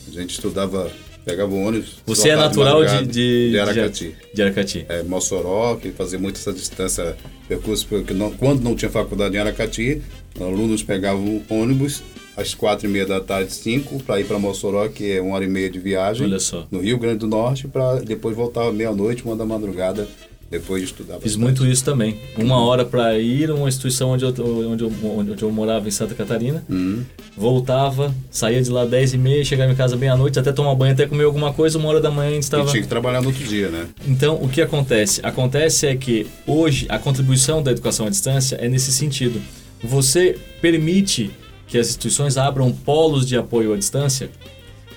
A 0.09 0.11
gente 0.11 0.31
estudava, 0.31 0.91
pegava 1.25 1.53
o 1.53 1.63
ônibus. 1.63 1.99
Você 2.07 2.31
é 2.31 2.37
natural 2.37 2.85
de, 2.85 3.07
de, 3.07 3.51
de 3.51 3.59
Aracati. 3.59 4.15
De 4.35 4.43
Aracati. 4.43 4.87
É, 4.89 5.03
Mossoró, 5.03 5.77
que 5.77 5.91
fazia 5.91 6.19
muito 6.19 6.37
essa 6.37 6.53
distância, 6.53 7.17
percurso, 7.49 7.87
porque 7.89 8.13
não, 8.13 8.31
quando 8.31 8.63
não 8.63 8.75
tinha 8.75 8.91
faculdade 8.91 9.37
em 9.37 9.39
Aracati, 9.39 10.03
alunos 10.41 10.83
pegavam 10.83 11.43
ônibus 11.49 12.03
às 12.37 12.55
quatro 12.55 12.87
e 12.87 12.91
meia 12.91 13.07
da 13.07 13.21
tarde, 13.21 13.53
cinco, 13.53 14.03
para 14.03 14.21
ir 14.21 14.25
para 14.25 14.39
Mossoró, 14.39 14.89
que 14.89 15.13
é 15.13 15.21
uma 15.21 15.35
hora 15.37 15.45
e 15.45 15.49
meia 15.49 15.71
de 15.71 15.79
viagem. 15.79 16.27
Olha 16.27 16.41
só. 16.41 16.67
No 16.71 16.81
Rio 16.81 16.99
Grande 16.99 17.19
do 17.19 17.27
Norte, 17.27 17.69
para 17.69 17.97
depois 17.97 18.35
voltar 18.35 18.73
meia-noite, 18.73 19.25
uma 19.25 19.37
da 19.37 19.45
madrugada 19.45 20.09
depois 20.53 20.83
de 20.83 20.89
estudar 20.89 21.19
Fiz 21.19 21.35
muito 21.35 21.67
isso 21.67 21.83
também. 21.83 22.19
Uma 22.37 22.63
hora 22.63 22.85
para 22.85 23.19
ir 23.19 23.51
a 23.51 23.55
uma 23.55 23.69
instituição 23.69 24.11
onde 24.11 24.23
eu, 24.23 24.29
onde, 24.71 24.85
eu, 24.85 24.93
onde 25.03 25.43
eu 25.43 25.51
morava 25.51 25.89
em 25.89 25.91
Santa 25.91 26.15
Catarina. 26.15 26.63
Uhum. 26.69 27.03
Voltava, 27.35 28.15
saía 28.31 28.61
de 28.61 28.71
lá 28.71 28.85
10 28.85 29.15
e 29.15 29.19
meia, 29.19 29.43
chegava 29.47 29.73
em 29.73 29.75
casa 29.75 29.97
meia-noite, 29.97 30.39
até 30.39 30.53
tomar 30.53 30.75
banho, 30.75 30.93
até 30.93 31.07
comer 31.07 31.25
alguma 31.25 31.55
coisa, 31.55 31.79
uma 31.79 31.89
hora 31.89 32.03
da 32.03 32.11
manhã 32.11 32.29
a 32.29 32.35
gente 32.35 32.43
estava... 32.43 32.65
E 32.65 32.71
tinha 32.71 32.83
que 32.83 32.89
trabalhar 32.89 33.23
no 33.23 33.29
outro 33.29 33.43
dia, 33.43 33.71
né? 33.71 33.87
Então, 34.07 34.35
o 34.43 34.47
que 34.47 34.61
acontece? 34.61 35.21
Acontece 35.25 35.87
é 35.87 35.97
que 35.97 36.27
hoje 36.47 36.85
a 36.91 36.99
contribuição 36.99 37.63
da 37.63 37.71
educação 37.71 38.07
à 38.07 38.11
distância 38.11 38.57
é 38.57 38.69
nesse 38.69 38.93
sentido. 38.93 39.41
Você 39.83 40.37
permite 40.61 41.31
que 41.67 41.79
as 41.79 41.89
instituições 41.89 42.37
abram 42.37 42.71
polos 42.71 43.27
de 43.27 43.39
apoio 43.39 43.73
à 43.73 43.77
distância, 43.79 44.29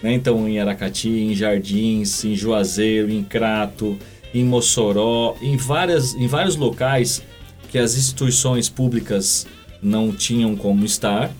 né? 0.04 0.14
Então, 0.14 0.50
em 0.50 0.60
Aracati, 0.60 1.08
em 1.08 1.34
Jardins, 1.34 2.26
em 2.26 2.36
Juazeiro, 2.36 3.10
em 3.10 3.24
Crato 3.24 3.98
em 4.36 4.44
Mossoró, 4.44 5.38
em, 5.42 5.56
várias, 5.56 6.14
em 6.14 6.28
vários 6.28 6.58
locais 6.58 7.24
que 7.72 7.80
as 7.80 7.96
instituições 7.96 8.68
públicas 8.68 9.48
não 9.82 10.12
tinham 10.12 10.58
como 10.58 10.86
estar 10.86 11.32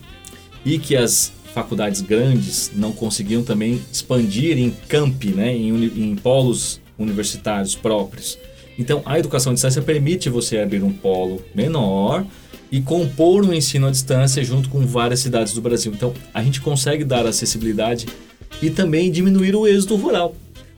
e 0.64 0.78
que 0.78 0.96
as 0.96 1.30
faculdades 1.52 2.00
grandes 2.00 2.72
não 2.74 2.92
conseguiam 2.92 3.42
também 3.42 3.82
expandir 3.92 4.56
em 4.56 4.70
campi, 4.88 5.28
né, 5.28 5.54
em, 5.54 5.74
em 5.84 6.16
polos 6.16 6.80
universitários 6.98 7.74
próprios. 7.74 8.38
Então, 8.78 9.02
a 9.04 9.18
educação 9.18 9.52
à 9.52 9.54
distância 9.54 9.82
permite 9.82 10.30
você 10.30 10.58
abrir 10.58 10.82
um 10.82 10.92
polo 10.92 11.44
menor 11.54 12.24
e 12.72 12.80
compor 12.80 13.44
um 13.44 13.52
ensino 13.52 13.86
à 13.86 13.90
distância 13.90 14.42
junto 14.42 14.70
com 14.70 14.86
várias 14.86 15.20
cidades 15.20 15.52
do 15.52 15.60
Brasil. 15.60 15.92
Então, 15.94 16.14
a 16.32 16.42
gente 16.42 16.62
consegue 16.62 17.04
dar 17.04 17.26
acessibilidade 17.26 18.06
e 18.62 18.70
também 18.70 19.10
diminuir 19.10 19.54
o 19.54 19.66
êxodo 19.66 19.96
rural. 19.96 20.34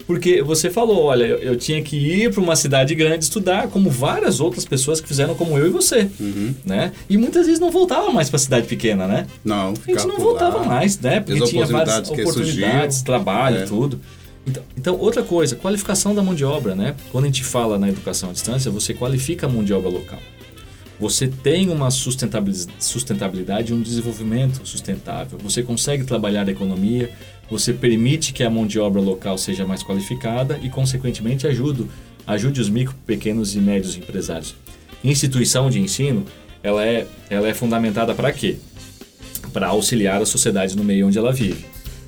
Porque 0.08 0.42
você 0.42 0.70
falou, 0.70 1.04
olha, 1.04 1.26
eu, 1.26 1.36
eu 1.36 1.56
tinha 1.56 1.82
que 1.82 1.94
ir 1.94 2.32
para 2.32 2.42
uma 2.42 2.56
cidade 2.56 2.94
grande 2.94 3.24
estudar, 3.24 3.68
como 3.68 3.90
várias 3.90 4.40
outras 4.40 4.64
pessoas 4.64 5.02
que 5.02 5.06
fizeram 5.06 5.34
como 5.34 5.58
eu 5.58 5.66
e 5.66 5.68
você, 5.68 6.08
uhum. 6.18 6.54
né? 6.64 6.92
E 7.10 7.18
muitas 7.18 7.44
vezes 7.44 7.60
não 7.60 7.70
voltava 7.70 8.10
mais 8.10 8.30
para 8.30 8.38
cidade 8.38 8.66
pequena, 8.66 9.06
né? 9.06 9.26
Não, 9.44 9.74
A 9.86 9.90
gente 9.90 10.06
não 10.06 10.18
voltava 10.18 10.60
lá. 10.60 10.64
mais, 10.64 10.98
né? 10.98 11.20
Porque 11.20 11.38
tinha 11.42 11.66
várias 11.66 12.08
oportunidades, 12.08 13.02
trabalho, 13.02 13.58
é. 13.58 13.64
tudo. 13.66 14.00
Então, 14.46 14.62
então, 14.78 14.96
outra 14.98 15.22
coisa, 15.22 15.54
qualificação 15.54 16.14
da 16.14 16.22
mão 16.22 16.34
de 16.34 16.42
obra, 16.42 16.74
né? 16.74 16.94
Quando 17.12 17.24
a 17.24 17.26
gente 17.26 17.44
fala 17.44 17.78
na 17.78 17.90
educação 17.90 18.30
à 18.30 18.32
distância, 18.32 18.70
você 18.70 18.94
qualifica 18.94 19.46
a 19.46 19.48
mão 19.50 19.62
de 19.62 19.74
obra 19.74 19.90
local. 19.90 20.20
Você 20.98 21.28
tem 21.28 21.68
uma 21.68 21.90
sustentabilidade 21.90 23.72
e 23.72 23.74
um 23.74 23.82
desenvolvimento 23.82 24.66
sustentável. 24.66 25.38
Você 25.42 25.62
consegue 25.62 26.02
trabalhar 26.04 26.48
a 26.48 26.50
economia, 26.50 27.10
você 27.50 27.72
permite 27.72 28.32
que 28.32 28.42
a 28.42 28.50
mão 28.50 28.66
de 28.66 28.78
obra 28.78 29.00
local 29.00 29.38
seja 29.38 29.66
mais 29.66 29.82
qualificada 29.82 30.58
e, 30.62 30.68
consequentemente, 30.68 31.46
ajuda, 31.46 31.84
ajude 32.26 32.60
os 32.60 32.68
micro, 32.68 32.94
pequenos 33.06 33.54
e 33.54 33.58
médios 33.58 33.96
empresários. 33.96 34.54
Instituição 35.02 35.70
de 35.70 35.80
ensino, 35.80 36.24
ela 36.62 36.84
é, 36.84 37.06
ela 37.30 37.48
é 37.48 37.54
fundamentada 37.54 38.14
para 38.14 38.32
quê? 38.32 38.56
Para 39.52 39.68
auxiliar 39.68 40.20
a 40.20 40.26
sociedade 40.26 40.76
no 40.76 40.84
meio 40.84 41.06
onde 41.06 41.18
ela 41.18 41.32
vive. 41.32 41.64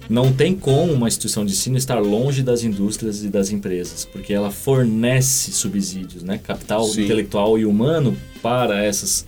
Não 0.09 0.33
tem 0.33 0.57
como 0.57 0.93
uma 0.93 1.07
instituição 1.07 1.47
de 1.47 1.53
ensino 1.53 1.79
estar 1.79 2.01
longe 2.01 2.43
das 2.43 2.65
indústrias 2.65 3.23
e 3.23 3.29
das 3.29 3.51
empresas, 3.51 4.05
porque 4.05 4.35
ela 4.35 4.51
fornece 4.51 5.53
subsídios, 5.53 6.25
né? 6.25 6.37
capital 6.37 6.85
Sim. 6.85 7.05
intelectual 7.05 7.57
e 7.57 7.65
humano 7.65 8.17
para 8.43 8.83
essas 8.83 9.25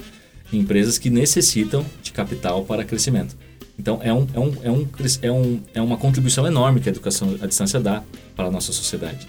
empresas 0.53 0.99
que 0.99 1.09
necessitam 1.09 1.87
de 2.03 2.11
capital 2.11 2.65
para 2.65 2.85
crescimento. 2.85 3.37
Então, 3.83 3.99
é, 4.01 4.13
um, 4.13 4.29
é, 4.33 4.39
um, 4.39 4.55
é, 4.63 4.71
um, 4.71 4.89
é, 5.23 5.33
um, 5.33 5.61
é 5.75 5.83
uma 5.83 5.97
contribuição 5.97 6.47
enorme 6.47 6.79
que 6.79 6.89
a 6.89 6.93
educação 6.93 7.37
à 7.43 7.49
distância 7.49 7.81
dá 7.81 8.01
para 8.37 8.47
a 8.47 8.51
nossa 8.51 8.73
sociedade. 8.73 9.27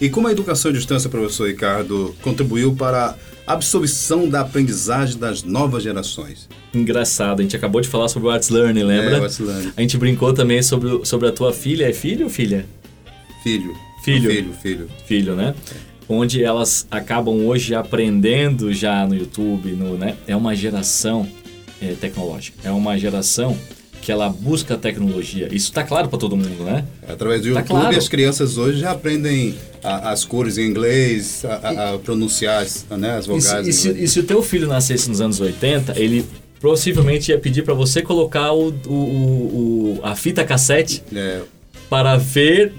E 0.00 0.08
como 0.08 0.28
a 0.28 0.30
educação 0.30 0.70
à 0.70 0.74
distância, 0.74 1.10
professor 1.10 1.48
Ricardo, 1.48 2.14
contribuiu 2.22 2.76
para 2.76 3.16
a 3.44 3.52
absorção 3.52 4.28
da 4.28 4.42
aprendizagem 4.42 5.18
das 5.18 5.42
novas 5.42 5.82
gerações? 5.82 6.48
Engraçado, 6.72 7.40
a 7.40 7.42
gente 7.42 7.56
acabou 7.56 7.80
de 7.80 7.88
falar 7.88 8.06
sobre 8.06 8.28
o 8.28 8.30
Arts 8.30 8.50
Learning, 8.50 8.84
lembra? 8.84 9.16
É, 9.16 9.18
o 9.18 9.22
Arts 9.24 9.40
Learning. 9.40 9.72
A 9.76 9.80
gente 9.80 9.98
brincou 9.98 10.32
também 10.32 10.62
sobre, 10.62 11.04
sobre 11.04 11.26
a 11.26 11.32
tua 11.32 11.52
filha. 11.52 11.90
É 11.90 11.92
filho 11.92 12.26
ou 12.26 12.30
filha? 12.30 12.66
Filho. 13.42 13.74
Filho. 14.04 14.30
Filho, 14.30 14.52
filho. 14.62 14.88
Filho, 15.06 15.34
né? 15.34 15.56
Onde 16.08 16.44
elas 16.44 16.86
acabam 16.88 17.34
hoje 17.48 17.74
aprendendo 17.74 18.72
já 18.72 19.04
no 19.04 19.16
YouTube, 19.16 19.72
no, 19.72 19.98
né? 19.98 20.16
É 20.24 20.36
uma 20.36 20.54
geração 20.54 21.28
é, 21.82 21.94
tecnológica. 21.94 22.56
É 22.62 22.70
uma 22.70 22.96
geração 22.96 23.58
que 24.02 24.10
ela 24.12 24.28
busca 24.28 24.74
a 24.74 24.76
tecnologia. 24.78 25.46
Isso 25.52 25.66
está 25.68 25.82
claro 25.82 26.08
para 26.08 26.18
todo 26.18 26.36
mundo, 26.36 26.64
né? 26.64 26.84
Através 27.06 27.42
do 27.42 27.52
Tá 27.52 27.60
YouTube, 27.60 27.80
claro. 27.80 27.96
as 27.96 28.08
crianças 28.08 28.56
hoje 28.56 28.80
já 28.80 28.92
aprendem 28.92 29.54
a- 29.82 30.10
as 30.10 30.24
cores 30.24 30.56
em 30.58 30.66
inglês, 30.68 31.44
a, 31.44 31.94
a- 31.94 31.98
pronunciar 31.98 32.62
as, 32.62 32.86
né, 32.90 33.16
as 33.18 33.26
E 33.26 33.40
se, 33.40 33.46
vogais. 33.48 33.68
e, 33.68 33.72
se, 33.72 33.90
e 33.90 34.08
se 34.08 34.20
o 34.20 34.22
teu 34.22 34.42
filho 34.42 34.66
nascesse 34.66 35.08
nos 35.08 35.20
anos 35.20 35.40
80, 35.40 35.98
ele 36.00 36.24
possivelmente 36.60 37.30
ia 37.30 37.38
pedir 37.38 37.62
para 37.62 37.74
você 37.74 38.02
colocar 38.02 38.52
o, 38.52 38.68
o- 38.86 38.92
o- 38.92 39.98
o- 39.98 40.00
a 40.02 40.14
fita 40.16 40.44
cassete 40.44 41.02
É, 41.14 41.40
para 41.88 42.16
ver 42.16 42.72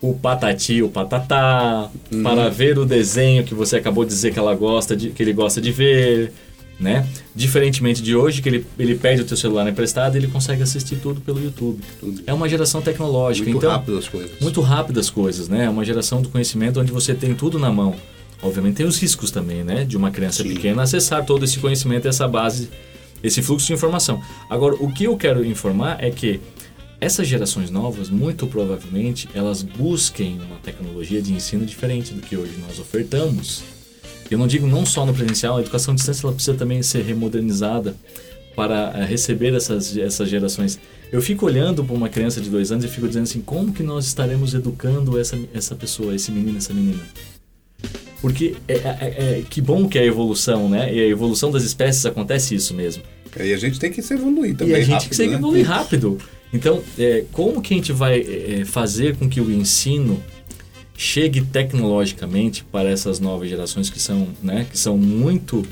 o 0.00 0.14
patati, 0.14 0.82
o 0.82 0.88
patatá, 0.88 1.88
Uhum. 2.12 2.22
para 2.22 2.48
ver 2.48 2.78
o 2.78 2.84
desenho 2.84 3.42
que 3.44 3.54
você 3.54 3.76
acabou 3.76 4.04
de 4.04 4.10
dizer 4.10 4.32
que 4.32 4.38
ela 4.38 4.54
gosta 4.54 4.94
de, 4.94 5.10
que 5.10 5.22
ele 5.22 5.32
gosta 5.32 5.60
de 5.60 5.72
ver, 5.72 6.32
né? 6.78 7.08
Diferentemente 7.34 8.02
de 8.02 8.14
hoje, 8.14 8.42
que 8.42 8.48
ele, 8.48 8.66
ele 8.78 8.94
pede 8.96 9.22
o 9.22 9.24
teu 9.24 9.36
celular 9.36 9.68
emprestado 9.68 10.14
e 10.14 10.18
ele 10.18 10.28
consegue 10.28 10.62
assistir 10.62 10.96
tudo 10.96 11.20
pelo 11.20 11.42
YouTube. 11.42 11.80
Tudo. 11.98 12.22
É 12.26 12.32
uma 12.32 12.48
geração 12.48 12.82
tecnológica, 12.82 13.48
muito 13.48 13.58
então 13.58 13.70
rápido 13.70 13.98
as 13.98 14.08
coisas. 14.08 14.40
muito 14.40 14.60
rápido 14.60 15.00
as 15.00 15.10
coisas, 15.10 15.48
né? 15.48 15.64
É 15.64 15.70
uma 15.70 15.84
geração 15.84 16.20
do 16.20 16.28
conhecimento 16.28 16.80
onde 16.80 16.92
você 16.92 17.14
tem 17.14 17.34
tudo 17.34 17.58
na 17.58 17.70
mão. 17.70 17.94
Obviamente 18.42 18.76
tem 18.76 18.86
os 18.86 18.98
riscos 18.98 19.30
também, 19.30 19.64
né? 19.64 19.84
De 19.84 19.96
uma 19.96 20.10
criança 20.10 20.42
Sim. 20.42 20.50
pequena 20.50 20.82
acessar 20.82 21.24
todo 21.24 21.44
esse 21.44 21.58
conhecimento, 21.58 22.06
essa 22.06 22.28
base, 22.28 22.68
esse 23.22 23.40
fluxo 23.40 23.66
de 23.66 23.72
informação. 23.72 24.20
Agora, 24.50 24.74
o 24.74 24.92
que 24.92 25.04
eu 25.04 25.16
quero 25.16 25.44
informar 25.44 26.02
é 26.04 26.10
que 26.10 26.40
essas 27.00 27.26
gerações 27.26 27.70
novas, 27.70 28.08
muito 28.08 28.46
provavelmente, 28.46 29.28
elas 29.34 29.62
busquem 29.62 30.38
uma 30.40 30.56
tecnologia 30.56 31.20
de 31.20 31.32
ensino 31.32 31.64
diferente 31.64 32.12
do 32.14 32.20
que 32.20 32.36
hoje 32.36 32.52
nós 32.58 32.78
ofertamos. 32.78 33.75
Eu 34.30 34.38
não 34.38 34.46
digo 34.46 34.66
não 34.66 34.84
só 34.84 35.06
no 35.06 35.14
presencial, 35.14 35.56
a 35.56 35.60
educação 35.60 35.92
à 35.92 35.94
distância 35.94 36.26
ela 36.26 36.32
precisa 36.34 36.56
também 36.56 36.82
ser 36.82 37.02
remodernizada 37.02 37.94
para 38.56 38.92
eh, 38.96 39.04
receber 39.04 39.54
essas, 39.54 39.96
essas 39.96 40.28
gerações. 40.28 40.78
Eu 41.12 41.22
fico 41.22 41.46
olhando 41.46 41.84
para 41.84 41.94
uma 41.94 42.08
criança 42.08 42.40
de 42.40 42.50
dois 42.50 42.72
anos 42.72 42.84
e 42.84 42.88
fico 42.88 43.06
dizendo 43.06 43.24
assim, 43.24 43.40
como 43.40 43.72
que 43.72 43.82
nós 43.82 44.06
estaremos 44.06 44.54
educando 44.54 45.18
essa, 45.18 45.38
essa 45.54 45.74
pessoa, 45.74 46.14
esse 46.14 46.32
menino, 46.32 46.58
essa 46.58 46.72
menina? 46.72 47.02
Porque 48.20 48.56
é, 48.66 48.74
é- 48.74 48.78
é- 49.38 49.44
que 49.48 49.60
bom 49.60 49.86
que 49.86 49.98
é 49.98 50.02
a 50.02 50.04
evolução, 50.06 50.68
né? 50.68 50.92
E 50.92 50.98
a 50.98 51.06
evolução 51.06 51.50
das 51.50 51.62
espécies 51.62 52.04
acontece 52.06 52.54
isso 52.54 52.74
mesmo. 52.74 53.02
E 53.38 53.52
a 53.52 53.58
gente 53.58 53.78
tem 53.78 53.92
que 53.92 54.00
se 54.00 54.14
evoluir 54.14 54.56
também 54.56 54.74
e 54.74 54.76
a 54.76 54.80
gente 54.80 54.92
rápido, 54.94 55.08
consegue 55.10 55.30
né? 55.30 55.36
evoluir 55.36 55.66
rápido. 55.66 56.18
Então, 56.52 56.82
é, 56.98 57.24
como 57.32 57.60
que 57.60 57.74
a 57.74 57.76
gente 57.76 57.92
vai 57.92 58.20
é, 58.20 58.64
fazer 58.64 59.16
com 59.16 59.28
que 59.28 59.40
o 59.40 59.50
ensino 59.50 60.22
chegue 60.96 61.42
tecnologicamente 61.42 62.64
para 62.64 62.88
essas 62.88 63.20
novas 63.20 63.48
gerações 63.48 63.90
que 63.90 64.00
são, 64.00 64.28
né, 64.42 64.66
que 64.70 64.78
são 64.78 64.96
muito, 64.96 65.64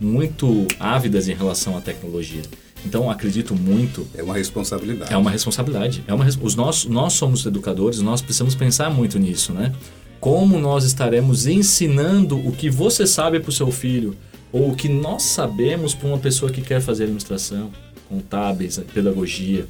muito 0.00 0.66
ávidas 0.78 1.28
em 1.28 1.34
relação 1.34 1.76
à 1.76 1.80
tecnologia? 1.80 2.42
Então, 2.84 3.08
acredito 3.08 3.54
muito 3.54 4.06
É 4.14 4.22
uma 4.22 4.34
responsabilidade. 4.34 5.12
é 5.12 5.16
uma 5.16 5.30
responsabilidade. 5.30 6.04
É 6.06 6.12
uma, 6.12 6.26
os 6.40 6.56
nós, 6.56 6.84
nós 6.84 7.12
somos 7.12 7.46
educadores, 7.46 8.00
nós 8.00 8.20
precisamos 8.20 8.54
pensar 8.54 8.90
muito 8.90 9.18
nisso, 9.18 9.52
né? 9.52 9.72
Como 10.18 10.58
nós 10.58 10.84
estaremos 10.84 11.46
ensinando 11.46 12.36
o 12.36 12.52
que 12.52 12.68
você 12.68 13.06
sabe 13.06 13.38
para 13.40 13.50
o 13.50 13.52
seu 13.52 13.70
filho, 13.70 14.16
ou 14.52 14.70
o 14.70 14.76
que 14.76 14.88
nós 14.88 15.22
sabemos 15.22 15.94
para 15.94 16.08
uma 16.08 16.18
pessoa 16.18 16.50
que 16.50 16.60
quer 16.60 16.80
fazer 16.80 17.04
administração, 17.04 17.70
contábeis, 18.08 18.78
pedagogia. 18.92 19.66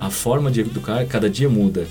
A 0.00 0.08
forma 0.08 0.50
de 0.50 0.60
educar 0.60 1.04
cada 1.06 1.28
dia 1.28 1.48
muda. 1.48 1.86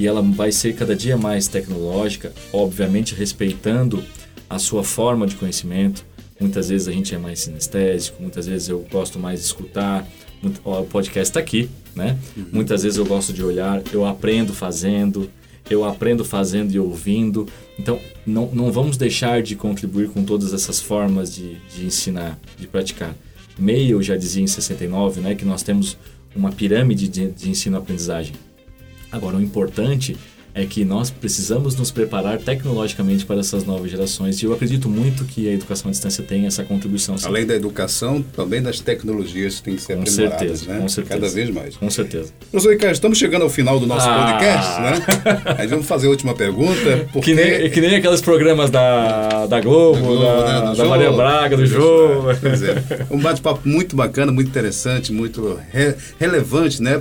E 0.00 0.06
ela 0.06 0.22
vai 0.22 0.50
ser 0.50 0.74
cada 0.74 0.96
dia 0.96 1.14
mais 1.14 1.46
tecnológica, 1.46 2.32
obviamente 2.54 3.14
respeitando 3.14 4.02
a 4.48 4.58
sua 4.58 4.82
forma 4.82 5.26
de 5.26 5.36
conhecimento. 5.36 6.06
Muitas 6.40 6.70
vezes 6.70 6.88
a 6.88 6.90
gente 6.90 7.14
é 7.14 7.18
mais 7.18 7.40
sinestésico, 7.40 8.22
muitas 8.22 8.46
vezes 8.46 8.70
eu 8.70 8.78
gosto 8.90 9.18
mais 9.18 9.40
de 9.40 9.44
escutar. 9.44 10.08
O 10.64 10.84
podcast 10.84 11.28
está 11.28 11.38
aqui, 11.38 11.68
né? 11.94 12.18
Muitas 12.50 12.82
vezes 12.82 12.96
eu 12.96 13.04
gosto 13.04 13.30
de 13.30 13.44
olhar, 13.44 13.82
eu 13.92 14.06
aprendo 14.06 14.54
fazendo, 14.54 15.30
eu 15.68 15.84
aprendo 15.84 16.24
fazendo 16.24 16.72
e 16.72 16.78
ouvindo. 16.78 17.46
Então, 17.78 18.00
não, 18.26 18.46
não 18.54 18.72
vamos 18.72 18.96
deixar 18.96 19.42
de 19.42 19.54
contribuir 19.54 20.08
com 20.08 20.24
todas 20.24 20.54
essas 20.54 20.80
formas 20.80 21.34
de, 21.34 21.56
de 21.76 21.84
ensinar, 21.84 22.38
de 22.58 22.66
praticar. 22.66 23.14
Meio 23.58 24.02
já 24.02 24.16
dizia 24.16 24.42
em 24.42 24.46
69, 24.46 25.20
né, 25.20 25.34
que 25.34 25.44
nós 25.44 25.62
temos 25.62 25.98
uma 26.34 26.50
pirâmide 26.50 27.06
de, 27.06 27.30
de 27.30 27.50
ensino-aprendizagem. 27.50 28.32
Agora, 29.12 29.36
o 29.36 29.40
importante 29.42 30.16
é 30.52 30.66
que 30.66 30.84
nós 30.84 31.10
precisamos 31.10 31.76
nos 31.76 31.92
preparar 31.92 32.36
tecnologicamente 32.38 33.24
para 33.24 33.38
essas 33.38 33.64
novas 33.64 33.88
gerações 33.88 34.42
e 34.42 34.46
eu 34.46 34.52
acredito 34.52 34.88
muito 34.88 35.24
que 35.24 35.48
a 35.48 35.52
educação 35.52 35.88
à 35.88 35.92
distância 35.92 36.24
tem 36.24 36.44
essa 36.44 36.64
contribuição. 36.64 37.16
sim. 37.16 37.24
Além 37.28 37.46
da 37.46 37.54
educação, 37.54 38.20
também 38.20 38.60
das 38.60 38.80
tecnologias 38.80 39.56
que 39.56 39.62
têm 39.62 39.76
que 39.76 39.82
ser 39.82 39.96
com 39.96 40.04
certeza, 40.06 40.72
né? 40.72 40.80
com 40.80 40.88
certeza. 40.88 41.20
Cada 41.20 41.32
vez 41.32 41.50
mais. 41.50 41.76
Com 41.76 41.88
certeza. 41.88 42.32
Professor 42.50 42.72
Ricardo, 42.72 42.94
estamos 42.94 43.16
chegando 43.16 43.42
ao 43.42 43.48
final 43.48 43.78
do 43.78 43.86
nosso 43.86 44.08
Ah. 44.08 44.32
podcast, 44.32 44.80
né? 44.80 45.42
Aí 45.56 45.68
vamos 45.68 45.86
fazer 45.86 46.08
a 46.08 46.10
última 46.10 46.34
pergunta, 46.34 47.08
porque... 47.12 47.32
Que 47.32 47.34
nem, 47.36 47.70
que 47.70 47.80
nem 47.80 47.94
aqueles 47.94 48.20
programas 48.20 48.70
da, 48.70 49.46
da 49.46 49.60
Globo, 49.60 50.00
Da 50.00 50.02
Globo, 50.04 50.42
da, 50.42 50.70
né? 50.72 50.76
Da. 50.76 50.84
Maria 50.84 51.12
Braga, 51.12 51.56
do 51.56 51.64
Jô. 51.64 52.22
Pois 52.40 52.60
é. 52.64 52.82
Um 53.08 53.20
bate-papo 53.20 53.68
muito 53.68 53.94
bacana, 53.94 54.32
muito 54.32 54.48
interessante, 54.48 55.12
muito 55.12 55.60
re- 55.72 55.94
relevante, 56.18 56.82
né? 56.82 57.00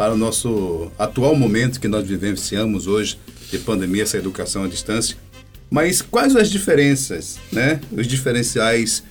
Para 0.00 0.14
o 0.14 0.16
nosso 0.16 0.90
atual 0.98 1.36
momento 1.36 1.78
que 1.78 1.86
nós 1.86 2.08
vivenciamos 2.08 2.86
hoje 2.86 3.18
de 3.50 3.58
pandemia, 3.58 4.04
essa 4.04 4.16
educação 4.16 4.64
à 4.64 4.66
distância. 4.66 5.14
Mas 5.70 6.00
quais 6.00 6.34
as 6.36 6.48
diferenças, 6.48 7.38
né? 7.52 7.82
Os 7.92 8.06
diferenciais 8.06 9.04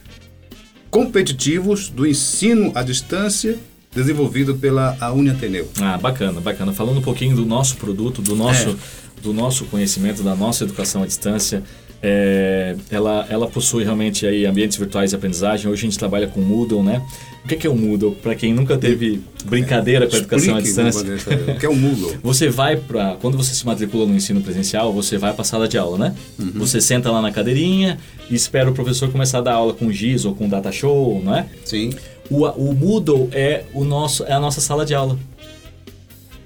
competitivos 0.89 1.89
do 1.89 2.07
ensino 2.07 2.71
à 2.73 2.81
distância 2.81 3.59
desenvolvido 3.93 4.55
pela 4.55 4.97
a 4.99 5.11
Uniateneu? 5.11 5.69
Ah, 5.79 5.95
bacana, 5.95 6.41
bacana. 6.41 6.73
Falando 6.73 6.97
um 6.97 7.03
pouquinho 7.03 7.35
do 7.35 7.45
nosso 7.45 7.75
produto, 7.75 8.19
do 8.19 8.35
nosso, 8.35 8.69
É. 8.69 8.75
do 9.21 9.31
nosso 9.31 9.65
conhecimento, 9.65 10.23
da 10.23 10.35
nossa 10.35 10.63
educação 10.63 11.03
à 11.03 11.05
distância. 11.05 11.61
É, 12.01 12.75
ela, 12.89 13.25
ela 13.29 13.47
possui 13.47 13.83
realmente 13.83 14.25
aí 14.25 14.45
ambientes 14.45 14.77
virtuais 14.77 15.09
de 15.09 15.15
aprendizagem. 15.15 15.69
Hoje 15.69 15.81
a 15.81 15.89
gente 15.89 15.99
trabalha 15.99 16.27
com 16.27 16.39
Moodle, 16.39 16.83
né? 16.83 17.01
O 17.43 17.47
que 17.47 17.55
é, 17.55 17.57
que 17.57 17.67
é 17.67 17.69
o 17.69 17.75
Moodle? 17.75 18.15
Para 18.15 18.35
quem 18.35 18.53
nunca 18.53 18.77
teve 18.77 19.21
brincadeira 19.45 20.07
com 20.07 20.15
a 20.15 20.19
educação 20.19 20.55
à 20.55 20.61
distância. 20.61 21.05
O 21.47 21.59
que 21.59 21.65
é 21.65 21.69
o 21.69 21.75
Moodle? 21.75 22.17
Você 22.23 22.49
vai 22.49 22.77
para 22.77 23.17
quando 23.21 23.37
você 23.37 23.53
se 23.53 23.65
matricula 23.65 24.05
no 24.05 24.15
ensino 24.15 24.41
presencial, 24.41 24.93
você 24.93 25.17
vai 25.17 25.33
para 25.33 25.41
a 25.41 25.45
sala 25.45 25.67
de 25.67 25.77
aula, 25.77 25.97
né? 25.97 26.15
Uhum. 26.37 26.51
Você 26.55 26.79
senta 26.79 27.11
lá 27.11 27.21
na 27.21 27.31
cadeirinha 27.31 27.97
e 28.29 28.35
espera 28.35 28.69
o 28.69 28.73
professor 28.73 29.09
começar 29.11 29.39
a 29.39 29.41
dar 29.41 29.53
aula 29.53 29.73
com 29.73 29.91
giz 29.91 30.25
ou 30.25 30.35
com 30.35 30.47
data 30.47 30.71
show, 30.71 31.21
não 31.23 31.35
é? 31.35 31.45
Sim. 31.65 31.91
O, 32.29 32.45
o 32.45 32.73
Moodle 32.73 33.29
é, 33.31 33.63
o 33.73 33.83
nosso, 33.83 34.23
é 34.25 34.33
a 34.33 34.39
nossa 34.39 34.61
sala 34.61 34.85
de 34.85 34.93
aula. 34.93 35.17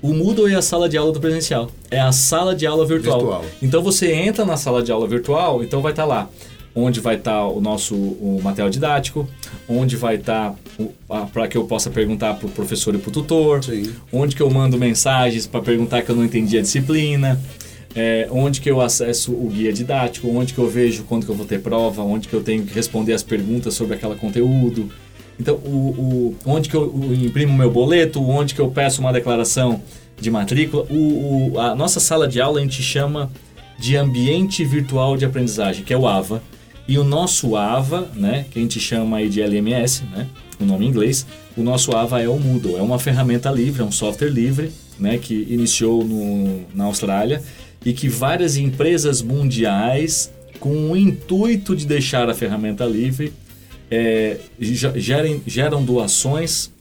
O 0.04 0.14
Moodle 0.14 0.50
é 0.50 0.56
a 0.56 0.62
sala 0.62 0.90
de 0.90 0.98
aula 0.98 1.14
do 1.14 1.20
presencial. 1.22 1.72
É 1.90 1.98
a 1.98 2.12
sala 2.12 2.54
de 2.54 2.68
aula 2.68 2.86
virtual. 2.86 3.20
Virtual. 3.20 3.46
Então 3.62 3.82
você 3.82 4.12
entra 4.12 4.44
na 4.44 4.58
sala 4.58 4.84
de 4.84 4.92
aula 4.92 5.08
virtual, 5.08 5.64
então 5.64 5.82
vai 5.82 5.94
estar 5.94 6.04
lá. 6.04 6.30
Onde 6.76 7.00
vai 7.00 7.16
estar 7.16 7.48
o 7.48 7.62
nosso 7.62 7.96
o 7.96 8.42
material 8.44 8.70
didático, 8.70 9.26
onde 9.66 9.96
vai 9.96 10.16
estar 10.16 10.56
para 11.32 11.48
que 11.48 11.58
eu 11.58 11.64
possa 11.64 11.90
perguntar 11.90 12.34
para 12.34 12.48
o 12.48 12.50
professor 12.50 12.94
e 12.94 12.98
para 12.98 13.08
o 13.08 13.12
tutor, 13.14 13.64
Sim. 13.64 13.94
onde 14.12 14.36
que 14.36 14.42
eu 14.42 14.50
mando 14.50 14.78
mensagens 14.78 15.48
para 15.48 15.62
perguntar 15.62 16.02
que 16.02 16.10
eu 16.10 16.18
não 16.18 16.26
entendi 16.26 16.58
a 16.58 16.62
disciplina, 16.62 17.40
é, 17.96 18.28
onde 18.30 18.60
que 18.60 18.70
eu 18.70 18.82
acesso 18.82 19.32
o 19.32 19.48
guia 19.48 19.72
didático, 19.72 20.28
onde 20.28 20.54
que 20.54 20.60
eu 20.60 20.68
vejo 20.68 21.04
quando 21.04 21.26
que 21.26 21.32
eu 21.32 21.36
vou 21.36 21.46
ter 21.46 21.62
prova, 21.62 22.02
onde 22.02 22.28
que 22.28 22.34
eu 22.34 22.44
tenho 22.44 22.66
que 22.66 22.74
responder 22.74 23.14
as 23.14 23.24
perguntas 23.24 23.74
sobre 23.74 23.96
aquele 23.96 24.16
conteúdo. 24.16 24.90
Então, 25.40 25.56
o, 25.56 25.68
o- 25.68 26.36
onde 26.46 26.70
que 26.70 26.76
eu 26.76 26.94
imprimo 27.14 27.54
meu 27.54 27.72
boleto, 27.72 28.22
onde 28.24 28.54
que 28.54 28.62
eu 28.62 28.70
peço 28.70 29.02
uma 29.02 29.12
declaração 29.12 29.82
de 30.20 30.30
matrícula. 30.30 30.86
O, 30.90 31.54
o- 31.54 31.60
a 31.60 31.76
nossa 31.76 32.00
sala 32.00 32.28
de 32.28 32.40
aula 32.40 32.60
a 32.60 32.62
gente 32.62 32.82
chama 32.82 33.32
de 33.80 33.96
ambiente 33.98 34.64
virtual 34.64 35.18
de 35.18 35.26
aprendizagem, 35.26 35.84
que 35.84 35.94
é 35.94 35.98
o 35.98 36.08
AVA. 36.08 36.42
E 36.88 36.98
o 36.98 37.04
nosso 37.04 37.56
AVA, 37.56 38.10
né, 38.14 38.46
que 38.52 38.60
a 38.60 38.62
gente 38.62 38.80
chama 38.80 39.18
aí 39.18 39.30
de 39.30 39.42
LMS, 39.42 40.04
né, 40.12 40.28
o 40.60 40.66
nome 40.66 40.86
em 40.86 40.90
inglês, 40.90 41.26
o 41.58 41.64
nosso 41.64 41.96
AVA 41.96 42.22
é 42.22 42.28
o 42.30 42.38
Moodle. 42.40 42.78
É 42.78 42.82
uma 42.82 43.00
ferramenta 43.00 43.50
livre, 43.50 43.82
é 43.82 43.86
um 43.86 43.92
software 43.92 44.30
livre, 44.30 44.72
né, 45.00 45.18
que 45.18 45.48
iniciou 45.50 46.04
no, 46.06 46.62
na 46.76 46.84
Austrália 46.86 47.42
e 47.86 47.92
que 47.94 48.08
várias 48.08 48.56
empresas 48.58 49.22
mundiais, 49.22 50.32
com 50.60 50.92
o 50.92 50.96
intuito 50.98 51.76
de 51.76 51.86
deixar 51.86 52.30
a 52.30 52.34
ferramenta 52.34 52.86
livre, 52.86 53.34
é, 53.94 54.38
ge- 54.60 55.00
gerem, 55.00 55.42
geram 55.46 55.84
doações 55.84 56.72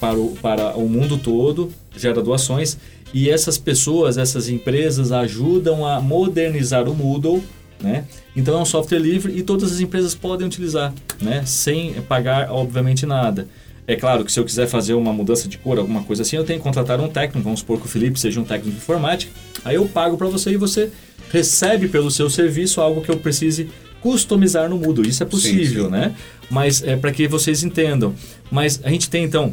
para 0.00 0.18
o, 0.18 0.26
para 0.42 0.76
o 0.76 0.88
mundo 0.88 1.16
todo, 1.18 1.70
gera 1.96 2.22
doações 2.22 2.76
E 3.12 3.28
essas 3.28 3.58
pessoas, 3.58 4.16
essas 4.16 4.48
empresas 4.48 5.10
ajudam 5.10 5.84
a 5.84 6.00
modernizar 6.00 6.88
o 6.88 6.94
Moodle, 6.94 7.42
né? 7.80 8.04
Então 8.36 8.56
é 8.58 8.62
um 8.62 8.64
software 8.64 8.98
livre 8.98 9.36
e 9.36 9.42
todas 9.42 9.72
as 9.72 9.80
empresas 9.80 10.14
podem 10.14 10.46
utilizar, 10.46 10.92
né? 11.20 11.42
Sem 11.44 11.94
pagar, 12.02 12.50
obviamente, 12.52 13.04
nada. 13.04 13.48
É 13.86 13.96
claro 13.96 14.24
que 14.24 14.30
se 14.30 14.38
eu 14.38 14.44
quiser 14.44 14.68
fazer 14.68 14.94
uma 14.94 15.12
mudança 15.12 15.48
de 15.48 15.58
cor, 15.58 15.78
alguma 15.78 16.02
coisa 16.04 16.22
assim, 16.22 16.36
eu 16.36 16.44
tenho 16.44 16.60
que 16.60 16.62
contratar 16.62 17.00
um 17.00 17.08
técnico. 17.08 17.42
Vamos 17.42 17.60
supor 17.60 17.80
que 17.80 17.86
o 17.86 17.88
Felipe 17.88 18.20
seja 18.20 18.40
um 18.40 18.44
técnico 18.44 18.70
de 18.70 18.76
informática. 18.76 19.32
Aí 19.64 19.74
eu 19.74 19.86
pago 19.86 20.16
para 20.16 20.28
você 20.28 20.52
e 20.52 20.56
você 20.56 20.90
recebe 21.32 21.88
pelo 21.88 22.10
seu 22.10 22.30
serviço 22.30 22.80
algo 22.80 23.00
que 23.00 23.10
eu 23.10 23.16
precise 23.16 23.68
customizar 24.00 24.68
no 24.68 24.78
Moodle. 24.78 25.08
Isso 25.08 25.22
é 25.22 25.26
possível, 25.26 25.84
sim, 25.84 25.90
sim. 25.90 25.90
né? 25.90 26.14
Mas 26.50 26.82
é 26.82 26.96
para 26.96 27.12
que 27.12 27.28
vocês 27.28 27.62
entendam. 27.62 28.14
Mas 28.50 28.80
a 28.82 28.90
gente 28.90 29.08
tem 29.08 29.24
então 29.24 29.52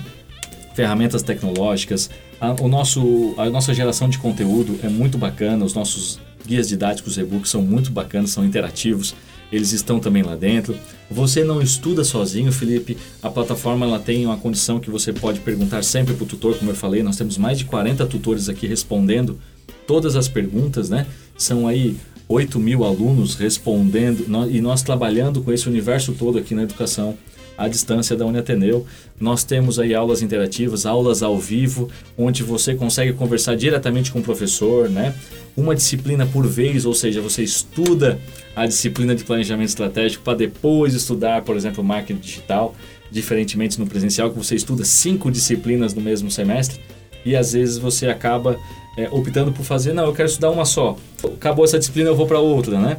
ferramentas 0.74 1.22
tecnológicas. 1.24 2.10
A, 2.40 2.52
o 2.62 2.68
nosso, 2.68 3.34
a 3.38 3.50
nossa 3.50 3.74
geração 3.74 4.10
de 4.10 4.18
conteúdo 4.18 4.80
é 4.84 4.90
muito 4.90 5.18
bacana. 5.18 5.66
Os 5.66 5.74
nossos 5.74 6.20
guias 6.46 6.68
didáticos 6.68 7.18
e-books 7.18 7.50
são 7.50 7.62
muito 7.62 7.92
bacanas, 7.92 8.32
são 8.32 8.46
interativos. 8.46 9.16
Eles 9.52 9.72
estão 9.72 10.00
também 10.00 10.24
lá 10.24 10.36
dentro. 10.36 10.78
Você 11.10 11.44
não 11.44 11.62
estuda 11.62 12.04
sozinho, 12.04 12.52
Felipe. 12.52 12.98
A 13.24 13.30
plataforma 13.30 13.86
ela 13.86 14.00
tem 14.00 14.26
uma 14.26 14.38
condição 14.38 14.80
que 14.80 14.90
você 14.90 15.14
pode 15.14 15.40
perguntar 15.40 15.84
sempre 15.84 16.14
para 16.14 16.24
o 16.24 16.28
tutor, 16.28 16.58
como 16.58 16.72
eu 16.72 16.76
falei. 16.76 17.02
Nós 17.02 17.16
temos 17.16 17.38
mais 17.38 17.58
de 17.58 17.66
40 17.66 18.06
tutores 18.06 18.50
aqui 18.50 18.68
respondendo 18.68 19.40
todas 19.86 20.16
as 20.16 20.28
perguntas, 20.28 20.90
né? 20.90 21.08
São 21.38 21.66
aí 21.66 21.96
8 22.28 22.60
mil 22.60 22.84
alunos 22.84 23.36
respondendo 23.36 24.26
e 24.50 24.62
nós 24.62 24.82
trabalhando 24.82 25.42
com 25.42 25.52
esse 25.52 25.68
universo 25.68 26.14
todo 26.14 26.38
aqui 26.38 26.54
na 26.54 26.64
educação 26.64 27.18
à 27.58 27.68
distância 27.68 28.16
da 28.16 28.26
Uniateneu. 28.26 28.86
Nós 29.20 29.44
temos 29.44 29.80
aí 29.80 29.96
aulas 29.96 30.22
interativas, 30.22 30.86
aulas 30.86 31.24
ao 31.24 31.38
vivo, 31.40 31.90
onde 32.18 32.44
você 32.44 32.76
consegue 32.76 33.14
conversar 33.14 33.56
diretamente 33.56 34.12
com 34.12 34.20
o 34.20 34.24
professor, 34.24 34.90
né? 34.90 35.16
Uma 35.56 35.74
disciplina 35.74 36.26
por 36.28 36.46
vez, 36.46 36.86
ou 36.86 36.94
seja, 36.94 37.20
você 37.20 37.42
estuda 37.42 38.20
a 38.56 38.68
disciplina 38.68 39.16
de 39.16 39.24
planejamento 39.24 39.70
estratégico 39.70 40.24
para 40.24 40.38
depois 40.38 40.94
estudar, 40.94 41.42
por 41.42 41.56
exemplo, 41.56 41.84
marketing 41.84 42.20
digital, 42.20 42.76
diferentemente 43.10 43.80
no 43.80 43.88
presencial, 43.88 44.30
que 44.30 44.38
você 44.38 44.56
estuda 44.56 44.86
cinco 44.86 45.32
disciplinas 45.32 45.96
no 45.96 46.02
mesmo 46.02 46.30
semestre 46.30 46.80
e 47.26 47.36
às 47.36 47.54
vezes 47.54 47.78
você 47.78 48.08
acaba 48.08 48.58
é, 48.98 49.08
optando 49.12 49.52
por 49.52 49.64
fazer, 49.64 49.94
não, 49.94 50.06
eu 50.06 50.14
quero 50.14 50.28
estudar 50.28 50.50
uma 50.50 50.66
só. 50.66 50.98
Acabou 51.24 51.64
essa 51.64 51.78
disciplina, 51.78 52.10
eu 52.10 52.16
vou 52.16 52.26
para 52.26 52.40
outra, 52.40 52.80
né? 52.80 52.98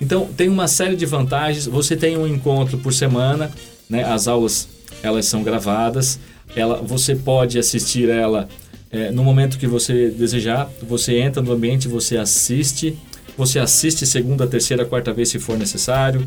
Então, 0.00 0.26
tem 0.34 0.48
uma 0.48 0.66
série 0.66 0.96
de 0.96 1.04
vantagens. 1.04 1.66
Você 1.66 1.94
tem 1.94 2.16
um 2.16 2.26
encontro 2.26 2.78
por 2.78 2.94
semana, 2.94 3.50
né? 3.88 4.02
As 4.04 4.26
aulas, 4.26 4.66
elas 5.02 5.26
são 5.26 5.42
gravadas. 5.42 6.18
Ela, 6.56 6.80
você 6.80 7.14
pode 7.14 7.58
assistir 7.58 8.08
ela 8.08 8.48
é, 8.90 9.10
no 9.10 9.22
momento 9.22 9.58
que 9.58 9.66
você 9.66 10.08
desejar. 10.08 10.68
Você 10.88 11.18
entra 11.18 11.42
no 11.42 11.52
ambiente, 11.52 11.86
você 11.88 12.16
assiste. 12.16 12.96
Você 13.36 13.58
assiste 13.58 14.06
segunda, 14.06 14.46
terceira, 14.46 14.86
quarta 14.86 15.12
vez 15.12 15.28
se 15.28 15.38
for 15.38 15.58
necessário. 15.58 16.26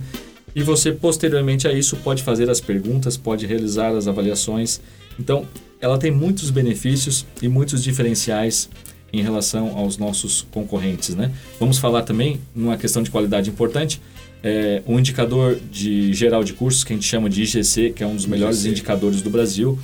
E 0.55 0.61
você, 0.61 0.91
posteriormente 0.91 1.67
a 1.67 1.73
isso, 1.73 1.95
pode 1.97 2.21
fazer 2.21 2.49
as 2.49 2.61
perguntas, 2.61 3.17
pode 3.17 3.45
realizar 3.47 3.95
as 3.95 4.07
avaliações. 4.07 4.79
Então, 5.19 5.45
ela 5.81 5.97
tem 5.97 6.11
muitos 6.11 6.49
benefícios 6.51 7.25
e 7.41 7.47
muitos 7.47 7.83
diferenciais 7.83 8.69
em 9.11 9.21
relação 9.21 9.77
aos 9.77 9.97
nossos 9.97 10.45
concorrentes. 10.51 11.15
Né? 11.15 11.31
Vamos 11.59 11.77
falar 11.77 12.03
também, 12.03 12.39
numa 12.55 12.77
questão 12.77 13.01
de 13.01 13.09
qualidade 13.09 13.49
importante, 13.49 14.01
é, 14.43 14.81
um 14.85 14.99
indicador 14.99 15.57
de 15.71 16.13
geral 16.13 16.43
de 16.43 16.53
cursos 16.53 16.83
que 16.83 16.93
a 16.93 16.95
gente 16.95 17.07
chama 17.07 17.29
de 17.29 17.43
IGC, 17.43 17.91
que 17.91 18.03
é 18.03 18.07
um 18.07 18.15
dos 18.15 18.25
melhores 18.25 18.59
IGC. 18.59 18.69
indicadores 18.69 19.21
do 19.21 19.29
Brasil, 19.29 19.77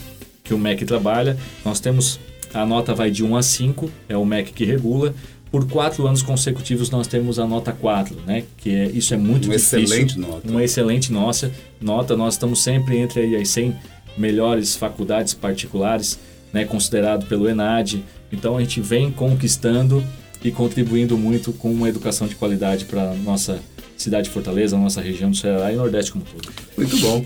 que 0.43 0.53
o 0.53 0.57
MEC 0.57 0.85
trabalha. 0.85 1.37
Nós 1.63 1.79
temos, 1.79 2.19
a 2.53 2.65
nota 2.65 2.93
vai 2.93 3.09
de 3.09 3.23
1 3.23 3.35
a 3.35 3.41
5, 3.41 3.89
é 4.07 4.17
o 4.17 4.25
MEC 4.25 4.51
que 4.53 4.65
regula. 4.65 5.13
Por 5.49 5.67
quatro 5.67 6.07
anos 6.07 6.23
consecutivos 6.23 6.89
nós 6.89 7.05
temos 7.05 7.37
a 7.37 7.45
nota 7.45 7.71
4, 7.71 8.17
né? 8.25 8.43
Que 8.57 8.71
é, 8.71 8.85
isso 8.87 9.13
é 9.13 9.17
muito 9.17 9.45
uma 9.45 9.55
difícil. 9.55 9.83
Excelente 9.83 10.19
nota. 10.19 10.49
Uma 10.49 10.63
excelente 10.63 11.11
nossa, 11.11 11.51
nota. 11.79 12.17
Nós 12.17 12.33
estamos 12.33 12.63
sempre 12.63 12.97
entre 12.97 13.21
aí, 13.21 13.35
as 13.35 13.49
100 13.49 13.75
melhores 14.17 14.75
faculdades 14.75 15.33
particulares, 15.33 16.19
né? 16.53 16.63
Considerado 16.63 17.25
pelo 17.25 17.49
ENAD. 17.49 18.03
Então 18.31 18.55
a 18.57 18.61
gente 18.61 18.79
vem 18.79 19.11
conquistando 19.11 20.03
e 20.43 20.51
contribuindo 20.51 21.17
muito 21.17 21.51
com 21.51 21.71
uma 21.71 21.89
educação 21.89 22.27
de 22.27 22.35
qualidade 22.35 22.85
para 22.85 23.11
a 23.11 23.15
nossa 23.15 23.59
cidade 23.97 24.25
de 24.25 24.29
Fortaleza, 24.29 24.77
nossa 24.77 25.01
região 25.01 25.31
do 25.31 25.37
Ceará 25.37 25.71
e 25.71 25.75
Nordeste 25.75 26.11
como 26.11 26.23
todo. 26.25 26.53
Muito 26.77 26.97
bom. 26.99 27.25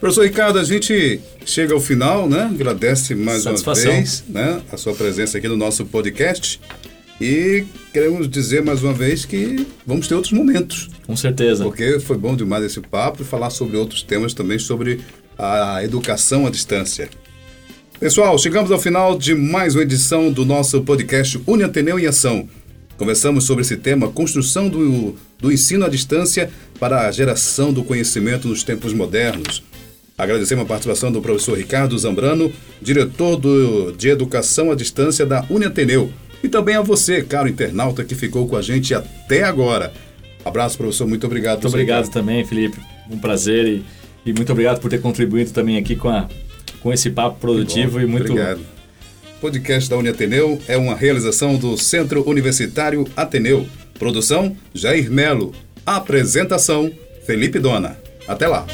Professor 0.00 0.24
Ricardo, 0.24 0.58
a 0.58 0.64
gente 0.64 1.20
chega 1.46 1.74
ao 1.74 1.80
final, 1.80 2.28
né? 2.28 2.42
Agradece 2.42 3.14
mais 3.14 3.46
uma 3.46 3.74
vez 3.74 4.24
né, 4.28 4.60
a 4.72 4.76
sua 4.76 4.94
presença 4.94 5.38
aqui 5.38 5.46
no 5.46 5.56
nosso 5.56 5.84
podcast. 5.86 6.60
E 7.20 7.64
queremos 7.92 8.28
dizer 8.28 8.62
mais 8.62 8.82
uma 8.82 8.92
vez 8.92 9.24
que 9.24 9.64
vamos 9.86 10.08
ter 10.08 10.14
outros 10.16 10.32
momentos. 10.32 10.88
Com 11.06 11.16
certeza. 11.16 11.62
Porque 11.62 12.00
foi 12.00 12.18
bom 12.18 12.34
demais 12.34 12.64
esse 12.64 12.80
papo 12.80 13.22
e 13.22 13.24
falar 13.24 13.50
sobre 13.50 13.76
outros 13.76 14.02
temas 14.02 14.34
também 14.34 14.58
sobre 14.58 15.00
a 15.38 15.84
educação 15.84 16.46
à 16.46 16.50
distância. 16.50 17.08
Pessoal, 18.02 18.36
chegamos 18.36 18.72
ao 18.72 18.80
final 18.80 19.16
de 19.16 19.32
mais 19.32 19.76
uma 19.76 19.84
edição 19.84 20.32
do 20.32 20.44
nosso 20.44 20.82
podcast 20.82 21.40
Uniateneu 21.46 22.00
em 22.00 22.06
Ação. 22.06 22.48
Conversamos 22.98 23.44
sobre 23.44 23.62
esse 23.62 23.76
tema, 23.76 24.08
construção 24.08 24.68
do, 24.68 25.14
do 25.38 25.52
ensino 25.52 25.84
à 25.84 25.88
distância 25.88 26.50
para 26.80 27.06
a 27.06 27.12
geração 27.12 27.72
do 27.72 27.84
conhecimento 27.84 28.48
nos 28.48 28.64
tempos 28.64 28.92
modernos. 28.92 29.62
Agradecemos 30.18 30.64
a 30.64 30.66
participação 30.66 31.12
do 31.12 31.22
professor 31.22 31.56
Ricardo 31.56 31.96
Zambrano, 31.96 32.52
diretor 32.80 33.36
do, 33.36 33.92
de 33.92 34.08
Educação 34.08 34.72
à 34.72 34.74
Distância 34.74 35.24
da 35.24 35.46
Uniateneu. 35.48 36.12
E 36.42 36.48
também 36.48 36.74
a 36.74 36.82
você, 36.82 37.22
caro 37.22 37.48
internauta, 37.48 38.02
que 38.02 38.16
ficou 38.16 38.48
com 38.48 38.56
a 38.56 38.62
gente 38.62 38.92
até 38.92 39.44
agora. 39.44 39.92
Abraço, 40.44 40.76
professor. 40.76 41.06
Muito 41.06 41.24
obrigado. 41.24 41.62
Muito 41.62 41.68
obrigado 41.68 42.06
Ricardo. 42.06 42.12
também, 42.12 42.44
Felipe. 42.44 42.80
Um 43.08 43.18
prazer 43.18 43.64
e, 43.64 43.84
e 44.26 44.32
muito 44.32 44.50
obrigado 44.50 44.80
por 44.80 44.90
ter 44.90 45.00
contribuído 45.00 45.52
também 45.52 45.78
aqui 45.78 45.94
com 45.94 46.08
a 46.08 46.28
com 46.82 46.92
esse 46.92 47.10
papo 47.10 47.38
produtivo 47.38 48.00
e 48.00 48.06
muito. 48.06 48.32
Obrigado. 48.32 48.60
O 49.36 49.40
podcast 49.40 49.88
da 49.88 49.96
Uniateneu 49.96 50.60
é 50.68 50.76
uma 50.76 50.94
realização 50.94 51.56
do 51.56 51.76
Centro 51.76 52.28
Universitário 52.28 53.06
Ateneu. 53.16 53.66
Produção: 53.98 54.56
Jair 54.74 55.10
Melo. 55.10 55.52
Apresentação: 55.86 56.90
Felipe 57.24 57.58
Dona. 57.58 57.96
Até 58.26 58.46
lá. 58.46 58.66